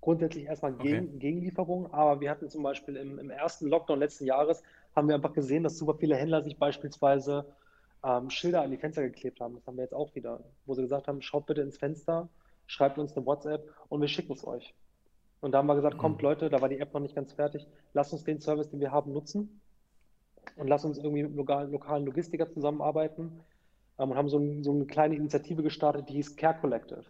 grundsätzlich 0.00 0.44
erstmal 0.44 0.72
gegen, 0.74 1.08
okay. 1.08 1.18
gegen 1.18 1.40
Lieferung, 1.40 1.92
aber 1.92 2.20
wir 2.20 2.30
hatten 2.30 2.48
zum 2.48 2.62
Beispiel 2.62 2.96
im, 2.96 3.18
im, 3.18 3.30
ersten 3.30 3.66
Lockdown 3.66 3.98
letzten 3.98 4.24
Jahres, 4.24 4.62
haben 4.94 5.08
wir 5.08 5.14
einfach 5.14 5.32
gesehen, 5.32 5.62
dass 5.62 5.78
super 5.78 5.94
viele 5.98 6.14
Händler 6.16 6.42
sich 6.42 6.58
beispielsweise 6.58 7.46
ähm, 8.04 8.30
Schilder 8.30 8.62
an 8.62 8.70
die 8.70 8.76
Fenster 8.76 9.02
geklebt 9.02 9.40
haben. 9.40 9.54
Das 9.54 9.66
haben 9.66 9.76
wir 9.76 9.82
jetzt 9.82 9.94
auch 9.94 10.14
wieder, 10.14 10.44
wo 10.64 10.74
sie 10.74 10.82
gesagt 10.82 11.08
haben, 11.08 11.22
schaut 11.22 11.46
bitte 11.46 11.62
ins 11.62 11.78
Fenster, 11.78 12.28
schreibt 12.66 12.98
uns 12.98 13.16
eine 13.16 13.26
WhatsApp 13.26 13.68
und 13.88 14.00
wir 14.00 14.08
schicken 14.08 14.32
es 14.32 14.46
euch. 14.46 14.74
Und 15.46 15.52
da 15.52 15.58
haben 15.58 15.68
wir 15.68 15.76
gesagt, 15.76 15.96
kommt 15.96 16.16
mhm. 16.16 16.24
Leute, 16.24 16.50
da 16.50 16.60
war 16.60 16.68
die 16.68 16.80
App 16.80 16.92
noch 16.92 17.00
nicht 17.00 17.14
ganz 17.14 17.32
fertig, 17.32 17.68
lasst 17.94 18.12
uns 18.12 18.24
den 18.24 18.40
Service, 18.40 18.68
den 18.68 18.80
wir 18.80 18.90
haben, 18.90 19.12
nutzen 19.12 19.60
und 20.56 20.66
lasst 20.66 20.84
uns 20.84 20.98
irgendwie 20.98 21.22
mit 21.22 21.36
lokalen, 21.36 21.70
lokalen 21.70 22.04
Logistiker 22.04 22.50
zusammenarbeiten 22.50 23.44
ähm, 23.96 24.10
und 24.10 24.16
haben 24.16 24.28
so, 24.28 24.38
ein, 24.38 24.64
so, 24.64 24.72
eine 24.72 24.86
kleine 24.86 25.14
Initiative 25.14 25.62
gestartet, 25.62 26.08
die 26.08 26.14
hieß 26.14 26.34
Care 26.34 26.58
Collective 26.60 27.04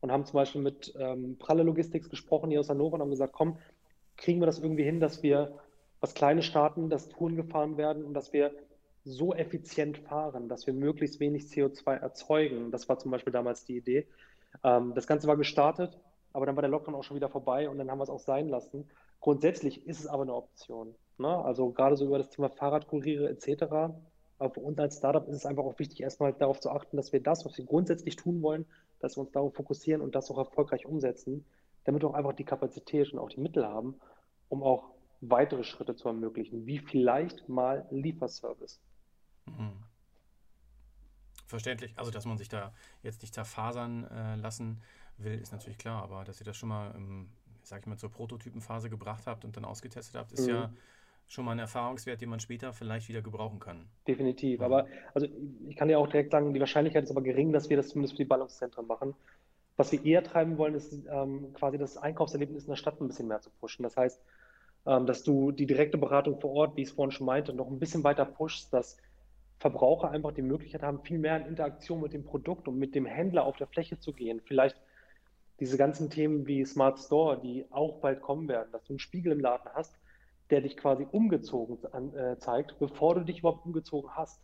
und 0.00 0.12
haben 0.12 0.24
zum 0.24 0.34
Beispiel 0.34 0.60
mit 0.60 0.94
ähm, 1.00 1.36
Pralle 1.36 1.64
Logistics 1.64 2.08
gesprochen 2.08 2.50
hier 2.50 2.60
aus 2.60 2.68
Hannover 2.68 2.94
und 2.94 3.00
haben 3.00 3.10
gesagt, 3.10 3.32
komm, 3.32 3.58
kriegen 4.16 4.40
wir 4.40 4.46
das 4.46 4.60
irgendwie 4.60 4.84
hin, 4.84 5.00
dass 5.00 5.24
wir 5.24 5.58
was 5.98 6.14
Kleines 6.14 6.44
starten, 6.44 6.90
dass 6.90 7.08
Touren 7.08 7.34
gefahren 7.34 7.76
werden 7.76 8.04
und 8.04 8.14
dass 8.14 8.32
wir 8.32 8.52
so 9.02 9.34
effizient 9.34 9.98
fahren, 9.98 10.48
dass 10.48 10.68
wir 10.68 10.74
möglichst 10.74 11.18
wenig 11.18 11.46
CO2 11.46 11.92
erzeugen. 11.92 12.70
Das 12.70 12.88
war 12.88 13.00
zum 13.00 13.10
Beispiel 13.10 13.32
damals 13.32 13.64
die 13.64 13.78
Idee. 13.78 14.06
Ähm, 14.62 14.92
das 14.94 15.08
Ganze 15.08 15.26
war 15.26 15.36
gestartet, 15.36 15.98
aber 16.34 16.46
dann 16.46 16.56
war 16.56 16.62
der 16.62 16.70
Lockdown 16.70 16.96
auch 16.96 17.04
schon 17.04 17.16
wieder 17.16 17.28
vorbei 17.30 17.68
und 17.68 17.78
dann 17.78 17.90
haben 17.90 17.98
wir 17.98 18.02
es 18.02 18.10
auch 18.10 18.18
sein 18.18 18.48
lassen. 18.48 18.90
Grundsätzlich 19.20 19.86
ist 19.86 20.00
es 20.00 20.08
aber 20.08 20.24
eine 20.24 20.34
Option. 20.34 20.94
Ne? 21.16 21.28
Also 21.28 21.70
gerade 21.70 21.96
so 21.96 22.04
über 22.04 22.18
das 22.18 22.28
Thema 22.28 22.50
Fahrradkuriere 22.50 23.30
etc. 23.30 23.62
Aber 24.38 24.50
für 24.52 24.60
uns 24.60 24.76
als 24.80 24.98
Startup 24.98 25.26
ist 25.28 25.36
es 25.36 25.46
einfach 25.46 25.62
auch 25.62 25.78
wichtig, 25.78 26.00
erstmal 26.00 26.32
darauf 26.32 26.58
zu 26.58 26.70
achten, 26.70 26.96
dass 26.96 27.12
wir 27.12 27.22
das, 27.22 27.44
was 27.44 27.56
wir 27.56 27.64
grundsätzlich 27.64 28.16
tun 28.16 28.42
wollen, 28.42 28.66
dass 28.98 29.16
wir 29.16 29.20
uns 29.20 29.30
darauf 29.30 29.54
fokussieren 29.54 30.02
und 30.02 30.16
das 30.16 30.28
auch 30.28 30.38
erfolgreich 30.38 30.86
umsetzen, 30.86 31.44
damit 31.84 32.02
wir 32.02 32.10
auch 32.10 32.14
einfach 32.14 32.32
die 32.32 32.44
Kapazität 32.44 33.12
und 33.12 33.20
auch 33.20 33.28
die 33.28 33.40
Mittel 33.40 33.64
haben, 33.64 33.94
um 34.48 34.64
auch 34.64 34.90
weitere 35.20 35.62
Schritte 35.62 35.94
zu 35.94 36.08
ermöglichen, 36.08 36.66
wie 36.66 36.80
vielleicht 36.80 37.48
mal 37.48 37.86
Lieferservice. 37.92 38.80
Mhm. 39.46 39.84
Verständlich. 41.46 41.92
Also, 41.96 42.10
dass 42.10 42.24
man 42.24 42.38
sich 42.38 42.48
da 42.48 42.72
jetzt 43.04 43.22
nicht 43.22 43.34
zerfasern 43.34 44.04
äh, 44.10 44.34
lassen 44.34 44.82
will, 45.18 45.38
ist 45.38 45.52
natürlich 45.52 45.78
klar. 45.78 46.02
Aber 46.02 46.24
dass 46.24 46.40
ihr 46.40 46.46
das 46.46 46.56
schon 46.56 46.68
mal, 46.68 46.92
im, 46.94 47.28
sag 47.62 47.80
ich 47.80 47.86
mal, 47.86 47.96
zur 47.96 48.10
Prototypenphase 48.10 48.90
gebracht 48.90 49.26
habt 49.26 49.44
und 49.44 49.56
dann 49.56 49.64
ausgetestet 49.64 50.16
habt, 50.16 50.32
ist 50.32 50.46
mhm. 50.46 50.54
ja 50.54 50.72
schon 51.26 51.44
mal 51.44 51.52
ein 51.52 51.58
Erfahrungswert, 51.58 52.20
den 52.20 52.28
man 52.28 52.40
später 52.40 52.72
vielleicht 52.72 53.08
wieder 53.08 53.22
gebrauchen 53.22 53.58
kann. 53.58 53.86
Definitiv. 54.06 54.60
Ja. 54.60 54.66
Aber 54.66 54.86
also 55.14 55.26
ich 55.68 55.76
kann 55.76 55.88
ja 55.88 55.98
auch 55.98 56.06
direkt 56.06 56.32
sagen, 56.32 56.52
die 56.52 56.60
Wahrscheinlichkeit 56.60 57.04
ist 57.04 57.10
aber 57.10 57.22
gering, 57.22 57.52
dass 57.52 57.70
wir 57.70 57.76
das 57.76 57.88
zumindest 57.88 58.14
für 58.14 58.24
die 58.24 58.28
Ballungszentren 58.28 58.86
machen. 58.86 59.14
Was 59.76 59.90
wir 59.90 60.04
eher 60.04 60.22
treiben 60.22 60.58
wollen, 60.58 60.74
ist 60.74 60.92
ähm, 61.10 61.52
quasi 61.54 61.78
das 61.78 61.96
Einkaufserlebnis 61.96 62.64
in 62.64 62.70
der 62.70 62.76
Stadt 62.76 63.00
ein 63.00 63.08
bisschen 63.08 63.26
mehr 63.26 63.40
zu 63.40 63.50
pushen. 63.50 63.82
Das 63.82 63.96
heißt, 63.96 64.20
ähm, 64.86 65.06
dass 65.06 65.24
du 65.24 65.50
die 65.50 65.66
direkte 65.66 65.98
Beratung 65.98 66.38
vor 66.40 66.52
Ort, 66.52 66.76
wie 66.76 66.82
ich 66.82 66.88
es 66.88 66.94
vorhin 66.94 67.10
schon 67.10 67.26
meinte, 67.26 67.52
noch 67.52 67.68
ein 67.68 67.78
bisschen 67.78 68.04
weiter 68.04 68.24
pushst, 68.24 68.72
dass 68.72 68.98
Verbraucher 69.58 70.10
einfach 70.10 70.32
die 70.32 70.42
Möglichkeit 70.42 70.82
haben, 70.82 71.00
viel 71.02 71.18
mehr 71.18 71.36
in 71.38 71.46
Interaktion 71.46 72.00
mit 72.00 72.12
dem 72.12 72.24
Produkt 72.24 72.68
und 72.68 72.78
mit 72.78 72.94
dem 72.94 73.06
Händler 73.06 73.44
auf 73.44 73.56
der 73.56 73.66
Fläche 73.66 73.98
zu 73.98 74.12
gehen. 74.12 74.40
Vielleicht 74.44 74.76
diese 75.60 75.76
ganzen 75.76 76.10
Themen 76.10 76.46
wie 76.46 76.64
Smart 76.64 76.98
Store, 76.98 77.40
die 77.40 77.66
auch 77.70 78.00
bald 78.00 78.20
kommen 78.20 78.48
werden, 78.48 78.70
dass 78.72 78.84
du 78.84 78.94
einen 78.94 78.98
Spiegel 78.98 79.32
im 79.32 79.40
Laden 79.40 79.70
hast, 79.74 79.96
der 80.50 80.60
dich 80.60 80.76
quasi 80.76 81.06
umgezogen 81.10 81.78
äh, 82.14 82.36
zeigt, 82.38 82.78
bevor 82.78 83.14
du 83.14 83.24
dich 83.24 83.38
überhaupt 83.38 83.64
umgezogen 83.64 84.10
hast. 84.10 84.40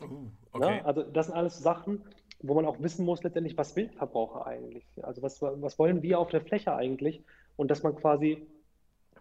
Uh, 0.00 0.30
okay. 0.52 0.76
ja, 0.76 0.84
also 0.84 1.02
das 1.02 1.26
sind 1.26 1.34
alles 1.34 1.58
Sachen, 1.58 2.04
wo 2.40 2.54
man 2.54 2.66
auch 2.66 2.80
wissen 2.80 3.04
muss 3.04 3.22
letztendlich, 3.22 3.56
was 3.56 3.74
will 3.76 3.90
Verbraucher 3.90 4.46
eigentlich? 4.46 4.84
Also 5.02 5.22
was, 5.22 5.40
was 5.40 5.78
wollen 5.78 6.02
wir 6.02 6.18
auf 6.18 6.28
der 6.28 6.42
Fläche 6.42 6.74
eigentlich? 6.74 7.24
Und 7.56 7.70
dass 7.70 7.82
man 7.82 7.96
quasi 7.96 8.46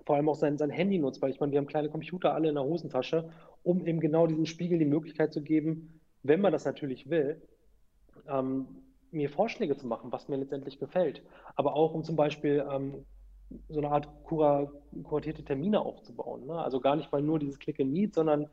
vor 0.05 0.17
allem 0.17 0.29
auch 0.29 0.35
sein, 0.35 0.57
sein 0.57 0.69
Handy 0.69 0.99
nutzt, 0.99 1.21
weil 1.21 1.31
ich 1.31 1.39
meine, 1.39 1.51
wir 1.51 1.59
haben 1.59 1.65
kleine 1.65 1.89
Computer 1.89 2.33
alle 2.33 2.49
in 2.49 2.55
der 2.55 2.63
Hosentasche, 2.63 3.29
um 3.63 3.85
eben 3.87 3.99
genau 3.99 4.27
diesem 4.27 4.45
Spiegel 4.45 4.77
die 4.77 4.85
Möglichkeit 4.85 5.33
zu 5.33 5.41
geben, 5.41 6.01
wenn 6.23 6.41
man 6.41 6.51
das 6.51 6.65
natürlich 6.65 7.09
will, 7.09 7.41
ähm, 8.27 8.67
mir 9.15 9.29
Vorschläge 9.29 9.75
zu 9.77 9.87
machen, 9.87 10.11
was 10.11 10.27
mir 10.27 10.37
letztendlich 10.37 10.79
gefällt. 10.79 11.21
Aber 11.55 11.75
auch 11.75 11.93
um 11.93 12.03
zum 12.03 12.15
Beispiel 12.15 12.65
ähm, 12.71 13.05
so 13.69 13.79
eine 13.79 13.89
Art 13.89 14.07
kura 14.23 14.71
kuratierte 15.03 15.43
Termine 15.43 15.81
aufzubauen. 15.81 16.45
Ne? 16.45 16.53
Also 16.53 16.79
gar 16.79 16.95
nicht 16.95 17.11
mal 17.11 17.21
nur 17.21 17.39
dieses 17.39 17.59
Click 17.59 17.79
and 17.79 17.91
Meet, 17.91 18.13
sondern 18.13 18.47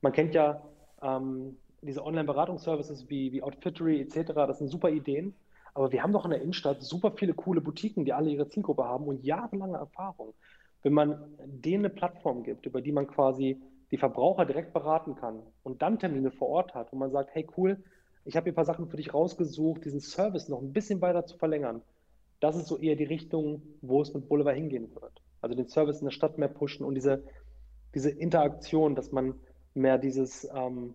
man 0.00 0.12
kennt 0.12 0.34
ja 0.34 0.62
ähm, 1.00 1.56
diese 1.80 2.04
Online-Beratungsservices 2.04 3.08
wie, 3.08 3.32
wie 3.32 3.42
Outfittery 3.42 4.00
etc. 4.00 4.32
Das 4.34 4.58
sind 4.58 4.68
super 4.68 4.90
Ideen. 4.90 5.34
Aber 5.74 5.90
wir 5.90 6.02
haben 6.02 6.12
doch 6.12 6.24
in 6.24 6.32
der 6.32 6.42
Innenstadt 6.42 6.82
super 6.82 7.12
viele 7.12 7.32
coole 7.32 7.60
Boutiquen, 7.60 8.04
die 8.04 8.12
alle 8.12 8.30
ihre 8.30 8.48
Zielgruppe 8.48 8.84
haben 8.84 9.06
und 9.06 9.24
jahrelange 9.24 9.78
Erfahrung 9.78 10.34
wenn 10.82 10.92
man 10.92 11.24
denen 11.44 11.86
eine 11.86 11.94
Plattform 11.94 12.42
gibt, 12.42 12.66
über 12.66 12.80
die 12.80 12.92
man 12.92 13.06
quasi 13.06 13.60
die 13.90 13.98
Verbraucher 13.98 14.44
direkt 14.44 14.72
beraten 14.72 15.14
kann 15.14 15.42
und 15.62 15.82
dann 15.82 15.98
Termine 15.98 16.30
vor 16.30 16.48
Ort 16.48 16.74
hat, 16.74 16.92
wo 16.92 16.96
man 16.96 17.10
sagt, 17.10 17.34
hey 17.34 17.46
cool, 17.56 17.82
ich 18.24 18.36
habe 18.36 18.44
hier 18.44 18.52
ein 18.52 18.56
paar 18.56 18.64
Sachen 18.64 18.88
für 18.88 18.96
dich 18.96 19.12
rausgesucht, 19.12 19.84
diesen 19.84 20.00
Service 20.00 20.48
noch 20.48 20.60
ein 20.60 20.72
bisschen 20.72 21.00
weiter 21.00 21.26
zu 21.26 21.36
verlängern. 21.36 21.82
Das 22.40 22.56
ist 22.56 22.66
so 22.66 22.78
eher 22.78 22.96
die 22.96 23.04
Richtung, 23.04 23.62
wo 23.82 24.02
es 24.02 24.12
mit 24.14 24.28
Boulevard 24.28 24.56
hingehen 24.56 24.94
wird. 24.94 25.22
Also 25.40 25.56
den 25.56 25.68
Service 25.68 25.98
in 25.98 26.06
der 26.06 26.12
Stadt 26.12 26.38
mehr 26.38 26.48
pushen 26.48 26.84
und 26.84 26.94
diese 26.94 27.22
diese 27.94 28.10
Interaktion, 28.10 28.94
dass 28.94 29.12
man 29.12 29.34
mehr 29.74 29.98
dieses, 29.98 30.48
ähm, 30.54 30.94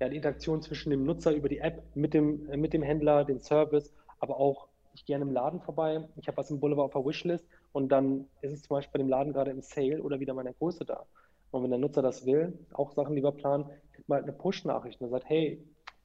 ja, 0.00 0.08
die 0.08 0.16
Interaktion 0.16 0.62
zwischen 0.62 0.90
dem 0.90 1.04
Nutzer 1.04 1.32
über 1.32 1.48
die 1.48 1.58
App 1.58 1.82
mit 1.94 2.14
dem, 2.14 2.48
äh, 2.50 2.56
mit 2.56 2.72
dem 2.72 2.82
Händler, 2.82 3.24
den 3.24 3.40
Service, 3.40 3.92
aber 4.18 4.38
auch, 4.38 4.68
ich 4.94 5.04
gehe 5.04 5.16
an 5.16 5.22
einem 5.22 5.32
Laden 5.32 5.60
vorbei, 5.60 6.06
ich 6.16 6.28
habe 6.28 6.36
was 6.36 6.50
im 6.50 6.60
Boulevard 6.60 6.86
auf 6.86 6.92
der 6.92 7.04
Wishlist 7.04 7.46
und 7.72 7.90
dann 7.90 8.26
ist 8.40 8.52
es 8.52 8.62
zum 8.62 8.76
Beispiel 8.76 8.92
bei 8.92 8.98
dem 8.98 9.08
Laden 9.08 9.32
gerade 9.32 9.50
im 9.50 9.62
Sale 9.62 10.02
oder 10.02 10.20
wieder 10.20 10.34
meine 10.34 10.52
Größe 10.52 10.84
da. 10.84 11.06
Und 11.50 11.62
wenn 11.62 11.70
der 11.70 11.78
Nutzer 11.78 12.02
das 12.02 12.24
will, 12.24 12.58
auch 12.72 12.92
Sachen, 12.92 13.14
die 13.14 13.22
wir 13.22 13.32
planen, 13.32 13.66
kriegt 13.92 14.08
man 14.08 14.16
halt 14.16 14.24
eine 14.24 14.36
Push-Nachricht 14.36 15.00
und 15.00 15.10
sagt, 15.10 15.28
hey, 15.28 15.62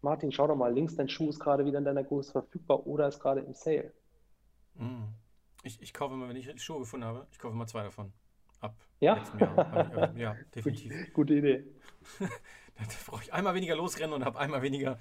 Martin, 0.08 0.32
schau 0.32 0.48
doch 0.48 0.56
mal, 0.56 0.74
links 0.74 0.96
dein 0.96 1.10
Schuh 1.10 1.30
ist 1.30 1.38
gerade 1.40 1.66
wieder 1.66 1.80
in 1.80 1.84
deiner 1.84 2.04
Größe 2.04 2.32
verfügbar 2.32 2.88
oder 2.88 3.10
ist 3.10 3.20
gerade 3.20 3.42
im 3.42 3.54
Sale. 3.54 3.92
Mm. 4.76 5.04
Ich, 5.64 5.82
ich 5.82 5.94
kaufe 5.94 6.14
immer, 6.14 6.30
wenn 6.30 6.38
ich 6.38 6.50
Schuhe 6.64 6.80
gefunden 6.80 7.06
habe, 7.06 7.28
ich 7.30 7.40
kaufe 7.40 7.54
immer 7.54 7.68
zwei 7.68 7.84
davon. 7.84 8.14
Ab 8.62 8.74
Ja? 9.02 9.16
letztem 9.16 9.40
Jahr. 9.40 10.16
Ja, 10.16 10.38
definitiv. 10.56 11.14
Gute 11.14 11.34
Idee. 11.34 11.66
Da 12.78 12.84
brauche 13.08 13.24
ich 13.24 13.34
einmal 13.34 13.56
weniger 13.56 13.76
losrennen 13.76 14.14
und 14.14 14.24
habe 14.24 14.38
einmal 14.38 14.62
weniger 14.62 15.00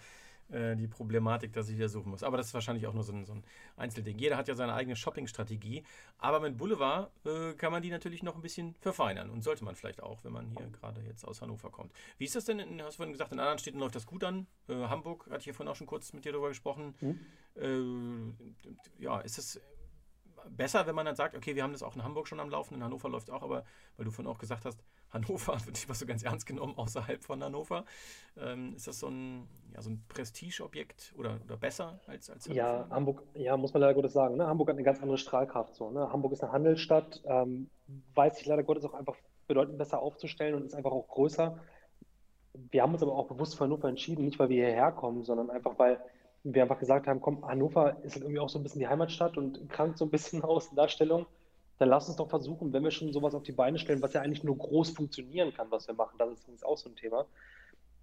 äh, 0.51 0.77
die 0.77 0.87
Problematik, 0.87 1.53
dass 1.53 1.69
ich 1.69 1.77
wieder 1.77 1.89
suchen 1.89 2.11
muss. 2.11 2.23
Aber 2.23 2.37
das 2.37 2.49
ist 2.49 2.55
wahrscheinlich 2.55 2.87
auch 2.87 2.95
nur 2.95 3.03
so 3.03 3.13
ein, 3.13 3.25
so 3.25 3.33
ein 3.33 3.45
Einzelding. 3.77 4.19
Jeder 4.19 4.37
hat 4.37 4.49
ja 4.49 4.55
seine 4.55 4.75
eigene 4.75 4.97
Shopping-Strategie. 4.97 5.85
Aber 6.19 6.41
mit 6.41 6.57
Boulevard 6.57 7.11
äh, 7.25 7.53
kann 7.55 7.73
man 7.73 7.83
die 7.83 7.91
natürlich 7.91 8.23
noch 8.23 8.37
ein 8.37 8.43
bisschen 8.43 8.75
verfeinern. 8.81 9.31
Und 9.31 9.43
sollte 9.43 9.65
man 9.65 9.75
vielleicht 9.75 10.03
auch, 10.03 10.25
wenn 10.25 10.33
man 10.33 10.51
hier 10.51 10.69
gerade 10.69 11.01
jetzt 11.03 11.27
aus 11.27 11.43
Hannover 11.43 11.71
kommt. 11.71 11.93
Wie 12.19 12.25
ist 12.25 12.37
das 12.37 12.45
denn? 12.45 12.59
In, 12.59 12.83
hast 12.83 12.95
du 12.95 12.97
vorhin 12.99 13.13
gesagt, 13.13 13.33
in 13.33 13.41
anderen 13.41 13.59
Städten 13.59 13.79
läuft 13.79 13.95
das 13.95 14.07
gut 14.07 14.25
an. 14.25 14.47
Äh, 14.69 14.75
Hamburg, 14.75 15.27
hatte 15.27 15.41
ich 15.41 15.47
ja 15.47 15.53
vorhin 15.53 15.71
auch 15.71 15.77
schon 15.77 15.87
kurz 15.87 16.13
mit 16.13 16.25
dir 16.25 16.33
darüber 16.33 16.49
gesprochen. 16.49 16.95
Mhm. 17.01 17.21
Äh, 17.55 19.03
ja, 19.03 19.21
ist 19.21 19.39
es 19.39 19.61
besser, 20.51 20.87
wenn 20.87 20.95
man 20.95 21.07
dann 21.07 21.17
sagt, 21.17 21.35
okay, 21.35 21.55
wir 21.55 21.63
haben 21.63 21.73
das 21.73 21.83
auch 21.83 21.97
in 21.97 22.05
Hamburg 22.05 22.29
schon 22.29 22.41
am 22.41 22.51
Laufen, 22.51 22.75
in 22.75 22.83
Hannover 22.83 23.09
läuft 23.09 23.29
es 23.29 23.35
auch, 23.35 23.43
aber 23.43 23.65
weil 23.97 24.05
du 24.05 24.11
vorhin 24.11 24.31
auch 24.31 24.39
gesagt 24.39 24.65
hast, 24.65 24.83
Hannover 25.11 25.55
wird 25.65 25.77
nicht 25.77 25.89
mal 25.89 25.95
so 25.95 26.07
ganz 26.07 26.23
ernst 26.23 26.47
genommen 26.47 26.75
außerhalb 26.77 27.23
von 27.23 27.43
Hannover. 27.43 27.85
Ähm, 28.37 28.75
ist 28.77 28.87
das 28.87 29.01
so 29.01 29.09
ein, 29.09 29.49
ja, 29.75 29.83
so 29.83 29.91
ein 29.91 30.05
Prestigeobjekt 30.09 31.15
oder, 31.17 31.39
oder 31.45 31.57
besser 31.57 32.01
als, 32.07 32.31
als 32.31 32.47
Ja, 32.47 32.87
Hamburg, 32.91 33.23
ja, 33.35 33.57
muss 33.57 33.73
man 33.73 33.83
leider 33.83 33.95
Gottes 33.95 34.13
sagen. 34.13 34.37
Ne? 34.37 34.47
Hamburg 34.47 34.69
hat 34.69 34.77
eine 34.77 34.85
ganz 34.85 35.01
andere 35.01 35.19
Strahlkraft. 35.19 35.75
So, 35.75 35.91
ne? 35.91 36.13
Hamburg 36.13 36.33
ist 36.33 36.43
eine 36.43 36.53
Handelsstadt, 36.53 37.23
ähm, 37.27 37.71
weiß 38.15 38.39
sich 38.39 38.47
leider 38.47 38.63
Gottes 38.63 38.85
auch 38.85 38.95
einfach 38.95 39.17
bedeutend 39.47 39.79
besser 39.79 40.01
aufzustellen 40.01 40.55
und 40.55 40.65
ist 40.65 40.75
einfach 40.75 40.93
auch 40.93 41.09
größer. 41.09 41.59
Wir 42.71 42.83
haben 42.83 42.95
uns 42.95 43.03
aber 43.03 43.15
auch 43.15 43.29
bewusst 43.29 43.57
für 43.57 43.65
Hannover 43.65 43.89
entschieden, 43.89 44.25
nicht 44.25 44.39
weil 44.39 44.49
wir 44.49 44.67
hierher 44.67 44.93
kommen, 44.93 45.25
sondern 45.25 45.51
einfach 45.51 45.79
weil 45.79 46.01
wir 46.55 46.63
einfach 46.63 46.79
gesagt 46.79 47.07
haben, 47.07 47.21
komm, 47.21 47.47
Hannover 47.47 47.97
ist 48.03 48.15
halt 48.15 48.25
irgendwie 48.25 48.39
auch 48.39 48.49
so 48.49 48.59
ein 48.59 48.63
bisschen 48.63 48.79
die 48.79 48.89
Heimatstadt 48.89 49.37
und 49.37 49.69
krankt 49.69 49.99
so 49.99 50.05
ein 50.05 50.11
bisschen 50.11 50.43
aus 50.45 50.71
Darstellung. 50.75 51.27
Dann 51.79 51.89
lass 51.89 52.09
uns 52.09 52.17
doch 52.17 52.29
versuchen, 52.29 52.73
wenn 52.73 52.85
wir 52.85 52.91
schon 52.91 53.13
sowas 53.13 53.35
auf 53.35 53.43
die 53.43 53.53
Beine 53.53 53.79
stellen, 53.79 54.03
was 54.03 54.15
ja 54.15 54.23
eigentlich 54.23 54.45
nur 54.45 54.57
groß 54.57 54.91
funktionieren 54.91 55.53
kann, 55.53 55.71
was 55.71 55.87
wir 55.87 55.95
machen, 55.95 56.17
das 56.19 56.31
ist 56.33 56.43
übrigens 56.45 56.63
auch 56.63 56.79
so 56.79 56.89
ein 56.89 56.97
Thema, 56.97 57.27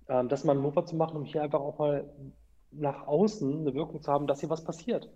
ähm, 0.08 0.30
das 0.30 0.44
mal 0.44 0.54
in 0.54 0.60
Hannover 0.60 0.86
zu 0.86 0.96
machen, 0.96 1.18
um 1.18 1.26
hier 1.26 1.42
einfach 1.42 1.60
auch 1.60 1.80
mal 1.80 2.10
nach 2.72 3.08
außen 3.08 3.62
eine 3.62 3.74
Wirkung 3.74 4.02
zu 4.02 4.12
haben, 4.12 4.28
dass 4.28 4.40
hier 4.40 4.50
was 4.50 4.64
passiert. 4.64 5.10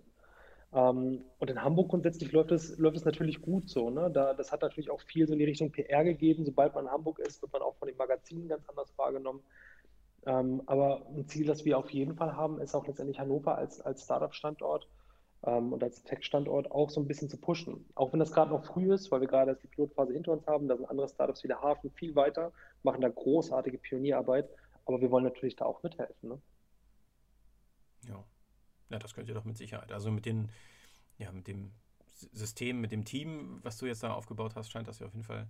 Ähm, 0.72 1.24
und 1.38 1.50
in 1.50 1.62
Hamburg 1.62 1.90
grundsätzlich 1.90 2.32
läuft 2.32 2.52
es, 2.52 2.76
läuft 2.78 2.96
es 2.96 3.04
natürlich 3.04 3.40
gut 3.40 3.68
so. 3.68 3.90
Ne? 3.90 4.10
Da, 4.10 4.34
das 4.34 4.52
hat 4.52 4.62
natürlich 4.62 4.90
auch 4.90 5.00
viel 5.00 5.26
so 5.26 5.32
in 5.32 5.38
die 5.38 5.46
Richtung 5.46 5.70
PR 5.70 6.04
gegeben. 6.04 6.44
Sobald 6.44 6.74
man 6.74 6.86
in 6.86 6.90
Hamburg 6.90 7.18
ist, 7.20 7.40
wird 7.42 7.52
man 7.52 7.62
auch 7.62 7.76
von 7.76 7.88
den 7.88 7.96
Magazinen 7.96 8.48
ganz 8.48 8.68
anders 8.68 8.92
wahrgenommen. 8.96 9.42
Ähm, 10.26 10.62
aber 10.66 11.06
ein 11.06 11.26
Ziel, 11.26 11.46
das 11.46 11.64
wir 11.64 11.78
auf 11.78 11.90
jeden 11.90 12.16
Fall 12.16 12.36
haben, 12.36 12.60
ist 12.60 12.74
auch 12.74 12.86
letztendlich 12.86 13.18
Hannover 13.18 13.56
als, 13.56 13.80
als 13.80 14.04
Startup-Standort 14.04 14.86
ähm, 15.44 15.72
und 15.72 15.82
als 15.82 16.02
Tech-Standort 16.02 16.70
auch 16.70 16.90
so 16.90 17.00
ein 17.00 17.06
bisschen 17.06 17.28
zu 17.28 17.36
pushen. 17.36 17.86
Auch 17.94 18.12
wenn 18.12 18.20
das 18.20 18.32
gerade 18.32 18.50
noch 18.50 18.64
früh 18.64 18.92
ist, 18.92 19.10
weil 19.10 19.20
wir 19.20 19.28
gerade 19.28 19.52
erst 19.52 19.62
die 19.62 19.68
Pilotphase 19.68 20.12
hinter 20.12 20.32
uns 20.32 20.46
haben, 20.46 20.68
da 20.68 20.76
sind 20.76 20.86
andere 20.86 21.08
Startups 21.08 21.44
wie 21.44 21.48
der 21.48 21.60
Hafen 21.60 21.90
viel 21.92 22.14
weiter, 22.14 22.52
machen 22.82 23.00
da 23.00 23.08
großartige 23.08 23.78
Pionierarbeit, 23.78 24.48
aber 24.86 25.00
wir 25.00 25.10
wollen 25.10 25.24
natürlich 25.24 25.56
da 25.56 25.64
auch 25.64 25.82
mithelfen. 25.82 26.28
Ne? 26.28 26.40
Ja. 28.08 28.24
ja, 28.90 28.98
das 28.98 29.14
könnt 29.14 29.28
ihr 29.28 29.34
doch 29.34 29.44
mit 29.44 29.56
Sicherheit. 29.56 29.92
Also 29.92 30.10
mit 30.10 30.26
den, 30.26 30.50
ja, 31.18 31.30
mit 31.32 31.46
dem 31.46 31.72
System, 32.32 32.80
mit 32.80 32.90
dem 32.90 33.04
Team, 33.04 33.60
was 33.62 33.78
du 33.78 33.86
jetzt 33.86 34.02
da 34.02 34.12
aufgebaut 34.12 34.56
hast, 34.56 34.70
scheint 34.70 34.88
das 34.88 34.98
ja 34.98 35.06
auf 35.06 35.12
jeden 35.12 35.24
Fall 35.24 35.48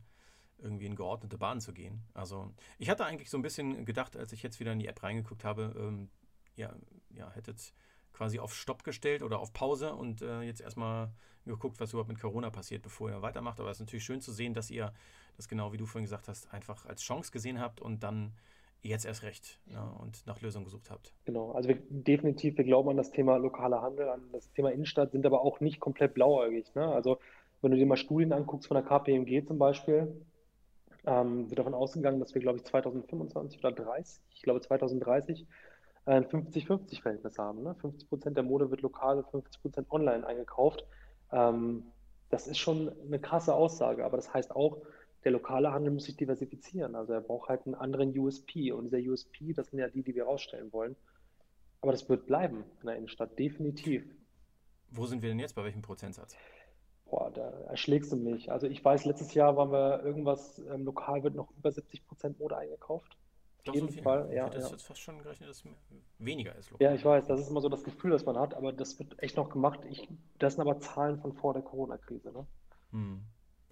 irgendwie 0.59 0.87
in 0.87 0.97
geordnete 0.97 1.39
Bahnen 1.39 1.61
zu 1.61 1.73
gehen. 1.73 2.03
Also 2.15 2.53
ich 2.79 2.91
hatte 2.91 3.05
eigentlich 3.05 3.31
so 3.31 3.39
ein 3.39 3.43
bisschen 3.43 3.85
gedacht, 3.85 4.17
als 4.17 4.33
ich 4.33 4.43
jetzt 4.43 4.61
wieder 4.61 4.73
in 4.73 4.81
die 4.81 4.89
App 4.89 5.03
reingeguckt 5.03 5.45
habe, 5.45 5.75
ähm, 5.79 6.11
ja, 6.57 6.75
ja, 7.11 7.31
hättet 7.31 7.73
quasi 8.13 8.39
auf 8.39 8.55
Stopp 8.55 8.85
gestellt 8.85 9.23
oder 9.23 9.39
auf 9.39 9.53
Pause 9.53 9.95
und 9.95 10.23
äh, 10.23 10.43
jetzt 10.43 10.61
erstmal 10.61 11.11
geguckt, 11.47 11.81
was 11.81 11.93
überhaupt 11.93 12.09
mit 12.09 12.21
Corona 12.21 12.51
passiert, 12.51 12.83
bevor 12.83 13.11
ihr 13.11 13.23
weitermacht. 13.23 13.61
Aber 13.61 13.71
es 13.71 13.79
ist 13.79 13.81
natürlich 13.81 14.05
schön 14.05 14.21
zu 14.21 14.33
sehen, 14.33 14.55
dass 14.55 14.71
ihr 14.71 14.93
das 15.37 15.49
genau, 15.49 15.73
wie 15.73 15.77
du 15.77 15.87
vorhin 15.87 16.05
gesagt 16.05 16.29
hast, 16.29 16.53
einfach 16.53 16.87
als 16.87 17.03
Chance 17.03 17.33
gesehen 17.33 17.61
habt 17.61 17.81
und 17.81 18.03
dann 18.03 18.33
jetzt 18.83 19.05
erst 19.05 19.23
recht 19.23 19.61
ja, 19.67 19.83
und 20.01 20.27
nach 20.27 20.41
Lösungen 20.41 20.65
gesucht 20.65 20.91
habt. 20.91 21.13
Genau, 21.25 21.53
also 21.53 21.69
wir, 21.69 21.79
definitiv, 21.89 22.57
wir 22.57 22.65
glauben 22.65 22.89
an 22.91 22.97
das 22.97 23.11
Thema 23.11 23.37
lokaler 23.37 23.83
Handel, 23.83 24.09
an 24.09 24.23
das 24.33 24.53
Thema 24.53 24.71
Innenstadt, 24.71 25.13
sind 25.13 25.27
aber 25.27 25.43
auch 25.43 25.61
nicht 25.61 25.81
komplett 25.81 26.15
blauäugig. 26.15 26.75
Ne? 26.75 26.87
Also 26.87 27.19
wenn 27.61 27.73
du 27.73 27.77
dir 27.77 27.87
mal 27.87 27.97
Studien 27.97 28.33
anguckst 28.33 28.69
von 28.69 28.77
der 28.77 28.85
KPMG 28.85 29.47
zum 29.47 29.59
Beispiel, 29.59 30.25
ähm, 31.07 31.49
wird 31.49 31.59
davon 31.59 31.75
ausgegangen, 31.75 32.21
dass 32.21 32.35
wir, 32.35 32.43
glaube 32.43 32.59
ich, 32.59 32.65
2025 32.65 33.59
oder 33.59 33.73
30, 33.73 34.23
ich 34.35 34.43
glaube 34.43 34.61
2030, 34.61 35.47
ein 36.09 36.25
50-50-Verhältnis 36.25 37.39
haben. 37.39 37.63
Ne? 37.63 37.75
50 37.75 38.09
Prozent 38.09 38.37
der 38.37 38.45
Mode 38.45 38.71
wird 38.71 38.83
lokal 38.83 39.19
und 39.19 39.31
50 39.31 39.63
Prozent 39.63 39.91
online 39.91 40.27
eingekauft. 40.27 40.85
Ähm, 41.33 41.85
das 42.31 42.47
ist 42.47 42.59
schon 42.59 42.93
eine 43.07 43.19
krasse 43.19 43.55
Aussage, 43.55 44.05
aber 44.05 44.17
das 44.17 44.33
heißt 44.33 44.55
auch, 44.55 44.79
der 45.25 45.33
lokale 45.33 45.73
Handel 45.73 45.93
muss 45.93 46.05
sich 46.05 46.17
diversifizieren. 46.17 46.95
Also 46.95 47.13
er 47.13 47.21
braucht 47.21 47.49
halt 47.49 47.67
einen 47.67 47.75
anderen 47.75 48.17
USP 48.17 48.73
und 48.73 48.85
dieser 48.85 49.11
USP, 49.11 49.53
das 49.53 49.69
sind 49.69 49.79
ja 49.79 49.89
die, 49.89 50.03
die 50.03 50.15
wir 50.15 50.25
rausstellen 50.25 50.73
wollen. 50.73 50.97
Aber 51.81 51.93
das 51.93 52.09
wird 52.09 52.27
bleiben 52.27 52.65
in 52.81 52.87
der 52.87 52.97
Innenstadt, 52.97 53.39
definitiv. 53.39 54.05
Wo 54.91 55.07
sind 55.07 55.23
wir 55.23 55.29
denn 55.29 55.39
jetzt? 55.39 55.55
Bei 55.55 55.65
welchem 55.65 55.83
Prozentsatz? 55.83 56.37
Boah, 57.11 57.31
da 57.31 57.49
erschlägst 57.69 58.13
du 58.13 58.17
mich. 58.17 58.51
Also 58.51 58.67
ich 58.67 58.85
weiß, 58.85 59.05
letztes 59.05 59.35
Jahr 59.35 59.57
waren 59.57 59.73
wir 59.73 60.03
irgendwas, 60.03 60.59
ähm, 60.71 60.85
lokal 60.85 61.23
wird 61.23 61.35
noch 61.35 61.51
über 61.57 61.71
70 61.73 62.07
Prozent 62.07 62.39
Mode 62.39 62.57
eingekauft. 62.57 63.17
Doch 63.69 63.75
jeden 63.75 63.89
so. 63.89 64.03
Fall, 64.03 64.27
Ich 64.31 64.37
ja. 64.37 64.47
hätte 64.47 64.59
ja. 64.59 64.69
jetzt 64.69 64.87
fast 64.87 65.01
schon 65.01 65.19
gerechnet, 65.19 65.49
dass 65.49 65.65
es 65.65 65.65
weniger 66.19 66.55
ist. 66.57 66.71
Ja, 66.79 66.95
ich 66.95 67.05
weiß, 67.05 67.27
das 67.27 67.41
ist 67.41 67.51
immer 67.51 67.61
so 67.61 67.69
das 67.69 67.85
Gefühl, 67.85 68.11
das 68.11 68.25
man 68.25 68.39
hat, 68.39 68.55
aber 68.55 68.73
das 68.73 68.99
wird 68.99 69.23
echt 69.23 69.37
noch 69.37 69.51
gemacht. 69.51 69.81
Ich, 69.89 70.09
das 70.39 70.55
sind 70.55 70.63
aber 70.63 70.79
Zahlen 70.81 71.19
von 71.19 71.33
vor 71.33 71.55
der 71.55 71.63
Corona-Krise. 71.63 72.33
Ne? 72.33 72.47
Hm. 72.91 73.23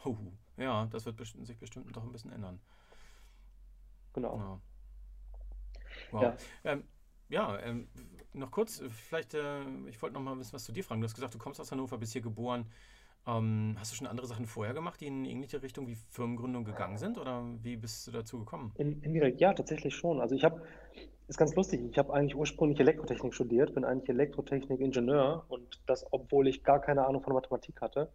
Huhu. 0.05 0.33
Ja, 0.57 0.87
das 0.87 1.05
wird 1.07 1.17
best 1.17 1.37
sich 1.47 1.59
bestimmt 1.59 1.95
doch 1.95 2.03
ein 2.03 2.13
bisschen 2.13 2.33
ändern. 2.33 2.61
Genau. 4.13 4.37
Ja. 4.37 4.61
Wow. 6.11 6.23
Ja. 6.23 6.37
Ähm, 6.65 6.85
ja, 7.29 7.59
ähm, 7.61 7.89
noch 8.33 8.51
kurz, 8.51 8.83
vielleicht, 8.89 9.35
äh, 9.35 9.63
ich 9.89 10.01
wollte 10.01 10.15
noch 10.15 10.21
mal 10.21 10.39
wissen, 10.39 10.53
was 10.53 10.65
zu 10.65 10.73
dir 10.73 10.85
fragen. 10.85 11.01
Du 11.01 11.07
hast 11.07 11.15
gesagt, 11.15 11.35
du 11.35 11.39
kommst 11.39 11.61
aus 11.61 11.73
Hannover, 11.73 11.99
bist 11.99 12.13
hier 12.13 12.23
geboren. 12.23 12.71
Ähm, 13.27 13.77
hast 13.79 13.93
du 13.93 13.97
schon 13.97 14.07
andere 14.07 14.27
Sachen 14.27 14.47
vorher 14.47 14.75
gemacht, 14.75 15.01
die 15.01 15.07
in 15.07 15.25
ähnliche 15.25 15.63
Richtung 15.63 15.87
wie 15.89 15.97
Firmengründung 15.97 16.65
gegangen 16.65 16.97
sind? 16.99 17.19
Oder 17.19 17.45
wie 17.63 17.77
bist 17.77 18.07
du 18.07 18.13
dazu 18.13 18.39
gekommen? 18.39 18.73
In, 18.77 19.03
indirekt, 19.03 19.41
ja, 19.41 19.53
tatsächlich 19.55 19.95
schon. 19.97 20.21
Also 20.21 20.35
ich 20.35 20.45
habe, 20.45 20.63
ist 21.29 21.39
ganz 21.39 21.55
lustig, 21.57 21.83
ich 21.91 21.99
habe 21.99 22.13
eigentlich 22.13 22.37
ursprünglich 22.37 22.79
Elektrotechnik 22.81 23.35
studiert, 23.35 23.75
bin 23.75 23.85
eigentlich 23.85 24.09
Elektrotechnik-Ingenieur 24.11 25.45
und 25.49 25.81
das, 25.87 26.07
obwohl 26.13 26.47
ich 26.49 26.63
gar 26.63 26.81
keine 26.81 27.07
Ahnung 27.07 27.23
von 27.23 27.33
Mathematik 27.35 27.81
hatte. 27.81 28.13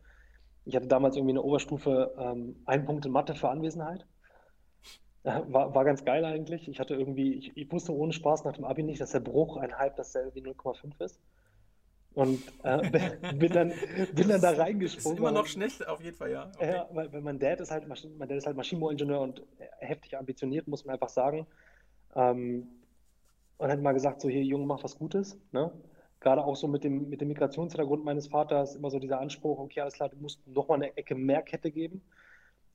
Ich 0.65 0.75
hatte 0.75 0.87
damals 0.87 1.15
irgendwie 1.17 1.33
eine 1.33 1.43
Oberstufe, 1.43 2.13
ähm, 2.17 2.61
einen 2.65 2.85
Punkt 2.85 3.05
in 3.05 3.11
Mathe 3.11 3.35
für 3.35 3.49
Anwesenheit. 3.49 4.05
Äh, 5.23 5.41
War, 5.47 5.73
war 5.73 5.85
ganz 5.85 6.05
geil 6.05 6.25
eigentlich. 6.25 6.67
Ich 6.67 6.79
hatte 6.79 6.95
irgendwie, 6.95 7.33
ich, 7.33 7.57
ich 7.57 7.71
wusste 7.71 7.93
ohne 7.95 8.13
Spaß 8.13 8.43
nach 8.43 8.53
dem 8.53 8.65
Abi 8.65 8.83
nicht, 8.83 9.01
dass 9.01 9.11
der 9.11 9.19
Bruch 9.19 9.57
ein 9.57 9.77
Halb 9.77 9.95
dasselbe 9.95 10.35
wie 10.35 10.41
0,5 10.41 11.03
ist. 11.03 11.19
Und 12.13 12.41
äh, 12.63 12.89
bin 13.35 13.51
dann, 13.53 13.71
bin 14.13 14.27
dann 14.27 14.41
da 14.41 14.51
Ist 14.51 14.59
reingesprungen. 14.59 15.17
immer 15.17 15.27
weil- 15.27 15.33
noch 15.33 15.45
schnell, 15.47 15.69
auf 15.87 16.01
jeden 16.01 16.15
Fall, 16.17 16.31
ja. 16.31 16.51
Okay. 16.57 16.73
ja, 16.73 16.89
weil, 16.91 17.11
weil 17.13 17.21
mein 17.21 17.39
Dad 17.39 17.61
ist 17.61 17.71
halt 17.71 17.87
Maschinen, 17.87 18.17
mein 18.17 18.27
Dad 18.27 18.37
ist 18.37 18.45
halt 18.45 18.57
Maschinenbauingenieur 18.57 19.21
und 19.21 19.41
heftig 19.79 20.17
ambitioniert, 20.17 20.67
muss 20.67 20.83
man 20.85 20.93
einfach 20.95 21.09
sagen. 21.09 21.47
Ähm, 22.15 22.67
und 23.57 23.71
hat 23.71 23.81
mal 23.81 23.93
gesagt, 23.93 24.21
so 24.21 24.27
hier, 24.27 24.43
Junge, 24.43 24.65
mach 24.65 24.83
was 24.83 24.97
Gutes. 24.97 25.37
Ne? 25.51 25.71
Gerade 26.19 26.43
auch 26.43 26.55
so 26.55 26.67
mit 26.67 26.83
dem, 26.83 27.09
mit 27.09 27.21
dem 27.21 27.29
Migrationshintergrund 27.29 28.03
meines 28.03 28.27
Vaters 28.27 28.75
immer 28.75 28.89
so 28.89 28.99
dieser 28.99 29.19
Anspruch, 29.19 29.59
okay, 29.59 29.81
alles 29.81 29.93
klar, 29.93 30.09
du 30.09 30.17
musst 30.17 30.45
noch 30.47 30.67
mal 30.67 30.75
eine 30.75 30.97
Ecke 30.97 31.15
mehr 31.15 31.41
Kette 31.43 31.71
geben. 31.71 32.01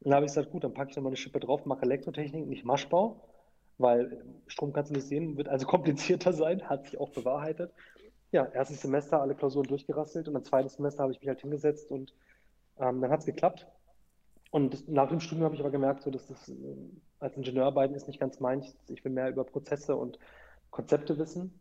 Und 0.01 0.11
da 0.11 0.17
habe 0.17 0.27
ich 0.27 0.33
gesagt, 0.33 0.51
gut, 0.51 0.65
dann 0.65 0.73
packe 0.75 0.91
ich 0.91 0.97
noch 0.97 1.03
mal 1.03 1.09
eine 1.11 1.17
Schippe 1.17 1.41
drauf, 1.41 1.65
mache 1.67 1.83
Elektrotechnik, 1.83 2.47
nicht 2.47 2.65
Maschbau, 2.65 3.21
weil 3.79 4.25
Strom 4.47 4.73
kannst 4.73 4.91
du 4.91 4.95
nicht 4.95 5.07
sehen, 5.09 5.37
wird 5.37 5.49
also 5.49 5.67
komplizierter 5.67 6.33
sein, 6.33 6.69
hat 6.69 6.85
sich 6.87 6.99
auch 6.99 7.11
bewahrheitet. 7.11 7.73
Ja, 8.37 8.45
erstes 8.53 8.83
Semester 8.83 9.23
alle 9.23 9.35
Klausuren 9.35 9.67
durchgerasselt 9.67 10.29
und 10.29 10.35
dann 10.35 10.45
zweites 10.45 10.75
Semester 10.75 11.05
habe 11.05 11.13
ich 11.13 11.21
mich 11.21 11.29
halt 11.29 11.41
hingesetzt 11.41 11.91
und 11.91 12.13
ähm, 12.79 13.01
dann 13.01 13.11
hat 13.11 13.21
es 13.21 13.25
geklappt. 13.25 13.67
Und 14.51 14.87
nach 14.91 15.09
dem 15.09 15.21
Studium 15.21 15.47
habe 15.47 15.55
ich 15.55 15.63
aber 15.63 15.71
gemerkt, 15.71 16.03
so, 16.03 16.11
dass 16.11 16.27
das 16.27 16.51
äh, 16.51 16.55
als 17.19 17.35
Ingenieurarbeiten 17.35 17.97
ist 17.97 18.09
nicht 18.09 18.21
ganz 18.21 18.39
meins. 18.39 18.77
Ich 18.89 19.03
will 19.07 19.13
mehr 19.13 19.31
über 19.31 19.45
Prozesse 19.45 19.97
und 19.97 20.19
Konzepte 20.71 21.17
wissen 21.17 21.59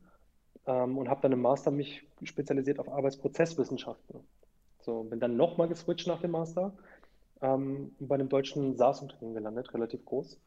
ähm, 0.65 0.97
und 0.97 1.07
habe 1.07 1.21
dann 1.21 1.31
im 1.31 1.41
Master 1.41 1.71
mich 1.71 2.05
spezialisiert 2.23 2.79
auf 2.79 2.89
Arbeitsprozesswissenschaften. 2.89 4.19
So, 4.81 5.03
bin 5.03 5.21
dann 5.21 5.37
nochmal 5.37 5.69
geswitcht 5.69 6.07
nach 6.07 6.19
dem 6.19 6.31
Master 6.31 6.73
ähm, 7.41 7.95
bei 7.99 8.15
einem 8.15 8.27
deutschen 8.27 8.75
SaaS-Unternehmen 8.75 9.35
gelandet, 9.35 9.73
relativ 9.73 10.03
groß. 10.03 10.41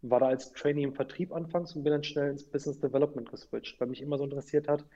War 0.00 0.20
da 0.20 0.28
als 0.28 0.54
Trainee 0.54 0.84
im 0.84 0.94
Vertrieb 0.94 1.30
anfangs 1.30 1.76
und 1.76 1.82
bin 1.82 1.92
dann 1.92 2.04
schnell 2.04 2.30
ins 2.30 2.42
Business 2.42 2.80
Development 2.80 3.30
geswitcht, 3.30 3.78
weil 3.78 3.88
mich 3.88 4.00
immer 4.00 4.16
so 4.16 4.24
interessiert 4.24 4.66
hat, 4.66 4.86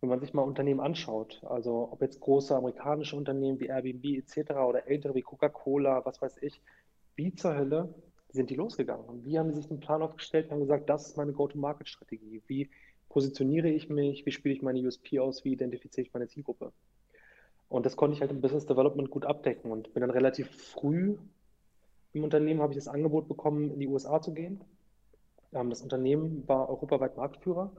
wenn 0.00 0.08
man 0.08 0.20
sich 0.20 0.34
mal 0.34 0.42
Unternehmen 0.42 0.80
anschaut, 0.80 1.40
also 1.44 1.88
ob 1.90 2.02
jetzt 2.02 2.20
große 2.20 2.54
amerikanische 2.54 3.16
Unternehmen 3.16 3.60
wie 3.60 3.66
Airbnb 3.66 4.04
etc. 4.04 4.52
oder 4.52 4.86
ältere 4.86 5.14
wie 5.14 5.22
Coca-Cola, 5.22 6.04
was 6.04 6.20
weiß 6.20 6.36
ich, 6.42 6.60
wie 7.16 7.34
zur 7.34 7.56
Hölle 7.56 7.94
sind 8.30 8.50
die 8.50 8.56
losgegangen? 8.56 9.24
Wie 9.24 9.38
haben 9.38 9.50
sie 9.50 9.56
sich 9.56 9.68
den 9.68 9.80
Plan 9.80 10.02
aufgestellt 10.02 10.46
und 10.46 10.52
haben 10.52 10.60
gesagt, 10.60 10.90
das 10.90 11.06
ist 11.06 11.16
meine 11.16 11.32
Go-to-Market-Strategie? 11.32 12.42
Wie 12.46 12.68
positioniere 13.08 13.68
ich 13.68 13.88
mich? 13.88 14.26
Wie 14.26 14.32
spiele 14.32 14.54
ich 14.54 14.62
meine 14.62 14.80
USP 14.80 15.20
aus? 15.20 15.44
Wie 15.44 15.52
identifiziere 15.52 16.06
ich 16.06 16.12
meine 16.12 16.26
Zielgruppe? 16.26 16.72
Und 17.68 17.86
das 17.86 17.96
konnte 17.96 18.14
ich 18.14 18.20
halt 18.20 18.30
im 18.30 18.40
Business 18.40 18.66
Development 18.66 19.10
gut 19.10 19.24
abdecken 19.24 19.70
und 19.70 19.94
bin 19.94 20.00
dann 20.00 20.10
relativ 20.10 20.50
früh 20.50 21.16
im 22.12 22.24
Unternehmen, 22.24 22.60
habe 22.60 22.72
ich 22.72 22.78
das 22.78 22.88
Angebot 22.88 23.28
bekommen, 23.28 23.70
in 23.70 23.80
die 23.80 23.88
USA 23.88 24.20
zu 24.20 24.34
gehen. 24.34 24.60
Ähm, 25.52 25.70
das 25.70 25.82
Unternehmen 25.82 26.46
war 26.46 26.68
europaweit 26.68 27.16
Marktführer 27.16 27.72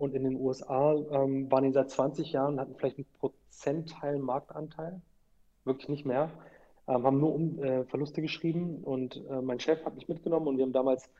und 0.00 0.14
in 0.14 0.24
den 0.24 0.36
USA 0.36 0.94
ähm, 0.94 1.50
waren 1.50 1.64
die 1.64 1.72
seit 1.72 1.90
20 1.90 2.32
Jahren, 2.32 2.58
hatten 2.58 2.74
vielleicht 2.74 2.96
einen 2.96 3.06
Prozentteil 3.18 4.18
Marktanteil, 4.18 5.00
wirklich 5.64 5.88
nicht 5.88 6.06
mehr, 6.06 6.30
ähm, 6.88 7.04
haben 7.04 7.20
nur 7.20 7.34
um, 7.34 7.62
äh, 7.62 7.84
Verluste 7.84 8.22
geschrieben 8.22 8.82
und 8.82 9.16
äh, 9.28 9.42
mein 9.42 9.60
Chef 9.60 9.84
hat 9.84 9.94
mich 9.94 10.08
mitgenommen 10.08 10.48
und 10.48 10.56
wir 10.56 10.64
haben 10.64 10.72
damals 10.72 11.10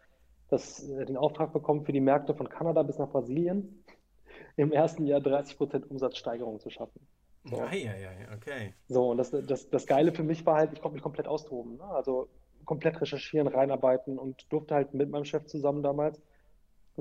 das, 0.49 0.89
äh, 0.89 1.05
den 1.05 1.17
Auftrag 1.17 1.53
bekommen, 1.53 1.85
für 1.85 1.93
die 1.93 2.01
Märkte 2.01 2.35
von 2.35 2.49
Kanada 2.49 2.83
bis 2.83 2.99
nach 2.99 3.11
Brasilien 3.11 3.85
im 4.57 4.73
ersten 4.73 5.07
Jahr 5.07 5.21
30 5.21 5.59
Prozent 5.59 5.91
Umsatzsteigerung 5.91 6.59
zu 6.59 6.71
schaffen. 6.71 7.07
So. 7.45 7.57
Ja, 7.57 7.73
ja, 7.73 7.97
ja, 7.97 8.11
okay. 8.35 8.75
So, 8.89 9.11
und 9.11 9.19
das, 9.19 9.31
das, 9.31 9.69
das 9.71 9.87
Geile 9.87 10.13
für 10.13 10.23
mich 10.23 10.45
war 10.45 10.57
halt, 10.57 10.73
ich 10.73 10.81
konnte 10.81 10.95
mich 10.95 11.03
komplett 11.03 11.27
austoben. 11.27 11.77
Ne? 11.77 11.85
Also 11.85 12.29
komplett 12.65 13.01
recherchieren, 13.01 13.49
reinarbeiten 13.49 14.19
und 14.19 14.47
durfte 14.53 14.75
halt 14.75 14.93
mit 14.95 15.11
meinem 15.11 15.25
Chef 15.25 15.47
zusammen 15.47 15.83
damals 15.83 16.21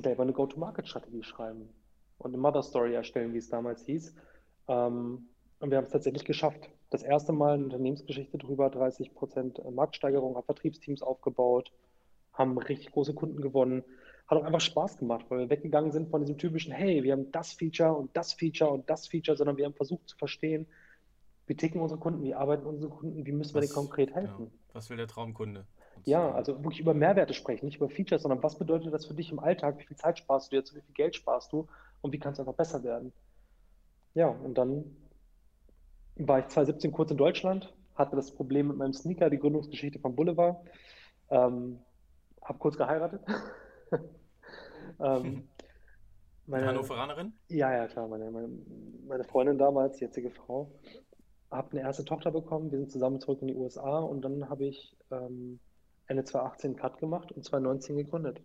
selber 0.01 0.23
eine 0.23 0.33
Go-to-Market-Strategie 0.33 1.23
schreiben 1.23 1.69
und 2.17 2.31
eine 2.31 2.37
Mother 2.37 2.63
Story 2.63 2.93
erstellen, 2.93 3.33
wie 3.33 3.37
es 3.37 3.49
damals 3.49 3.85
hieß. 3.85 4.15
Ähm, 4.67 5.29
und 5.59 5.71
wir 5.71 5.77
haben 5.77 5.85
es 5.85 5.91
tatsächlich 5.91 6.25
geschafft. 6.25 6.69
Das 6.89 7.03
erste 7.03 7.33
Mal 7.33 7.55
eine 7.55 7.65
Unternehmensgeschichte 7.65 8.37
drüber, 8.37 8.69
30 8.69 9.13
Prozent 9.13 9.61
Marktsteigerung, 9.71 10.35
haben 10.35 10.45
Vertriebsteams 10.45 11.01
aufgebaut, 11.01 11.71
haben 12.33 12.57
richtig 12.57 12.91
große 12.91 13.13
Kunden 13.13 13.41
gewonnen, 13.41 13.83
hat 14.27 14.37
auch 14.37 14.45
einfach 14.45 14.61
Spaß 14.61 14.97
gemacht, 14.97 15.25
weil 15.29 15.39
wir 15.39 15.49
weggegangen 15.49 15.91
sind 15.91 16.09
von 16.09 16.21
diesem 16.21 16.37
typischen, 16.37 16.71
hey, 16.71 17.03
wir 17.03 17.13
haben 17.13 17.31
das 17.31 17.53
Feature 17.53 17.93
und 17.93 18.15
das 18.15 18.33
Feature 18.33 18.71
und 18.71 18.89
das 18.89 19.07
Feature, 19.07 19.35
sondern 19.35 19.57
wir 19.57 19.65
haben 19.65 19.73
versucht 19.73 20.07
zu 20.07 20.17
verstehen, 20.17 20.67
wie 21.47 21.55
ticken 21.55 21.81
unsere 21.81 21.99
Kunden, 21.99 22.23
wie 22.23 22.35
arbeiten 22.35 22.65
unsere 22.65 22.91
Kunden, 22.91 23.25
wie 23.25 23.31
müssen 23.31 23.55
wir 23.55 23.61
denen 23.61 23.73
konkret 23.73 24.13
helfen. 24.13 24.45
Ja, 24.45 24.73
was 24.73 24.89
will 24.89 24.97
der 24.97 25.07
Traumkunde? 25.07 25.65
Ja, 26.05 26.31
also 26.31 26.63
wirklich 26.63 26.79
über 26.79 26.93
Mehrwerte 26.93 27.33
sprechen, 27.33 27.65
nicht 27.65 27.77
über 27.77 27.89
Features, 27.89 28.23
sondern 28.23 28.41
was 28.41 28.57
bedeutet 28.57 28.93
das 28.93 29.05
für 29.05 29.13
dich 29.13 29.31
im 29.31 29.39
Alltag, 29.39 29.79
wie 29.79 29.85
viel 29.85 29.97
Zeit 29.97 30.17
sparst 30.17 30.51
du 30.51 30.55
jetzt, 30.55 30.75
wie 30.75 30.81
viel 30.81 30.93
Geld 30.93 31.15
sparst 31.15 31.51
du 31.51 31.67
und 32.01 32.13
wie 32.13 32.19
kann 32.19 32.33
es 32.33 32.39
einfach 32.39 32.53
besser 32.53 32.83
werden. 32.83 33.13
Ja, 34.13 34.27
und 34.27 34.57
dann 34.57 34.95
war 36.15 36.39
ich 36.39 36.47
2017 36.47 36.91
kurz 36.91 37.11
in 37.11 37.17
Deutschland, 37.17 37.73
hatte 37.95 38.15
das 38.15 38.33
Problem 38.33 38.69
mit 38.69 38.77
meinem 38.77 38.93
Sneaker, 38.93 39.29
die 39.29 39.39
Gründungsgeschichte 39.39 39.99
von 39.99 40.15
Boulevard, 40.15 40.57
ähm, 41.29 41.79
habe 42.43 42.59
kurz 42.59 42.77
geheiratet. 42.77 43.21
ähm, 44.99 45.47
meine, 46.49 46.65
Hannoveranerin? 46.65 47.33
Ja, 47.49 47.71
ja, 47.71 47.87
klar. 47.87 48.07
Meine, 48.07 48.31
meine, 48.31 48.49
meine 49.07 49.23
Freundin 49.23 49.59
damals, 49.59 49.97
die 49.97 50.05
jetzige 50.05 50.31
Frau, 50.31 50.71
habe 51.51 51.71
eine 51.71 51.81
erste 51.81 52.05
Tochter 52.05 52.31
bekommen. 52.31 52.71
Wir 52.71 52.79
sind 52.79 52.91
zusammen 52.91 53.19
zurück 53.19 53.41
in 53.41 53.49
die 53.49 53.55
USA 53.55 53.99
und 53.99 54.21
dann 54.23 54.49
habe 54.49 54.65
ich 54.65 54.97
ähm, 55.11 55.59
Ende 56.09 56.23
2018 56.23 56.75
Cut 56.75 56.97
gemacht 56.97 57.31
und 57.31 57.45
2019 57.45 57.97
gegründet. 57.97 58.41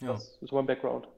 Ja. 0.00 0.14
Das 0.14 0.38
ist 0.40 0.52
mein 0.52 0.66
Background. 0.66 1.08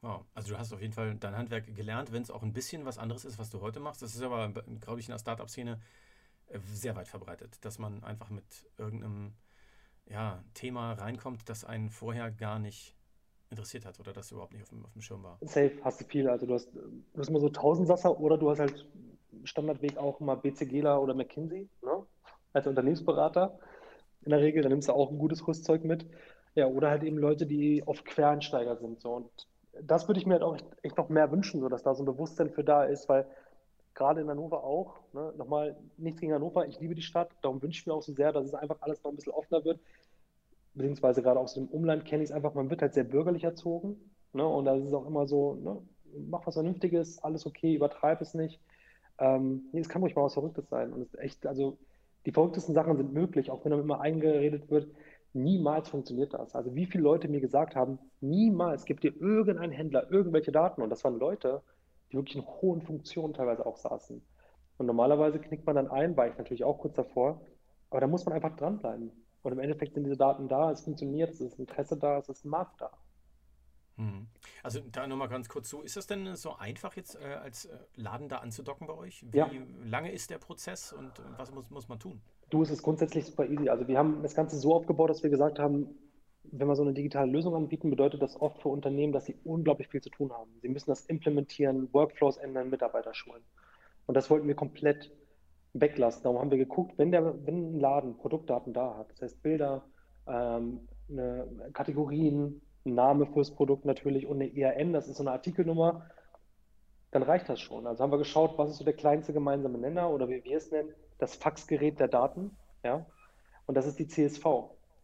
Wow. 0.00 0.24
Also 0.34 0.52
du 0.52 0.58
hast 0.58 0.72
auf 0.72 0.80
jeden 0.80 0.92
Fall 0.92 1.14
dein 1.14 1.36
Handwerk 1.36 1.74
gelernt, 1.74 2.12
wenn 2.12 2.22
es 2.22 2.30
auch 2.30 2.42
ein 2.42 2.52
bisschen 2.52 2.84
was 2.84 2.98
anderes 2.98 3.24
ist, 3.24 3.38
was 3.38 3.50
du 3.50 3.60
heute 3.60 3.78
machst. 3.78 4.02
Das 4.02 4.14
ist 4.14 4.22
aber, 4.22 4.48
glaube 4.80 5.00
ich, 5.00 5.06
in 5.06 5.12
der 5.12 5.18
Startup-Szene 5.18 5.80
äh, 6.48 6.58
sehr 6.66 6.96
weit 6.96 7.08
verbreitet, 7.08 7.62
dass 7.64 7.78
man 7.78 8.02
einfach 8.04 8.30
mit 8.30 8.70
irgendeinem 8.78 9.34
ja, 10.06 10.42
Thema 10.54 10.92
reinkommt, 10.94 11.48
das 11.48 11.64
einen 11.64 11.90
vorher 11.90 12.30
gar 12.30 12.58
nicht 12.58 12.96
interessiert 13.50 13.84
hat 13.84 14.00
oder 14.00 14.12
das 14.12 14.32
überhaupt 14.32 14.52
nicht 14.52 14.62
auf 14.62 14.68
dem, 14.70 14.84
auf 14.84 14.92
dem 14.92 15.02
Schirm 15.02 15.22
war. 15.22 15.38
Safe 15.42 15.72
hast 15.82 16.00
du 16.00 16.04
viel. 16.06 16.28
Also 16.28 16.46
du 16.46 16.54
hast, 16.54 16.74
du 16.74 17.18
hast 17.18 17.28
immer 17.28 17.40
so 17.40 17.50
Tausendsasser 17.50 18.18
oder 18.18 18.38
du 18.38 18.50
hast 18.50 18.58
halt 18.58 18.86
Standardweg 19.44 19.96
auch 19.96 20.20
immer 20.20 20.36
BCGler 20.36 21.00
oder 21.00 21.14
McKinsey? 21.14 21.68
Als 22.54 22.66
Unternehmensberater. 22.66 23.58
In 24.22 24.30
der 24.30 24.40
Regel, 24.40 24.62
da 24.62 24.70
nimmst 24.70 24.88
du 24.88 24.92
auch 24.94 25.10
ein 25.10 25.18
gutes 25.18 25.46
Rüstzeug 25.46 25.84
mit. 25.84 26.06
Ja, 26.54 26.66
oder 26.66 26.88
halt 26.88 27.02
eben 27.02 27.18
Leute, 27.18 27.46
die 27.46 27.82
oft 27.86 28.04
Quereinsteiger 28.04 28.76
sind. 28.76 29.00
So. 29.00 29.12
Und 29.12 29.28
das 29.82 30.08
würde 30.08 30.20
ich 30.20 30.26
mir 30.26 30.34
halt 30.34 30.42
auch 30.42 30.54
echt, 30.54 30.66
echt 30.82 30.96
noch 30.96 31.08
mehr 31.08 31.30
wünschen, 31.30 31.60
so 31.60 31.68
dass 31.68 31.82
da 31.82 31.94
so 31.94 32.02
ein 32.02 32.06
Bewusstsein 32.06 32.50
für 32.50 32.64
da 32.64 32.84
ist, 32.84 33.08
weil 33.08 33.26
gerade 33.94 34.20
in 34.20 34.28
Hannover 34.28 34.64
auch, 34.64 35.00
ne, 35.12 35.32
nochmal 35.36 35.76
nichts 35.96 36.20
gegen 36.20 36.32
Hannover, 36.32 36.66
ich 36.66 36.80
liebe 36.80 36.94
die 36.94 37.02
Stadt, 37.02 37.30
darum 37.42 37.62
wünsche 37.62 37.80
ich 37.80 37.86
mir 37.86 37.94
auch 37.94 38.02
so 38.02 38.12
sehr, 38.12 38.32
dass 38.32 38.46
es 38.46 38.54
einfach 38.54 38.76
alles 38.80 39.02
noch 39.02 39.10
ein 39.10 39.16
bisschen 39.16 39.32
offener 39.32 39.64
wird, 39.64 39.80
beziehungsweise 40.74 41.22
gerade 41.22 41.40
aus 41.40 41.54
dem 41.54 41.68
Umland 41.68 42.04
kenne 42.04 42.22
ich 42.22 42.30
es 42.30 42.34
einfach, 42.34 42.54
man 42.54 42.70
wird 42.70 42.82
halt 42.82 42.94
sehr 42.94 43.04
bürgerlich 43.04 43.44
erzogen 43.44 43.96
ne, 44.32 44.46
und 44.46 44.64
da 44.64 44.74
ist 44.74 44.84
es 44.84 44.92
auch 44.92 45.06
immer 45.06 45.26
so, 45.26 45.54
ne, 45.54 45.80
mach 46.28 46.46
was 46.46 46.54
Vernünftiges, 46.54 47.22
alles 47.22 47.46
okay, 47.46 47.74
übertreib 47.74 48.20
es 48.20 48.34
nicht. 48.34 48.60
Ähm, 49.18 49.68
nee, 49.72 49.80
es 49.80 49.88
kann 49.88 50.02
ruhig 50.02 50.16
mal 50.16 50.24
was 50.24 50.34
Verrücktes 50.34 50.68
sein 50.68 50.92
und 50.92 51.02
es 51.02 51.14
ist 51.14 51.20
echt, 51.20 51.46
also 51.46 51.78
die 52.26 52.32
verrücktesten 52.32 52.74
Sachen 52.74 52.96
sind 52.96 53.12
möglich, 53.12 53.50
auch 53.50 53.64
wenn 53.64 53.70
dann 53.70 53.80
immer 53.80 54.00
eingeredet 54.00 54.70
wird, 54.70 54.88
niemals 55.32 55.88
funktioniert 55.88 56.32
das. 56.34 56.54
Also 56.54 56.74
wie 56.74 56.86
viele 56.86 57.04
Leute 57.04 57.28
mir 57.28 57.40
gesagt 57.40 57.76
haben, 57.76 57.98
niemals 58.20 58.84
gibt 58.84 59.02
dir 59.02 59.14
irgendein 59.20 59.70
Händler 59.70 60.10
irgendwelche 60.10 60.52
Daten 60.52 60.82
und 60.82 60.90
das 60.90 61.04
waren 61.04 61.18
Leute, 61.18 61.62
die 62.10 62.16
wirklich 62.16 62.36
in 62.36 62.46
hohen 62.46 62.82
Funktionen 62.82 63.34
teilweise 63.34 63.66
auch 63.66 63.76
saßen. 63.76 64.22
Und 64.78 64.86
normalerweise 64.86 65.38
knickt 65.38 65.66
man 65.66 65.76
dann 65.76 65.90
ein, 65.90 66.16
war 66.16 66.28
ich 66.28 66.38
natürlich 66.38 66.64
auch 66.64 66.78
kurz 66.78 66.94
davor, 66.94 67.40
aber 67.90 68.00
da 68.00 68.06
muss 68.06 68.24
man 68.24 68.34
einfach 68.34 68.56
dranbleiben. 68.56 69.10
Und 69.42 69.52
im 69.52 69.58
Endeffekt 69.58 69.94
sind 69.94 70.04
diese 70.04 70.16
Daten 70.16 70.48
da, 70.48 70.70
es 70.70 70.80
funktioniert, 70.82 71.30
es 71.30 71.40
ist 71.40 71.58
Interesse 71.58 71.96
da, 71.96 72.18
es 72.18 72.28
ist 72.28 72.44
ein 72.44 72.50
Markt 72.50 72.80
da. 72.80 72.90
Mhm. 73.96 74.26
Also 74.62 74.80
da 74.92 75.06
nochmal 75.06 75.28
ganz 75.28 75.48
kurz 75.48 75.68
zu, 75.68 75.82
ist 75.82 75.96
das 75.96 76.06
denn 76.06 76.34
so 76.36 76.56
einfach 76.56 76.96
jetzt 76.96 77.16
äh, 77.16 77.34
als 77.34 77.66
äh, 77.66 77.76
Laden 77.96 78.28
da 78.28 78.38
anzudocken 78.38 78.86
bei 78.86 78.94
euch? 78.94 79.24
Wie 79.30 79.38
ja. 79.38 79.50
lange 79.84 80.10
ist 80.10 80.30
der 80.30 80.38
Prozess 80.38 80.92
und 80.92 81.18
äh, 81.18 81.22
was 81.36 81.52
muss, 81.52 81.70
muss 81.70 81.88
man 81.88 81.98
tun? 81.98 82.20
Du, 82.50 82.62
es 82.62 82.70
ist 82.70 82.82
grundsätzlich 82.82 83.26
super 83.26 83.48
easy. 83.48 83.68
Also 83.68 83.86
wir 83.88 83.98
haben 83.98 84.22
das 84.22 84.34
Ganze 84.34 84.58
so 84.58 84.74
aufgebaut, 84.74 85.10
dass 85.10 85.22
wir 85.22 85.30
gesagt 85.30 85.58
haben, 85.58 85.88
wenn 86.44 86.68
wir 86.68 86.76
so 86.76 86.82
eine 86.82 86.92
digitale 86.92 87.30
Lösung 87.30 87.54
anbieten, 87.54 87.90
bedeutet 87.90 88.20
das 88.20 88.40
oft 88.40 88.60
für 88.60 88.68
Unternehmen, 88.68 89.12
dass 89.12 89.24
sie 89.24 89.36
unglaublich 89.44 89.88
viel 89.88 90.02
zu 90.02 90.10
tun 90.10 90.32
haben. 90.32 90.50
Sie 90.60 90.68
müssen 90.68 90.90
das 90.90 91.06
implementieren, 91.06 91.88
Workflows 91.92 92.36
ändern, 92.36 92.70
Mitarbeiter 92.70 93.14
schulen. 93.14 93.42
Und 94.06 94.14
das 94.14 94.28
wollten 94.28 94.46
wir 94.46 94.54
komplett 94.54 95.10
weglassen. 95.72 96.22
Darum 96.22 96.38
haben 96.38 96.50
wir 96.50 96.58
geguckt, 96.58 96.98
wenn, 96.98 97.10
der, 97.10 97.46
wenn 97.46 97.76
ein 97.76 97.80
Laden 97.80 98.16
Produktdaten 98.16 98.72
da 98.72 98.96
hat, 98.98 99.10
das 99.12 99.22
heißt 99.22 99.42
Bilder, 99.42 99.84
ähm, 100.26 100.86
eine, 101.10 101.70
Kategorien, 101.72 102.60
ein 102.84 102.94
Name 102.94 103.26
fürs 103.26 103.50
Produkt 103.50 103.84
natürlich 103.84 104.26
und 104.26 104.40
eine 104.40 104.54
ERN, 104.56 104.92
das 104.92 105.08
ist 105.08 105.16
so 105.16 105.22
eine 105.22 105.32
Artikelnummer, 105.32 106.06
dann 107.10 107.22
reicht 107.22 107.48
das 107.48 107.60
schon. 107.60 107.86
Also 107.86 108.02
haben 108.02 108.10
wir 108.10 108.18
geschaut, 108.18 108.58
was 108.58 108.70
ist 108.70 108.78
so 108.78 108.84
der 108.84 108.94
kleinste 108.94 109.32
gemeinsame 109.32 109.78
Nenner 109.78 110.10
oder 110.10 110.28
wie 110.28 110.42
wir 110.44 110.56
es 110.56 110.70
nennen, 110.70 110.92
das 111.18 111.36
Faxgerät 111.36 112.00
der 112.00 112.08
Daten. 112.08 112.56
Ja? 112.82 113.06
Und 113.66 113.76
das 113.76 113.86
ist 113.86 113.98
die 113.98 114.08
CSV. 114.08 114.44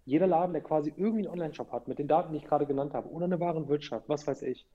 Jeder 0.05 0.26
Laden, 0.26 0.53
der 0.53 0.62
quasi 0.62 0.93
irgendwie 0.97 1.20
einen 1.20 1.33
Online-Shop 1.33 1.70
hat, 1.72 1.89
mit 1.89 1.99
den 1.99 2.09
Daten, 2.09 2.33
die 2.33 2.39
ich 2.39 2.45
gerade 2.45 2.66
genannt 2.66 2.95
habe, 2.95 3.09
oder 3.09 3.26
eine 3.26 3.39
Warenwirtschaft, 3.39 4.09
was 4.09 4.26
weiß 4.26 4.43
ich, 4.43 4.66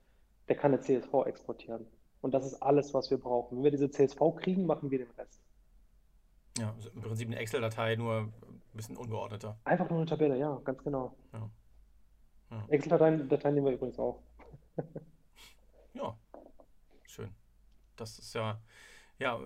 der 0.47 0.55
kann 0.55 0.71
eine 0.73 0.81
CSV 0.81 1.13
exportieren. 1.25 1.85
Und 2.21 2.33
das 2.33 2.45
ist 2.45 2.61
alles, 2.61 2.93
was 2.93 3.11
wir 3.11 3.17
brauchen. 3.17 3.57
Wenn 3.57 3.63
wir 3.65 3.71
diese 3.71 3.89
CSV 3.89 4.19
kriegen, 4.37 4.65
machen 4.65 4.89
wir 4.89 4.99
den 4.99 5.11
Rest. 5.17 5.41
Ja, 6.57 6.73
also 6.73 6.89
im 6.89 7.01
Prinzip 7.01 7.27
eine 7.27 7.37
Excel-Datei, 7.37 7.95
nur 7.97 8.21
ein 8.21 8.33
bisschen 8.73 8.95
ungeordneter. 8.95 9.57
Einfach 9.65 9.89
nur 9.89 9.99
eine 9.99 10.07
Tabelle, 10.07 10.37
ja, 10.37 10.59
ganz 10.63 10.81
genau. 10.83 11.15
Ja. 11.33 11.49
Ja. 12.51 12.65
Excel-Dateien 12.69 13.27
Dateien 13.29 13.55
nehmen 13.55 13.67
wir 13.67 13.73
übrigens 13.73 13.99
auch. 13.99 14.21
ja, 15.93 16.17
schön. 17.05 17.29
Das 17.95 18.19
ist 18.19 18.33
ja, 18.35 18.59
ja 19.19 19.39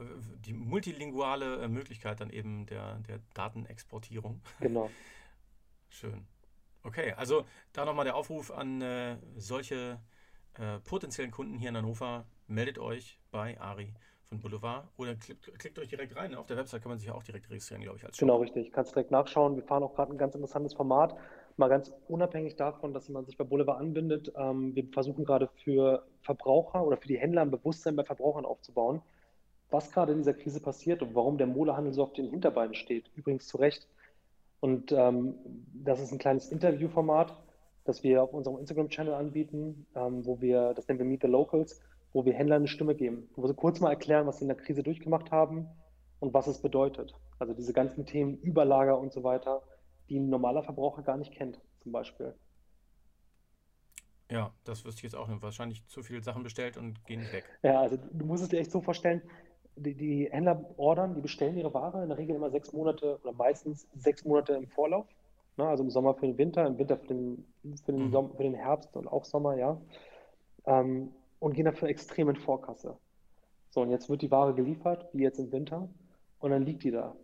die 0.45 0.53
multilinguale 0.53 1.63
äh, 1.63 1.67
Möglichkeit 1.67 2.19
dann 2.19 2.29
eben 2.29 2.65
der, 2.65 2.95
der 3.07 3.19
Datenexportierung. 3.33 4.41
Genau. 4.59 4.89
schön. 5.89 6.27
Okay, 6.83 7.13
also 7.13 7.45
da 7.73 7.85
nochmal 7.85 8.05
der 8.05 8.15
Aufruf 8.15 8.51
an 8.51 8.81
äh, 8.81 9.17
solche 9.35 9.99
äh, 10.57 10.79
potenziellen 10.79 11.31
Kunden 11.31 11.57
hier 11.57 11.69
in 11.69 11.77
Hannover. 11.77 12.25
Meldet 12.47 12.79
euch 12.79 13.19
bei 13.31 13.59
Ari 13.59 13.93
von 14.29 14.39
Boulevard 14.39 14.87
oder 14.97 15.15
klickt, 15.15 15.51
klickt, 15.59 15.77
euch 15.79 15.87
direkt 15.87 16.15
rein. 16.15 16.35
Auf 16.35 16.47
der 16.47 16.57
Website 16.57 16.81
kann 16.81 16.89
man 16.89 16.99
sich 16.99 17.07
ja 17.07 17.13
auch 17.13 17.23
direkt 17.23 17.49
registrieren, 17.49 17.83
glaube 17.83 17.97
ich. 17.97 18.05
Als 18.05 18.17
genau, 18.17 18.37
richtig. 18.37 18.71
Kannst 18.71 18.95
direkt 18.95 19.11
nachschauen. 19.11 19.55
Wir 19.55 19.63
fahren 19.63 19.83
auch 19.83 19.93
gerade 19.93 20.13
ein 20.13 20.17
ganz 20.17 20.35
interessantes 20.35 20.73
Format. 20.73 21.15
Mal 21.59 21.67
ganz 21.67 21.93
unabhängig 22.07 22.55
davon, 22.55 22.93
dass 22.93 23.09
man 23.09 23.25
sich 23.25 23.37
bei 23.37 23.43
Boulevard 23.43 23.79
anbindet. 23.79 24.31
Ähm, 24.35 24.73
wir 24.75 24.87
versuchen 24.93 25.25
gerade 25.25 25.49
für 25.63 26.05
Verbraucher 26.21 26.85
oder 26.85 26.97
für 26.97 27.09
die 27.09 27.19
Händler 27.19 27.41
ein 27.41 27.51
Bewusstsein 27.51 27.97
bei 27.97 28.03
Verbrauchern 28.05 28.45
aufzubauen. 28.45 29.01
was 29.69 29.91
gerade 29.91 30.13
in 30.13 30.19
dieser 30.19 30.33
Krise 30.33 30.61
passiert 30.61 31.01
und 31.01 31.13
warum 31.15 31.37
der 31.37 31.47
Modehandel 31.47 31.93
so 31.93 32.03
auf 32.03 32.13
den 32.13 32.29
Hinterbeinen 32.29 32.73
steht. 32.73 33.11
Übrigens 33.15 33.47
zu 33.47 33.57
Recht. 33.57 33.87
Und 34.61 34.91
ähm, 34.91 35.35
das 35.73 35.99
ist 35.99 36.11
ein 36.11 36.17
kleines 36.17 36.51
Interviewformat, 36.51 37.35
das 37.85 38.03
wir 38.03 38.23
auf 38.23 38.33
unserem 38.33 38.57
Instagram-Channel 38.57 39.13
anbieten, 39.13 39.85
ähm, 39.95 40.25
wo 40.25 40.41
wir, 40.41 40.73
das 40.73 40.87
nennen 40.87 40.99
wir 40.99 41.05
Meet 41.05 41.21
the 41.21 41.27
Locals, 41.27 41.81
wo 42.13 42.25
wir 42.25 42.33
Händlern 42.33 42.61
eine 42.61 42.67
Stimme 42.67 42.95
geben, 42.95 43.29
wo 43.35 43.47
sie 43.47 43.53
kurz 43.53 43.79
mal 43.79 43.91
erklären, 43.91 44.25
was 44.27 44.37
sie 44.37 44.45
in 44.45 44.49
der 44.49 44.57
Krise 44.57 44.81
durchgemacht 44.81 45.31
haben 45.31 45.67
und 46.19 46.33
was 46.33 46.47
es 46.47 46.61
bedeutet. 46.61 47.13
Also 47.37 47.53
diese 47.53 47.73
ganzen 47.73 48.05
Themen 48.05 48.37
Überlager 48.39 48.97
und 48.99 49.13
so 49.13 49.23
weiter, 49.23 49.61
die 50.09 50.19
ein 50.19 50.29
normaler 50.29 50.63
Verbraucher 50.63 51.03
gar 51.03 51.17
nicht 51.17 51.33
kennt, 51.33 51.59
zum 51.81 51.91
Beispiel. 51.91 52.33
Ja, 54.31 54.53
das 54.63 54.85
wüsste 54.85 54.99
ich 54.99 55.03
jetzt 55.03 55.15
auch 55.15 55.27
nicht. 55.27 55.41
Wahrscheinlich 55.41 55.85
zu 55.87 56.03
viele 56.03 56.21
Sachen 56.21 56.43
bestellt 56.43 56.77
und 56.77 57.03
gehen 57.05 57.21
nicht 57.21 57.33
weg. 57.33 57.45
Ja, 57.63 57.81
also 57.81 57.97
du 57.97 58.25
musst 58.25 58.43
es 58.43 58.49
dir 58.49 58.59
echt 58.59 58.71
so 58.71 58.81
vorstellen, 58.81 59.21
die, 59.75 59.95
die 59.95 60.29
Händler 60.31 60.63
ordern, 60.77 61.15
die 61.15 61.21
bestellen 61.21 61.57
ihre 61.57 61.73
Ware 61.73 62.03
in 62.03 62.09
der 62.09 62.17
Regel 62.17 62.35
immer 62.35 62.51
sechs 62.51 62.71
Monate 62.73 63.19
oder 63.23 63.33
meistens 63.33 63.87
sechs 63.95 64.25
Monate 64.25 64.53
im 64.53 64.67
Vorlauf. 64.67 65.07
Ne? 65.57 65.67
Also 65.67 65.83
im 65.83 65.89
Sommer 65.89 66.13
für 66.13 66.27
den 66.27 66.37
Winter, 66.37 66.65
im 66.67 66.77
Winter 66.77 66.97
für 66.97 67.07
den, 67.07 67.45
für 67.83 67.91
den, 67.91 68.07
mhm. 68.07 68.11
Sommer, 68.11 68.35
für 68.35 68.43
den 68.43 68.53
Herbst 68.53 68.95
und 68.95 69.07
auch 69.07 69.25
Sommer, 69.25 69.57
ja. 69.57 69.81
Ähm, 70.65 71.11
und 71.39 71.53
gehen 71.53 71.65
dafür 71.65 71.87
extrem 71.87 72.29
in 72.29 72.35
Vorkasse. 72.35 72.97
So, 73.69 73.81
und 73.81 73.89
jetzt 73.89 74.09
wird 74.09 74.21
die 74.21 74.31
Ware 74.31 74.53
geliefert, 74.53 75.07
wie 75.13 75.23
jetzt 75.23 75.39
im 75.39 75.51
Winter, 75.51 75.89
und 76.39 76.51
dann 76.51 76.65
liegt 76.65 76.83
die 76.83 76.91
da 76.91 77.15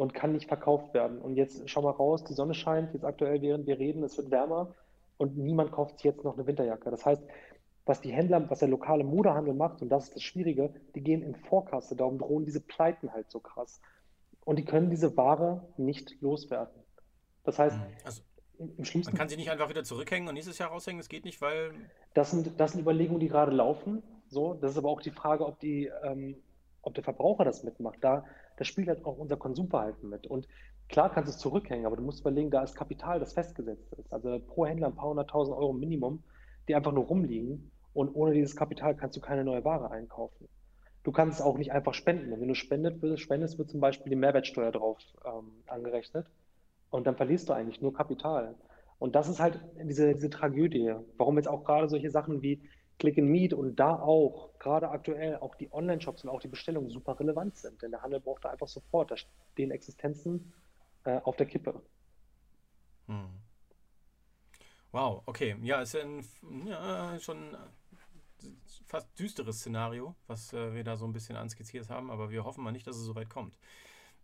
und 0.00 0.14
kann 0.14 0.32
nicht 0.32 0.48
verkauft 0.48 0.94
werden. 0.94 1.18
Und 1.18 1.36
jetzt 1.36 1.68
schau 1.68 1.82
mal 1.82 1.90
raus, 1.90 2.24
die 2.24 2.32
Sonne 2.32 2.54
scheint 2.54 2.94
jetzt 2.94 3.04
aktuell, 3.04 3.42
während 3.42 3.66
wir 3.66 3.78
reden, 3.78 4.02
es 4.02 4.16
wird 4.16 4.30
wärmer 4.30 4.74
und 5.18 5.36
niemand 5.36 5.72
kauft 5.72 5.98
sich 5.98 6.04
jetzt 6.04 6.24
noch 6.24 6.38
eine 6.38 6.46
Winterjacke. 6.46 6.90
Das 6.90 7.04
heißt, 7.04 7.22
was 7.84 8.00
die 8.00 8.10
Händler, 8.10 8.48
was 8.48 8.60
der 8.60 8.68
lokale 8.68 9.04
Modehandel 9.04 9.52
macht, 9.52 9.82
und 9.82 9.90
das 9.90 10.04
ist 10.04 10.14
das 10.14 10.22
Schwierige, 10.22 10.72
die 10.94 11.02
gehen 11.02 11.20
in 11.20 11.34
Vorkasse, 11.34 11.96
darum 11.96 12.16
drohen 12.16 12.46
diese 12.46 12.62
Pleiten 12.62 13.12
halt 13.12 13.30
so 13.30 13.40
krass. 13.40 13.82
Und 14.46 14.58
die 14.58 14.64
können 14.64 14.88
diese 14.88 15.18
Ware 15.18 15.68
nicht 15.76 16.18
loswerden. 16.22 16.82
Das 17.44 17.58
heißt, 17.58 17.76
mhm. 17.76 17.84
also, 18.02 18.22
im 18.58 18.84
schlimmsten 18.86 19.12
Man 19.12 19.18
kann 19.18 19.28
sie 19.28 19.36
nicht 19.36 19.50
einfach 19.50 19.68
wieder 19.68 19.84
zurückhängen 19.84 20.28
und 20.30 20.34
nächstes 20.34 20.56
Jahr 20.56 20.70
raushängen, 20.70 20.98
das 20.98 21.10
geht 21.10 21.26
nicht, 21.26 21.42
weil. 21.42 21.72
Das 22.14 22.30
sind, 22.30 22.58
das 22.58 22.72
sind 22.72 22.80
Überlegungen, 22.80 23.20
die 23.20 23.28
gerade 23.28 23.52
laufen. 23.52 24.02
So, 24.28 24.54
das 24.54 24.70
ist 24.70 24.78
aber 24.78 24.88
auch 24.88 25.02
die 25.02 25.10
Frage, 25.10 25.44
ob, 25.44 25.60
die, 25.60 25.90
ähm, 26.04 26.36
ob 26.80 26.94
der 26.94 27.04
Verbraucher 27.04 27.44
das 27.44 27.64
mitmacht. 27.64 27.98
Da, 28.00 28.24
da 28.60 28.64
spielt 28.64 28.88
halt 28.88 29.06
auch 29.06 29.16
unser 29.16 29.38
Konsumverhalten 29.38 30.10
mit. 30.10 30.26
Und 30.26 30.46
klar 30.90 31.10
kannst 31.10 31.28
du 31.28 31.30
es 31.30 31.38
zurückhängen, 31.38 31.86
aber 31.86 31.96
du 31.96 32.02
musst 32.02 32.20
überlegen, 32.20 32.50
da 32.50 32.62
ist 32.62 32.76
Kapital, 32.76 33.18
das 33.18 33.32
festgesetzt 33.32 33.90
ist. 33.94 34.12
Also 34.12 34.38
pro 34.38 34.66
Händler 34.66 34.88
ein 34.88 34.94
paar 34.94 35.08
hunderttausend 35.08 35.56
Euro 35.56 35.72
Minimum, 35.72 36.22
die 36.68 36.74
einfach 36.74 36.92
nur 36.92 37.04
rumliegen. 37.04 37.70
Und 37.94 38.14
ohne 38.14 38.34
dieses 38.34 38.54
Kapital 38.54 38.94
kannst 38.94 39.16
du 39.16 39.22
keine 39.22 39.44
neue 39.44 39.64
Ware 39.64 39.90
einkaufen. 39.90 40.46
Du 41.04 41.10
kannst 41.10 41.40
es 41.40 41.44
auch 41.44 41.56
nicht 41.56 41.72
einfach 41.72 41.94
spenden. 41.94 42.38
Wenn 42.38 42.48
du 42.48 42.54
spendet, 42.54 43.18
spendest, 43.18 43.56
wird 43.56 43.70
zum 43.70 43.80
Beispiel 43.80 44.10
die 44.10 44.16
Mehrwertsteuer 44.16 44.72
drauf 44.72 44.98
ähm, 45.24 45.52
angerechnet. 45.66 46.26
Und 46.90 47.06
dann 47.06 47.16
verlierst 47.16 47.48
du 47.48 47.54
eigentlich 47.54 47.80
nur 47.80 47.94
Kapital. 47.94 48.56
Und 48.98 49.14
das 49.14 49.30
ist 49.30 49.40
halt 49.40 49.58
diese, 49.82 50.12
diese 50.12 50.28
Tragödie, 50.28 50.94
warum 51.16 51.38
jetzt 51.38 51.48
auch 51.48 51.64
gerade 51.64 51.88
solche 51.88 52.10
Sachen 52.10 52.42
wie 52.42 52.60
Click 53.00 53.18
and 53.18 53.28
Meet 53.28 53.54
und 53.54 53.76
da 53.76 53.98
auch, 53.98 54.50
gerade 54.58 54.90
aktuell, 54.90 55.36
auch 55.38 55.54
die 55.54 55.72
Online-Shops 55.72 56.22
und 56.22 56.30
auch 56.30 56.40
die 56.40 56.48
Bestellungen 56.48 56.90
super 56.90 57.18
relevant 57.18 57.56
sind. 57.56 57.80
Denn 57.82 57.90
der 57.90 58.02
Handel 58.02 58.20
braucht 58.20 58.44
da 58.44 58.50
einfach 58.50 58.68
sofort, 58.68 59.10
da 59.10 59.16
stehen 59.16 59.70
Existenzen 59.70 60.52
äh, 61.04 61.18
auf 61.24 61.36
der 61.36 61.46
Kippe. 61.46 61.82
Hm. 63.06 63.30
Wow, 64.92 65.22
okay. 65.26 65.56
Ja, 65.62 65.80
ist 65.80 65.94
ja, 65.94 66.02
ein, 66.02 66.24
ja 66.66 67.18
schon 67.20 67.56
fast 68.86 69.18
düsteres 69.18 69.60
Szenario, 69.60 70.14
was 70.26 70.52
äh, 70.52 70.74
wir 70.74 70.84
da 70.84 70.96
so 70.96 71.06
ein 71.06 71.12
bisschen 71.12 71.36
anskizziert 71.36 71.88
haben, 71.88 72.10
aber 72.10 72.30
wir 72.30 72.44
hoffen 72.44 72.62
mal 72.62 72.72
nicht, 72.72 72.86
dass 72.86 72.96
es 72.96 73.04
so 73.04 73.14
weit 73.14 73.30
kommt. 73.30 73.56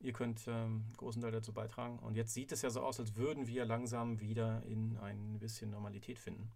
Ihr 0.01 0.13
könnt 0.13 0.47
ähm, 0.49 0.85
großen 0.99 1.23
Teil 1.23 1.33
dazu 1.33 1.55
beitragen. 1.55 1.99
Und 2.01 2.17
jetzt 2.17 2.35
sieht 2.35 2.53
es 2.53 2.61
ja 2.61 2.69
so 2.69 2.83
aus, 2.83 3.01
als 3.01 3.17
würden 3.17 3.47
wir 3.47 3.65
langsam 3.65 4.21
wieder 4.21 4.63
in 4.67 4.99
ein 4.99 5.39
bisschen 5.39 5.71
Normalität 5.71 6.19
finden. 6.19 6.53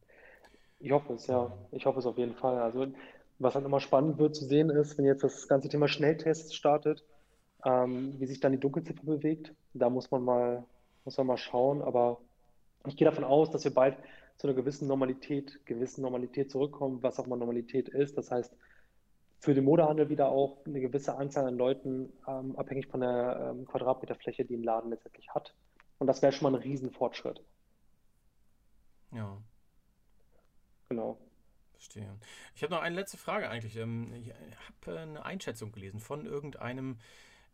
Ich 0.81 0.91
hoffe 0.91 1.13
es, 1.13 1.27
ja. 1.27 1.53
Ich 1.71 1.87
hoffe 1.87 1.99
es 1.99 2.07
auf 2.07 2.19
jeden 2.19 2.35
Fall. 2.35 2.59
Also, 2.59 2.87
was 3.39 3.55
dann 3.55 3.65
immer 3.65 3.81
spannend 3.81 4.19
wird 4.19 4.35
zu 4.35 4.45
sehen 4.47 4.71
ist, 4.71 4.99
wenn 4.99 5.05
jetzt 5.05 5.23
das 5.23 5.47
ganze 5.47 5.69
Thema 5.69 5.89
Schnelltests 5.89 6.55
startet, 6.55 7.05
ähm, 7.65 8.19
wie 8.19 8.27
sich 8.27 8.41
dann 8.41 8.53
die 8.53 8.59
Dunkelziffer 8.59 9.05
bewegt. 9.05 9.55
Da 9.75 9.91
muss 9.91 10.11
man 10.11 10.25
mal, 10.25 10.65
muss 11.05 11.19
man 11.19 11.27
mal 11.27 11.37
schauen. 11.37 11.83
Aber 11.83 12.19
ich 12.87 12.97
gehe 12.97 13.05
davon 13.05 13.25
aus, 13.25 13.51
dass 13.51 13.65
wir 13.65 13.75
bald 13.75 13.97
zu 14.39 14.47
einer 14.47 14.57
gewissen 14.57 14.89
Normalität, 14.89 15.65
gewissen 15.67 16.01
Normalität 16.01 16.51
zurückkommen, 16.51 17.03
was 17.03 17.19
auch 17.19 17.27
mal 17.27 17.37
Normalität 17.37 17.91
ist. 17.91 18.17
Das 18.17 18.31
heißt, 18.31 18.55
für 19.39 19.55
den 19.55 19.65
Modehandel 19.65 20.09
wieder 20.09 20.31
auch 20.31 20.65
eine 20.67 20.81
gewisse 20.81 21.17
Anzahl 21.17 21.47
an 21.47 21.57
Leuten, 21.57 22.13
ähm, 22.27 22.57
abhängig 22.57 22.87
von 22.89 23.01
der 23.01 23.53
ähm, 23.53 23.67
Quadratmeterfläche, 23.67 24.47
die 24.47 24.57
ein 24.57 24.65
Laden 24.65 24.91
letztendlich 24.91 25.29
hat. 25.31 25.55
Und 25.99 26.07
das 26.07 26.23
wäre 26.23 26.33
schon 26.33 26.51
mal 26.51 26.59
ein 26.59 26.63
Riesenfortschritt. 26.63 27.43
Ja. 29.13 29.37
Genau. 30.91 31.17
Verstehe. 31.73 32.15
Ich 32.55 32.63
habe 32.63 32.75
noch 32.75 32.83
eine 32.83 32.95
letzte 32.95 33.17
Frage 33.17 33.49
eigentlich. 33.49 33.77
Ähm, 33.77 34.13
ich 34.13 34.33
habe 34.33 34.99
eine 34.99 35.25
Einschätzung 35.25 35.73
gelesen 35.73 35.99
von 35.99 36.27
irgendeinem 36.27 36.99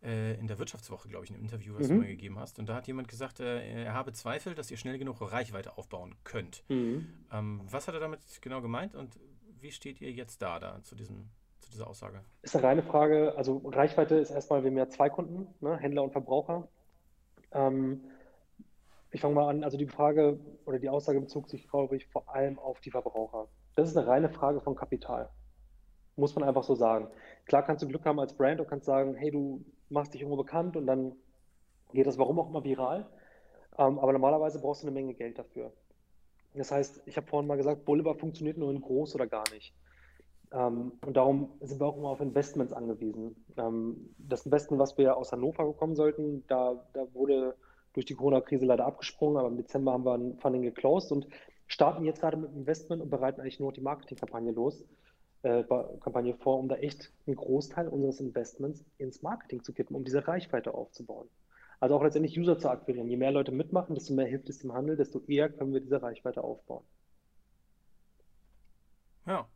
äh, 0.03 0.33
in 0.33 0.47
der 0.47 0.59
Wirtschaftswoche, 0.59 1.07
glaube 1.07 1.25
ich, 1.25 1.31
ein 1.31 1.39
Interview, 1.39 1.75
was 1.75 1.87
mhm. 1.87 1.93
du 1.93 1.99
mal 1.99 2.07
gegeben 2.07 2.39
hast. 2.39 2.59
Und 2.59 2.67
da 2.67 2.75
hat 2.75 2.87
jemand 2.87 3.07
gesagt, 3.07 3.39
äh, 3.39 3.83
er 3.85 3.93
habe 3.93 4.11
Zweifel, 4.11 4.53
dass 4.53 4.69
ihr 4.69 4.77
schnell 4.77 4.97
genug 4.97 5.21
Reichweite 5.21 5.77
aufbauen 5.77 6.15
könnt. 6.23 6.63
Mhm. 6.67 7.07
Ähm, 7.31 7.61
was 7.69 7.87
hat 7.87 7.93
er 7.93 8.01
damit 8.01 8.19
genau 8.41 8.61
gemeint 8.61 8.95
und 8.95 9.17
wie 9.59 9.71
steht 9.71 10.01
ihr 10.01 10.11
jetzt 10.11 10.41
da, 10.41 10.59
da 10.59 10.83
zu 10.83 10.95
diesem 10.95 11.29
zu 11.59 11.71
dieser 11.71 11.87
Aussage? 11.87 12.21
Ist 12.43 12.55
eine 12.55 12.65
reine 12.65 12.83
Frage. 12.83 13.33
Also 13.35 13.57
Reichweite 13.65 14.15
ist 14.15 14.29
erstmal, 14.31 14.63
wir 14.63 14.69
haben 14.69 14.77
ja 14.77 14.89
zwei 14.89 15.09
Kunden, 15.09 15.47
ne? 15.61 15.77
Händler 15.77 16.03
und 16.03 16.11
Verbraucher. 16.11 16.67
Ähm, 17.51 18.03
ich 19.11 19.21
fange 19.21 19.35
mal 19.35 19.49
an, 19.49 19.63
also 19.63 19.77
die 19.77 19.87
Frage 19.87 20.39
oder 20.65 20.79
die 20.79 20.89
Aussage 20.89 21.19
bezog 21.21 21.49
sich, 21.49 21.67
glaube 21.69 21.95
ich, 21.95 22.07
vor 22.07 22.33
allem 22.33 22.59
auf 22.59 22.79
die 22.81 22.91
Verbraucher. 22.91 23.47
Das 23.75 23.89
ist 23.89 23.97
eine 23.97 24.07
reine 24.07 24.29
Frage 24.29 24.59
von 24.61 24.75
Kapital. 24.75 25.29
Muss 26.15 26.35
man 26.35 26.43
einfach 26.43 26.63
so 26.63 26.75
sagen. 26.75 27.07
Klar 27.45 27.63
kannst 27.63 27.83
du 27.83 27.87
Glück 27.87 28.05
haben 28.05 28.19
als 28.19 28.33
Brand 28.33 28.59
und 28.59 28.67
kannst 28.67 28.85
sagen, 28.85 29.15
hey, 29.15 29.31
du 29.31 29.63
machst 29.89 30.13
dich 30.13 30.21
irgendwo 30.21 30.37
bekannt 30.37 30.75
und 30.75 30.87
dann 30.87 31.13
geht 31.93 32.07
das 32.07 32.17
warum 32.17 32.39
auch 32.39 32.49
immer 32.49 32.63
viral. 32.63 33.07
Ähm, 33.77 33.99
aber 33.99 34.11
normalerweise 34.13 34.59
brauchst 34.59 34.83
du 34.83 34.87
eine 34.87 34.93
Menge 34.93 35.13
Geld 35.13 35.37
dafür. 35.37 35.71
Das 36.53 36.71
heißt, 36.71 37.03
ich 37.05 37.17
habe 37.17 37.27
vorhin 37.27 37.47
mal 37.47 37.57
gesagt, 37.57 37.85
Boulevard 37.85 38.19
funktioniert 38.19 38.57
nur 38.57 38.71
in 38.71 38.81
groß 38.81 39.15
oder 39.15 39.27
gar 39.27 39.43
nicht. 39.53 39.73
Ähm, 40.51 40.93
und 41.05 41.15
darum 41.15 41.51
sind 41.61 41.79
wir 41.79 41.85
auch 41.85 41.97
immer 41.97 42.09
auf 42.09 42.21
Investments 42.21 42.73
angewiesen. 42.73 43.35
Ähm, 43.57 44.15
das 44.17 44.45
Investment, 44.45 44.81
was 44.81 44.97
wir 44.97 45.15
aus 45.17 45.31
Hannover 45.31 45.65
bekommen 45.65 45.95
sollten, 45.95 46.43
da, 46.47 46.83
da 46.93 47.13
wurde 47.13 47.55
durch 47.97 48.05
die 48.05 48.13
Corona-Krise 48.13 48.63
leider 48.63 48.85
abgesprungen, 48.85 49.37
aber 49.37 49.47
im 49.47 49.57
Dezember 49.57 49.91
haben 49.91 50.05
wir 50.05 50.13
ein 50.13 50.37
Funding 50.37 50.61
geclosed 50.61 51.11
und 51.11 51.27
starten 51.65 52.05
jetzt 52.05 52.21
gerade 52.21 52.37
mit 52.37 52.53
Investment 52.53 53.01
und 53.01 53.09
bereiten 53.09 53.41
eigentlich 53.41 53.59
nur 53.59 53.73
die 53.73 53.81
Marketingkampagne 53.81 54.51
los, 54.51 54.85
äh, 55.41 55.63
Kampagne 55.63 56.35
vor, 56.35 56.59
um 56.59 56.69
da 56.69 56.75
echt 56.75 57.11
einen 57.25 57.35
Großteil 57.35 57.87
unseres 57.87 58.19
Investments 58.19 58.85
ins 58.99 59.23
Marketing 59.23 59.63
zu 59.63 59.73
kippen, 59.73 59.95
um 59.95 60.03
diese 60.03 60.27
Reichweite 60.27 60.75
aufzubauen. 60.75 61.27
Also 61.79 61.95
auch 61.95 62.03
letztendlich 62.03 62.37
User 62.37 62.59
zu 62.59 62.69
akquirieren. 62.69 63.09
Je 63.09 63.17
mehr 63.17 63.31
Leute 63.31 63.51
mitmachen, 63.51 63.95
desto 63.95 64.13
mehr 64.13 64.27
hilft 64.27 64.47
es 64.47 64.59
dem 64.59 64.73
Handel, 64.73 64.95
desto 64.95 65.19
eher 65.25 65.49
können 65.49 65.73
wir 65.73 65.81
diese 65.81 65.99
Reichweite 65.99 66.43
aufbauen. 66.43 66.83
Ja, 69.25 69.47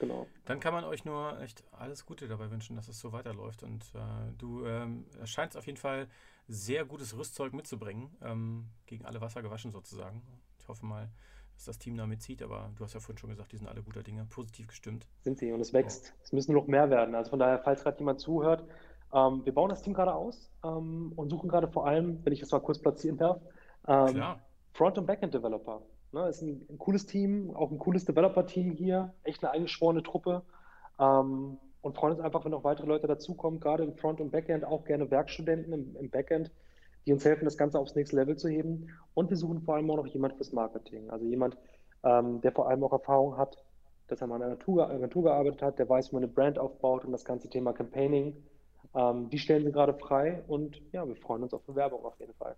Genau. 0.00 0.26
Dann 0.46 0.60
kann 0.60 0.72
man 0.72 0.84
euch 0.84 1.04
nur 1.04 1.38
echt 1.40 1.62
alles 1.72 2.06
Gute 2.06 2.26
dabei 2.26 2.50
wünschen, 2.50 2.74
dass 2.74 2.88
es 2.88 2.98
so 2.98 3.12
weiterläuft. 3.12 3.62
Und 3.62 3.84
äh, 3.94 4.32
du 4.38 4.64
ähm, 4.64 5.04
scheinst 5.24 5.58
auf 5.58 5.66
jeden 5.66 5.76
Fall 5.76 6.08
sehr 6.50 6.84
gutes 6.84 7.16
Rüstzeug 7.16 7.52
mitzubringen, 7.52 8.10
ähm, 8.22 8.66
gegen 8.86 9.06
alle 9.06 9.20
Wasser 9.20 9.40
gewaschen 9.40 9.70
sozusagen. 9.70 10.22
Ich 10.58 10.66
hoffe 10.66 10.84
mal, 10.84 11.08
dass 11.54 11.64
das 11.66 11.78
Team 11.78 11.96
damit 11.96 12.22
zieht, 12.22 12.42
aber 12.42 12.70
du 12.74 12.84
hast 12.84 12.94
ja 12.94 13.00
vorhin 13.00 13.18
schon 13.18 13.30
gesagt, 13.30 13.52
die 13.52 13.56
sind 13.56 13.68
alle 13.68 13.82
guter 13.82 14.02
Dinge, 14.02 14.24
positiv 14.24 14.66
gestimmt. 14.66 15.06
Sind 15.20 15.38
sie 15.38 15.52
und 15.52 15.60
es 15.60 15.72
wächst. 15.72 16.12
Oh. 16.12 16.20
Es 16.24 16.32
müssen 16.32 16.54
noch 16.54 16.66
mehr 16.66 16.90
werden. 16.90 17.14
Also 17.14 17.30
von 17.30 17.38
daher, 17.38 17.60
falls 17.60 17.82
gerade 17.82 17.98
jemand 17.98 18.20
zuhört, 18.20 18.64
ähm, 19.12 19.44
wir 19.44 19.54
bauen 19.54 19.70
das 19.70 19.82
Team 19.82 19.94
gerade 19.94 20.12
aus 20.14 20.50
ähm, 20.64 21.12
und 21.14 21.30
suchen 21.30 21.48
gerade 21.48 21.68
vor 21.68 21.86
allem, 21.86 22.24
wenn 22.24 22.32
ich 22.32 22.40
das 22.40 22.50
mal 22.50 22.60
kurz 22.60 22.78
platzieren 22.78 23.16
darf, 23.16 23.40
ähm, 23.86 24.22
Front- 24.72 24.98
und 24.98 25.06
Backend-Developer. 25.06 25.82
Ne, 26.12 26.28
ist 26.28 26.42
ein, 26.42 26.66
ein, 26.68 26.78
cooles 26.78 27.06
Team, 27.06 27.54
auch 27.54 27.70
ein 27.70 27.78
cooles 27.78 28.04
Developer-Team 28.04 28.72
hier, 28.72 29.14
echt 29.22 29.44
eine 29.44 29.52
eingeschworene 29.52 30.02
Truppe. 30.02 30.42
Ähm, 30.98 31.58
und 31.82 31.96
freuen 31.96 32.14
uns 32.14 32.20
einfach, 32.20 32.44
wenn 32.44 32.50
noch 32.50 32.64
weitere 32.64 32.86
Leute 32.86 33.06
dazukommen, 33.06 33.60
gerade 33.60 33.84
im 33.84 33.96
Front- 33.96 34.20
und 34.20 34.30
Backend, 34.30 34.64
auch 34.64 34.84
gerne 34.84 35.10
Werkstudenten 35.10 35.72
im, 35.72 35.96
im, 35.96 36.10
Backend, 36.10 36.50
die 37.06 37.12
uns 37.12 37.24
helfen, 37.24 37.44
das 37.44 37.56
Ganze 37.56 37.78
aufs 37.78 37.94
nächste 37.94 38.16
Level 38.16 38.36
zu 38.36 38.48
heben. 38.48 38.90
Und 39.14 39.30
wir 39.30 39.36
suchen 39.36 39.62
vor 39.62 39.76
allem 39.76 39.90
auch 39.90 39.96
noch 39.96 40.06
jemand 40.06 40.34
fürs 40.34 40.52
Marketing. 40.52 41.08
Also 41.10 41.24
jemand, 41.24 41.56
ähm, 42.04 42.40
der 42.42 42.52
vor 42.52 42.68
allem 42.68 42.84
auch 42.84 42.92
Erfahrung 42.92 43.36
hat, 43.38 43.56
dass 44.08 44.20
er 44.20 44.26
mal 44.26 44.36
in 44.36 44.42
einer 44.42 44.52
Agentur, 44.52 44.90
Agentur 44.90 45.24
gearbeitet 45.24 45.62
hat, 45.62 45.78
der 45.78 45.88
weiß, 45.88 46.10
wie 46.10 46.16
man 46.16 46.24
eine 46.24 46.32
Brand 46.32 46.58
aufbaut 46.58 47.04
und 47.04 47.12
das 47.12 47.24
ganze 47.24 47.48
Thema 47.48 47.72
Campaigning. 47.72 48.36
Ähm, 48.94 49.30
die 49.30 49.38
stellen 49.38 49.64
sie 49.64 49.72
gerade 49.72 49.94
frei 49.94 50.42
und 50.48 50.82
ja, 50.92 51.06
wir 51.06 51.16
freuen 51.16 51.44
uns 51.44 51.54
auf 51.54 51.62
Bewerbung 51.62 52.04
auf 52.04 52.18
jeden 52.18 52.34
Fall. 52.34 52.56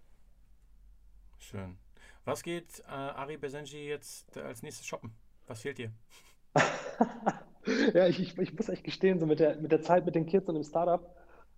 Schön. 1.39 1.77
Was 2.25 2.43
geht 2.43 2.81
äh, 2.81 2.93
Ari 2.93 3.37
Besenji 3.37 3.89
jetzt 3.89 4.37
als 4.39 4.62
nächstes 4.62 4.87
shoppen? 4.87 5.12
Was 5.47 5.61
fehlt 5.61 5.79
dir? 5.79 5.93
Ja, 7.95 8.07
ich, 8.07 8.21
ich, 8.21 8.39
ich 8.39 8.55
muss 8.55 8.69
echt 8.69 8.85
gestehen, 8.85 9.19
so 9.19 9.27
mit 9.27 9.41
der, 9.41 9.57
mit 9.57 9.73
der 9.73 9.83
Zeit 9.83 10.05
mit 10.05 10.15
den 10.15 10.27
Kids 10.27 10.49
und 10.49 10.55
dem 10.55 10.65
Startup 10.65 11.15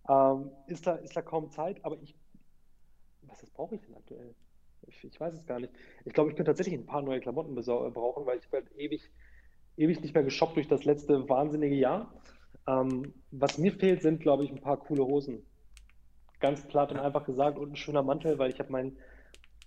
ähm, 0.09 0.51
ist, 0.67 0.87
da, 0.87 0.97
ist 0.97 1.17
da 1.17 1.23
kaum 1.23 1.51
Zeit, 1.51 1.85
aber 1.85 1.97
ich, 2.03 2.15
was 3.23 3.45
brauche 3.51 3.77
ich 3.77 3.81
denn 3.83 3.95
aktuell? 3.95 4.35
Ich, 4.87 5.03
ich 5.03 5.19
weiß 5.19 5.35
es 5.35 5.47
gar 5.47 5.59
nicht. 5.61 5.73
Ich 6.05 6.13
glaube, 6.13 6.31
ich 6.31 6.37
könnte 6.37 6.51
tatsächlich 6.51 6.79
ein 6.79 6.87
paar 6.87 7.01
neue 7.01 7.21
Klamotten 7.21 7.55
brauchen, 7.55 8.27
weil 8.27 8.39
ich 8.39 8.53
halt 8.53 8.71
ewig, 8.77 9.11
ewig 9.79 10.01
nicht 10.03 10.15
mehr 10.15 10.25
geshoppt 10.25 10.57
durch 10.57 10.69
das 10.69 10.85
letzte 10.85 11.27
wahnsinnige 11.29 11.75
Jahr. 11.75 12.13
Ähm, 12.67 13.15
was 13.31 13.57
mir 13.57 13.73
fehlt, 13.73 14.03
sind, 14.03 14.21
glaube 14.21 14.45
ich, 14.45 14.51
ein 14.51 14.61
paar 14.61 14.79
coole 14.79 15.05
Hosen. 15.05 15.47
Ganz 16.41 16.67
platt 16.67 16.93
und 16.93 16.99
einfach 16.99 17.25
gesagt 17.25 17.59
und 17.59 17.73
ein 17.73 17.77
schöner 17.77 18.03
Mantel, 18.03 18.39
weil 18.39 18.51
ich 18.51 18.59
habe 18.59 18.71
meinen 18.71 18.99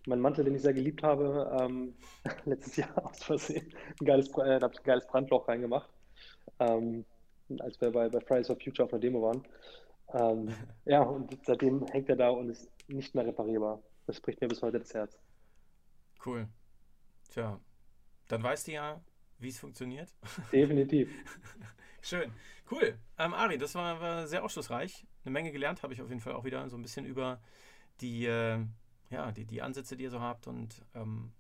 mein 0.06 0.22
Mantel, 0.22 0.46
den 0.46 0.56
ich 0.56 0.62
sehr 0.62 0.74
geliebt 0.74 1.04
habe, 1.04 1.52
ähm, 1.60 1.96
letztes 2.46 2.78
Jahr 2.78 3.06
aus 3.06 3.24
Versehen 3.24 3.74
ein 4.00 4.06
geiles, 4.06 4.30
äh, 4.38 4.60
ein 4.64 4.72
geiles 4.84 5.08
Brandloch 5.08 5.48
reingemacht 5.48 5.90
ähm, 6.60 7.06
als 7.60 7.80
wir 7.80 7.91
bei, 7.91 8.10
bei 8.10 8.20
Fridays 8.20 8.48
for 8.48 8.58
Future 8.58 8.86
auf 8.86 8.93
einer 8.93 9.02
Demo 9.02 9.22
waren. 9.22 9.43
Ähm, 10.14 10.54
ja, 10.86 11.02
und 11.02 11.38
seitdem 11.45 11.86
hängt 11.88 12.10
er 12.10 12.16
da 12.16 12.30
und 12.30 12.50
ist 12.50 12.70
nicht 12.88 13.14
mehr 13.16 13.26
reparierbar. 13.26 13.82
Das 14.06 14.18
spricht 14.18 14.41
mir 14.41 14.48
bis 14.48 14.62
heute 14.62 14.80
das 14.80 14.93
Herz. 14.93 15.18
Cool. 16.26 16.48
Tja, 17.30 17.60
dann 18.28 18.43
weißt 18.43 18.68
du 18.68 18.72
ja, 18.72 19.02
wie 19.39 19.50
es 19.50 19.60
funktioniert. 19.60 20.14
Definitiv. 20.52 21.10
Schön. 22.02 22.32
Cool. 22.72 22.98
Ähm, 23.18 23.34
Ari, 23.34 23.58
das 23.58 23.76
war, 23.76 24.00
war, 24.00 24.28
sehr 24.28 24.43
aufschlussreich. 24.43 25.06
Eine 25.24 25.32
Menge 25.32 25.52
gelernt 25.52 25.84
habe 25.84 25.93
ich 25.93 26.02
auf 26.02 26.10
jeden 26.10 26.22
Fall 26.22 26.34
auch 26.34 26.43
wieder 26.43 26.70
so 26.70 26.78
ein 26.78 26.82
bisschen 26.82 27.06
über 27.06 27.41
die, 28.02 28.26
äh, 28.26 28.60
ja, 29.10 29.32
die, 29.32 29.45
die 29.45 29.62
Ansätze, 29.62 29.98
die 29.98 30.06
ihr 30.06 30.10
so 30.10 30.22
habt 30.22 30.48
und 30.48 30.86
ähm, 30.95 31.32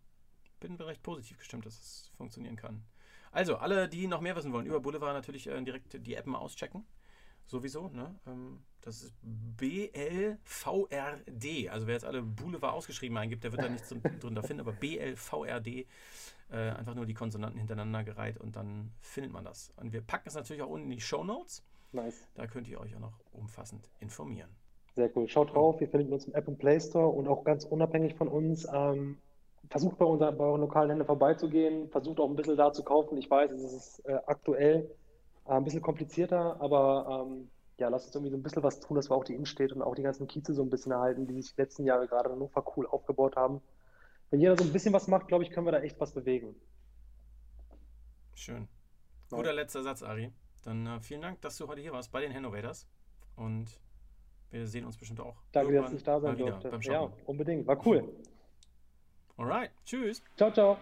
bin 0.59 0.75
recht 0.75 1.03
positiv 1.03 1.37
gestimmt, 1.37 1.65
dass 1.65 1.75
es 1.75 2.11
funktionieren 2.15 2.55
kann. 2.55 2.83
Also, 3.37 3.57
alle, 3.57 3.87
die 3.87 4.07
noch 4.07 4.19
mehr 4.19 4.35
wissen 4.35 4.51
wollen 4.51 4.65
über 4.65 4.79
Boulevard, 4.79 5.13
natürlich 5.13 5.45
äh, 5.45 5.61
direkt 5.61 6.03
die 6.07 6.15
App 6.15 6.25
mal 6.25 6.39
auschecken. 6.39 6.87
Sowieso, 7.45 7.87
ne? 7.89 8.19
Ähm, 8.25 8.63
das 8.81 9.03
ist 9.03 9.13
BLVRD. 9.21 10.39
Also, 11.69 11.85
wer 11.85 11.93
jetzt 11.93 12.03
alle 12.03 12.23
Boulevard 12.23 12.73
ausgeschrieben 12.73 13.15
eingibt, 13.15 13.43
der 13.43 13.51
wird 13.51 13.61
da 13.61 13.69
nichts 13.69 13.89
drunter 14.19 14.41
finden, 14.41 14.61
aber 14.61 14.73
BLVRD. 14.73 15.67
Äh, 15.67 15.85
einfach 16.49 16.95
nur 16.95 17.05
die 17.05 17.13
Konsonanten 17.13 17.59
hintereinander 17.59 18.03
gereiht 18.03 18.39
und 18.39 18.55
dann 18.55 18.91
findet 19.01 19.31
man 19.31 19.45
das. 19.45 19.71
Und 19.75 19.93
wir 19.93 20.01
packen 20.01 20.29
es 20.29 20.33
natürlich 20.33 20.63
auch 20.63 20.69
unten 20.69 20.89
in 20.89 20.97
die 20.97 21.01
Show 21.01 21.23
Notes. 21.23 21.63
Nice. 21.91 22.27
Da 22.33 22.47
könnt 22.47 22.67
ihr 22.67 22.79
euch 22.79 22.95
auch 22.95 23.01
noch 23.01 23.19
umfassend 23.33 23.91
informieren. 23.99 24.49
Sehr 24.95 25.15
cool. 25.15 25.27
Schaut 25.27 25.53
drauf, 25.53 25.79
wir 25.79 25.89
finden 25.89 26.11
uns 26.11 26.25
im 26.25 26.33
App 26.33 26.47
und 26.47 26.57
Play 26.57 26.79
Store 26.79 27.09
und 27.09 27.27
auch 27.27 27.43
ganz 27.43 27.65
unabhängig 27.65 28.15
von 28.15 28.29
uns. 28.29 28.65
Ähm, 28.73 29.19
versucht 29.69 29.97
bei, 29.97 30.05
unser, 30.05 30.31
bei 30.31 30.43
euren 30.43 30.61
lokalen 30.61 30.89
Händlern 30.89 31.07
vorbeizugehen, 31.07 31.89
versucht 31.89 32.19
auch 32.19 32.29
ein 32.29 32.35
bisschen 32.35 32.57
da 32.57 32.71
zu 32.71 32.83
kaufen. 32.83 33.17
Ich 33.17 33.29
weiß, 33.29 33.51
es 33.51 33.73
ist 33.73 34.05
äh, 34.05 34.19
aktuell 34.25 34.89
äh, 35.45 35.51
ein 35.51 35.63
bisschen 35.63 35.81
komplizierter, 35.81 36.59
aber 36.61 37.27
ähm, 37.27 37.49
ja, 37.77 37.89
lasst 37.89 38.07
uns 38.07 38.15
irgendwie 38.15 38.31
so 38.31 38.37
ein 38.37 38.43
bisschen 38.43 38.63
was 38.63 38.79
tun, 38.79 38.95
dass 38.95 39.09
wir 39.09 39.15
auch 39.15 39.23
die 39.23 39.35
Innenstädte 39.35 39.75
und 39.75 39.81
auch 39.81 39.95
die 39.95 40.01
ganzen 40.01 40.27
Kieze 40.27 40.53
so 40.53 40.63
ein 40.63 40.69
bisschen 40.69 40.91
erhalten, 40.91 41.27
die 41.27 41.41
sich 41.41 41.53
die 41.53 41.61
letzten 41.61 41.85
Jahre 41.85 42.07
gerade 42.07 42.29
in 42.29 42.35
Hannover 42.35 42.63
cool 42.75 42.87
aufgebaut 42.87 43.35
haben. 43.35 43.61
Wenn 44.29 44.39
jeder 44.39 44.57
so 44.57 44.63
ein 44.63 44.73
bisschen 44.73 44.93
was 44.93 45.07
macht, 45.07 45.27
glaube 45.27 45.43
ich, 45.43 45.51
können 45.51 45.67
wir 45.67 45.71
da 45.71 45.79
echt 45.79 45.99
was 45.99 46.13
bewegen. 46.13 46.55
Schön. 48.33 48.67
Guter 49.29 49.47
ja. 49.47 49.51
letzter 49.51 49.83
Satz, 49.83 50.03
Ari. 50.03 50.31
Dann 50.63 50.85
äh, 50.85 50.99
vielen 51.01 51.21
Dank, 51.21 51.41
dass 51.41 51.57
du 51.57 51.67
heute 51.67 51.81
hier 51.81 51.91
warst 51.91 52.11
bei 52.11 52.21
den 52.21 52.33
Hannovators. 52.33 52.87
Und 53.35 53.79
wir 54.49 54.67
sehen 54.67 54.85
uns 54.85 54.97
bestimmt 54.97 55.19
auch. 55.19 55.41
Danke, 55.51 55.73
dass 55.73 55.93
ich 55.93 56.03
da 56.03 56.19
sein 56.19 56.37
durfte. 56.37 56.71
Ja, 56.81 57.11
unbedingt. 57.25 57.67
War 57.67 57.85
cool. 57.85 58.07
Alright, 59.37 59.71
tschüss. 59.85 60.23
Ciao, 60.35 60.51
ciao. 60.51 60.77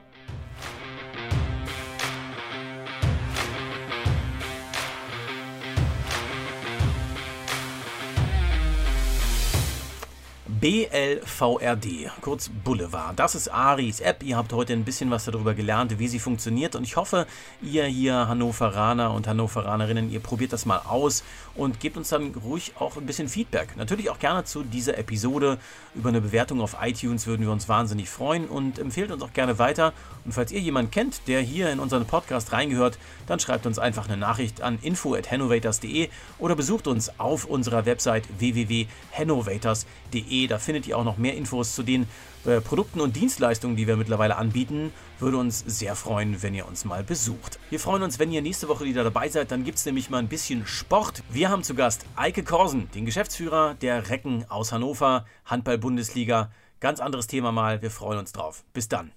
BLVRD, 10.65 12.09
kurz 12.21 12.49
Boulevard. 12.49 13.19
Das 13.19 13.35
ist 13.35 13.49
Aris 13.49 13.99
App. 13.99 14.23
Ihr 14.23 14.35
habt 14.35 14.51
heute 14.51 14.73
ein 14.73 14.83
bisschen 14.83 15.11
was 15.11 15.25
darüber 15.25 15.53
gelernt, 15.53 15.99
wie 15.99 16.07
sie 16.07 16.17
funktioniert. 16.17 16.75
Und 16.75 16.83
ich 16.83 16.95
hoffe, 16.95 17.27
ihr 17.61 17.85
hier 17.85 18.27
Hannoveraner 18.27 19.13
und 19.13 19.27
Hannoveranerinnen, 19.27 20.11
ihr 20.11 20.21
probiert 20.21 20.53
das 20.53 20.65
mal 20.65 20.79
aus 20.79 21.23
und 21.53 21.79
gebt 21.79 21.97
uns 21.97 22.09
dann 22.09 22.33
ruhig 22.33 22.73
auch 22.79 22.97
ein 22.97 23.05
bisschen 23.05 23.27
Feedback. 23.27 23.77
Natürlich 23.77 24.09
auch 24.09 24.17
gerne 24.17 24.43
zu 24.43 24.63
dieser 24.63 24.97
Episode. 24.97 25.59
Über 25.93 26.09
eine 26.09 26.19
Bewertung 26.19 26.59
auf 26.61 26.77
iTunes 26.81 27.27
würden 27.27 27.45
wir 27.45 27.51
uns 27.51 27.69
wahnsinnig 27.69 28.09
freuen 28.09 28.47
und 28.47 28.79
empfehlt 28.79 29.11
uns 29.11 29.21
auch 29.21 29.33
gerne 29.33 29.59
weiter. 29.59 29.93
Und 30.25 30.31
falls 30.31 30.51
ihr 30.51 30.61
jemanden 30.61 30.89
kennt, 30.89 31.27
der 31.27 31.41
hier 31.41 31.69
in 31.69 31.79
unseren 31.79 32.07
Podcast 32.07 32.53
reingehört, 32.53 32.97
dann 33.27 33.39
schreibt 33.39 33.67
uns 33.67 33.77
einfach 33.77 34.07
eine 34.07 34.17
Nachricht 34.17 34.63
an 34.63 34.79
info@hannovators.de 34.81 36.09
oder 36.39 36.55
besucht 36.55 36.87
uns 36.87 37.19
auf 37.19 37.45
unserer 37.45 37.85
Website 37.85 38.23
www.hannovators.de. 38.39 40.54
Da 40.55 40.59
findet 40.59 40.87
ihr 40.87 40.97
auch 40.97 41.03
noch 41.03 41.17
mehr 41.17 41.35
Infos 41.35 41.75
zu 41.75 41.83
den 41.83 42.07
äh, 42.45 42.61
Produkten 42.61 43.01
und 43.01 43.17
Dienstleistungen, 43.17 43.75
die 43.75 43.87
wir 43.87 43.97
mittlerweile 43.97 44.37
anbieten. 44.37 44.93
Würde 45.19 45.35
uns 45.35 45.59
sehr 45.67 45.97
freuen, 45.97 46.41
wenn 46.43 46.55
ihr 46.55 46.65
uns 46.65 46.85
mal 46.85 47.03
besucht. 47.03 47.59
Wir 47.69 47.77
freuen 47.77 48.03
uns, 48.03 48.19
wenn 48.19 48.31
ihr 48.31 48.41
nächste 48.41 48.69
Woche 48.69 48.85
wieder 48.85 49.03
dabei 49.03 49.27
seid. 49.27 49.51
Dann 49.51 49.65
gibt 49.65 49.79
es 49.79 49.85
nämlich 49.85 50.09
mal 50.09 50.19
ein 50.19 50.29
bisschen 50.29 50.65
Sport. 50.65 51.23
Wir 51.29 51.49
haben 51.49 51.61
zu 51.61 51.75
Gast 51.75 52.05
Eike 52.15 52.45
Korsen, 52.45 52.89
den 52.91 53.03
Geschäftsführer 53.03 53.73
der 53.73 54.09
Recken 54.09 54.45
aus 54.47 54.71
Hannover, 54.71 55.25
Handball-Bundesliga. 55.43 56.49
Ganz 56.79 57.01
anderes 57.01 57.27
Thema 57.27 57.51
mal. 57.51 57.81
Wir 57.81 57.91
freuen 57.91 58.19
uns 58.19 58.31
drauf. 58.31 58.63
Bis 58.71 58.87
dann. 58.87 59.11